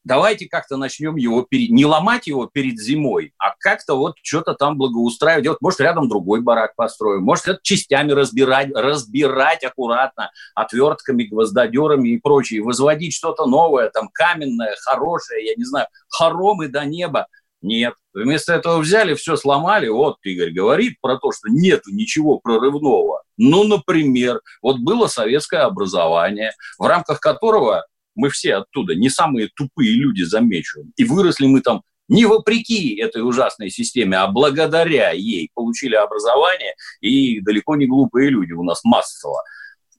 давайте 0.05 0.47
как-то 0.47 0.77
начнем 0.77 1.17
его, 1.17 1.43
перед... 1.43 1.71
не 1.71 1.85
ломать 1.85 2.27
его 2.27 2.47
перед 2.47 2.79
зимой, 2.79 3.33
а 3.39 3.55
как-то 3.59 3.97
вот 3.97 4.17
что-то 4.23 4.55
там 4.55 4.77
благоустраивать, 4.77 5.45
делать. 5.45 5.61
Может, 5.61 5.81
рядом 5.81 6.09
другой 6.09 6.41
барак 6.41 6.75
построим, 6.77 7.23
может, 7.23 7.49
это 7.49 7.61
частями 7.63 8.13
разбирать, 8.13 8.71
разбирать 8.75 9.65
аккуратно, 9.65 10.31
отвертками, 10.55 11.25
гвоздодерами 11.25 12.11
и 12.11 12.19
прочее, 12.19 12.63
возводить 12.63 13.15
что-то 13.15 13.47
новое, 13.47 13.91
там, 13.91 14.09
каменное, 14.13 14.77
хорошее, 14.85 15.47
я 15.47 15.55
не 15.57 15.65
знаю, 15.65 15.87
хоромы 16.09 16.69
до 16.69 16.85
неба. 16.85 17.27
Нет. 17.63 17.95
Вместо 18.15 18.55
этого 18.55 18.79
взяли, 18.79 19.15
все 19.15 19.37
сломали. 19.37 19.87
Вот 19.89 20.17
Игорь 20.23 20.51
говорит 20.51 20.95
про 21.01 21.19
то, 21.19 21.31
что 21.31 21.51
нет 21.51 21.83
ничего 21.87 22.39
прорывного. 22.39 23.23
Ну, 23.37 23.65
например, 23.65 24.41
вот 24.63 24.79
было 24.79 25.07
советское 25.09 25.61
образование, 25.61 26.53
в 26.79 26.87
рамках 26.87 27.21
которого 27.21 27.85
мы 28.21 28.31
все 28.31 28.57
оттуда, 28.57 28.95
не 28.95 29.09
самые 29.09 29.49
тупые 29.55 29.93
люди, 29.93 30.23
замечу. 30.23 30.85
И 30.97 31.05
выросли 31.05 31.47
мы 31.47 31.61
там 31.61 31.83
не 32.09 32.27
вопреки 32.27 32.97
этой 32.97 33.23
ужасной 33.23 33.71
системе, 33.71 34.18
а 34.18 34.27
благодаря 34.27 35.11
ей 35.11 35.51
получили 35.55 35.95
образование, 35.95 36.75
и 37.01 37.41
далеко 37.41 37.77
не 37.77 37.87
глупые 37.87 38.31
люди 38.31 38.53
у 38.53 38.64
нас 38.64 38.81
массово. 38.85 39.43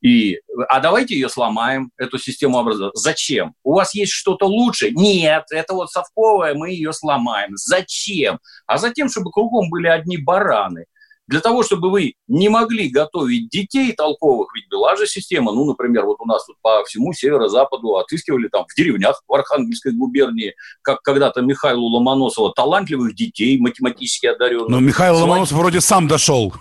И, 0.02 0.40
а 0.68 0.80
давайте 0.80 1.14
ее 1.14 1.30
сломаем, 1.30 1.92
эту 1.96 2.18
систему 2.18 2.58
образования. 2.58 2.96
Зачем? 2.96 3.54
У 3.64 3.76
вас 3.76 3.94
есть 3.94 4.12
что-то 4.12 4.46
лучше? 4.48 4.92
Нет, 4.92 5.46
это 5.52 5.74
вот 5.74 5.92
совковое, 5.92 6.56
мы 6.56 6.72
ее 6.72 6.92
сломаем. 6.92 7.52
Зачем? 7.56 8.40
А 8.66 8.78
затем, 8.78 9.10
чтобы 9.10 9.32
кругом 9.32 9.70
были 9.70 9.88
одни 9.88 10.18
бараны. 10.18 10.86
Для 11.32 11.40
того, 11.40 11.64
чтобы 11.64 11.90
вы 11.90 12.16
не 12.28 12.50
могли 12.50 12.90
готовить 12.90 13.48
детей 13.50 13.94
толковых, 13.94 14.50
ведь 14.54 14.68
была 14.70 14.98
же 14.98 15.08
система, 15.08 15.54
ну, 15.54 15.64
например, 15.64 16.06
вот 16.06 16.18
у 16.20 16.26
нас 16.26 16.46
тут 16.46 16.58
по 16.62 16.84
всему 16.84 17.14
северо-западу 17.14 17.96
отыскивали 17.96 18.50
там 18.50 18.66
в 18.68 18.76
деревнях 18.76 19.24
в 19.26 19.34
Архангельской 19.34 19.94
губернии, 19.94 20.56
как 20.82 21.02
когда-то 21.02 21.42
Михаилу 21.42 21.86
Ломоносова, 21.88 22.52
талантливых 22.54 23.16
детей, 23.16 23.58
математически 23.58 24.26
одаренных. 24.26 24.68
Но 24.68 24.82
Михаил 24.82 25.20
Ломоносов 25.20 25.58
вроде 25.58 25.80
сам 25.80 26.10
дошел 26.10 26.54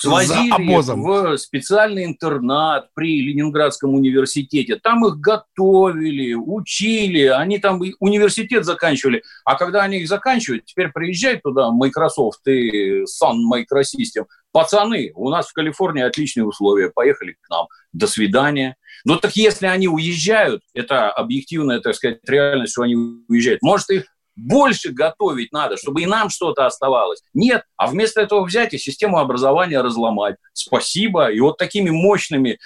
свозили 0.00 0.94
в 0.94 1.36
специальный 1.38 2.04
интернат 2.04 2.88
при 2.94 3.22
Ленинградском 3.22 3.94
университете. 3.94 4.76
Там 4.76 5.06
их 5.06 5.18
готовили, 5.18 6.34
учили, 6.34 7.26
они 7.26 7.58
там 7.58 7.80
университет 7.98 8.64
заканчивали. 8.64 9.22
А 9.44 9.56
когда 9.56 9.82
они 9.82 9.98
их 9.98 10.08
заканчивают, 10.08 10.64
теперь 10.64 10.88
приезжают 10.88 11.42
туда 11.42 11.70
Microsoft 11.70 12.46
и 12.46 13.02
Sun 13.02 13.38
Microsystem. 13.52 14.24
Пацаны, 14.52 15.12
у 15.14 15.30
нас 15.30 15.48
в 15.48 15.52
Калифорнии 15.52 16.02
отличные 16.02 16.44
условия, 16.44 16.90
поехали 16.90 17.36
к 17.40 17.50
нам. 17.50 17.66
До 17.92 18.06
свидания. 18.06 18.76
Но 19.04 19.16
так 19.16 19.36
если 19.36 19.66
они 19.66 19.88
уезжают, 19.88 20.62
это 20.74 21.10
объективная, 21.10 21.80
так 21.80 21.94
сказать, 21.94 22.18
реальность, 22.26 22.72
что 22.72 22.82
они 22.82 22.96
уезжают, 23.28 23.62
может, 23.62 23.90
их 23.90 24.06
больше 24.36 24.92
готовить 24.92 25.52
надо, 25.52 25.76
чтобы 25.76 26.02
и 26.02 26.06
нам 26.06 26.30
что-то 26.30 26.66
оставалось. 26.66 27.20
Нет, 27.34 27.64
а 27.76 27.86
вместо 27.88 28.20
этого 28.20 28.44
взять 28.44 28.74
и 28.74 28.78
систему 28.78 29.18
образования 29.18 29.80
разломать. 29.80 30.36
Спасибо. 30.52 31.30
И 31.30 31.40
вот 31.40 31.56
такими 31.58 31.90
мощными 31.90 32.58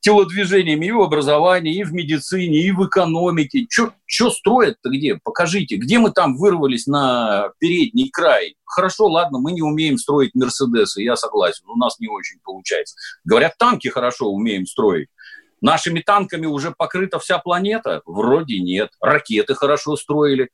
телодвижениями 0.00 0.86
и 0.86 0.92
в 0.92 1.00
образовании, 1.00 1.80
и 1.80 1.84
в 1.84 1.92
медицине, 1.92 2.60
и 2.60 2.70
в 2.70 2.86
экономике. 2.86 3.66
Что 3.68 4.30
строят-то 4.30 4.90
где? 4.90 5.18
Покажите. 5.22 5.76
Где 5.76 5.98
мы 5.98 6.12
там 6.12 6.36
вырвались 6.36 6.86
на 6.86 7.50
передний 7.58 8.08
край? 8.10 8.54
Хорошо, 8.64 9.06
ладно, 9.06 9.38
мы 9.38 9.52
не 9.52 9.62
умеем 9.62 9.98
строить 9.98 10.34
Мерседесы, 10.34 11.02
я 11.02 11.16
согласен, 11.16 11.64
у 11.68 11.76
нас 11.76 11.98
не 11.98 12.08
очень 12.08 12.38
получается. 12.44 12.94
Говорят, 13.24 13.54
танки 13.58 13.88
хорошо 13.88 14.26
умеем 14.26 14.66
строить. 14.66 15.08
Нашими 15.60 16.00
танками 16.00 16.46
уже 16.46 16.70
покрыта 16.70 17.18
вся 17.18 17.38
планета? 17.38 18.02
Вроде 18.06 18.60
нет. 18.60 18.90
Ракеты 19.00 19.54
хорошо 19.54 19.96
строили. 19.96 20.50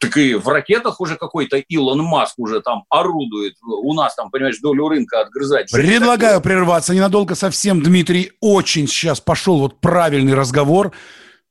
Так 0.00 0.16
и 0.16 0.34
в 0.34 0.48
ракетах 0.48 1.00
уже 1.00 1.16
какой-то 1.16 1.56
Илон 1.56 2.00
Маск 2.02 2.38
уже 2.38 2.60
там 2.60 2.84
орудует. 2.88 3.54
У 3.62 3.94
нас 3.94 4.14
там, 4.14 4.30
понимаешь, 4.30 4.58
долю 4.60 4.88
рынка 4.88 5.20
отгрызать. 5.20 5.70
Предлагаю 5.70 6.40
прерваться 6.40 6.94
ненадолго 6.94 7.34
совсем, 7.34 7.82
Дмитрий. 7.82 8.32
Очень 8.40 8.86
сейчас 8.86 9.20
пошел 9.20 9.58
вот 9.58 9.80
правильный 9.80 10.34
разговор. 10.34 10.92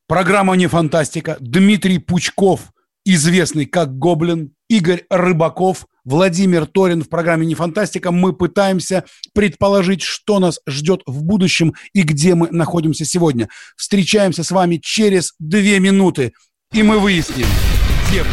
Программа 0.07 0.55
«Не 0.55 0.67
фантастика». 0.67 1.37
Дмитрий 1.39 1.97
Пучков, 1.97 2.71
известный 3.05 3.65
как 3.65 3.97
Гоблин, 3.97 4.53
Игорь 4.69 5.05
Рыбаков, 5.09 5.85
Владимир 6.03 6.65
Торин 6.65 7.03
в 7.03 7.09
программе 7.09 7.45
«Не 7.45 7.55
фантастика». 7.55 8.11
Мы 8.11 8.33
пытаемся 8.33 9.05
предположить, 9.33 10.01
что 10.01 10.39
нас 10.39 10.59
ждет 10.67 11.01
в 11.05 11.23
будущем 11.23 11.73
и 11.93 12.03
где 12.03 12.35
мы 12.35 12.49
находимся 12.51 13.05
сегодня. 13.05 13.49
Встречаемся 13.77 14.43
с 14.43 14.51
вами 14.51 14.77
через 14.83 15.33
две 15.39 15.79
минуты, 15.79 16.33
и 16.73 16.83
мы 16.83 16.99
выясним– 16.99 17.47
тем. 18.13 18.27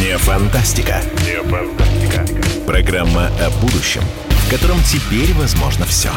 Не 0.00 0.18
фантастика. 0.18 1.00
Не 1.24 1.40
фантастика. 1.44 2.26
Программа 2.66 3.28
о 3.40 3.50
будущем, 3.60 4.02
в 4.28 4.50
котором 4.50 4.82
теперь 4.82 5.32
возможно 5.34 5.86
все. 5.86 6.10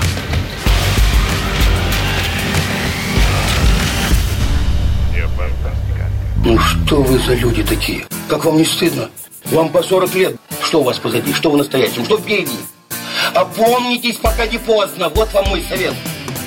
Не 5.11 5.27
фантастика. 5.27 6.09
Ну 6.43 6.57
что 6.57 7.03
вы 7.03 7.19
за 7.19 7.35
люди 7.35 7.63
такие? 7.63 8.07
Как 8.27 8.45
вам 8.45 8.57
не 8.57 8.65
стыдно? 8.65 9.11
Вам 9.51 9.69
по 9.69 9.83
40 9.83 10.15
лет. 10.15 10.35
Что 10.63 10.81
у 10.81 10.83
вас 10.83 10.97
позади? 10.97 11.33
Что 11.33 11.51
в 11.51 11.57
настоящем? 11.57 12.03
Что 12.05 12.17
впереди? 12.17 12.57
Опомнитесь, 13.35 14.15
пока 14.15 14.47
не 14.47 14.57
поздно. 14.57 15.09
Вот 15.09 15.31
вам 15.33 15.49
мой 15.49 15.63
совет. 15.69 15.93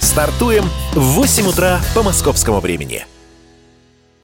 Стартуем 0.00 0.70
в 0.92 1.00
8 1.00 1.46
утра 1.48 1.80
по 1.94 2.02
московскому 2.02 2.60
времени. 2.60 3.06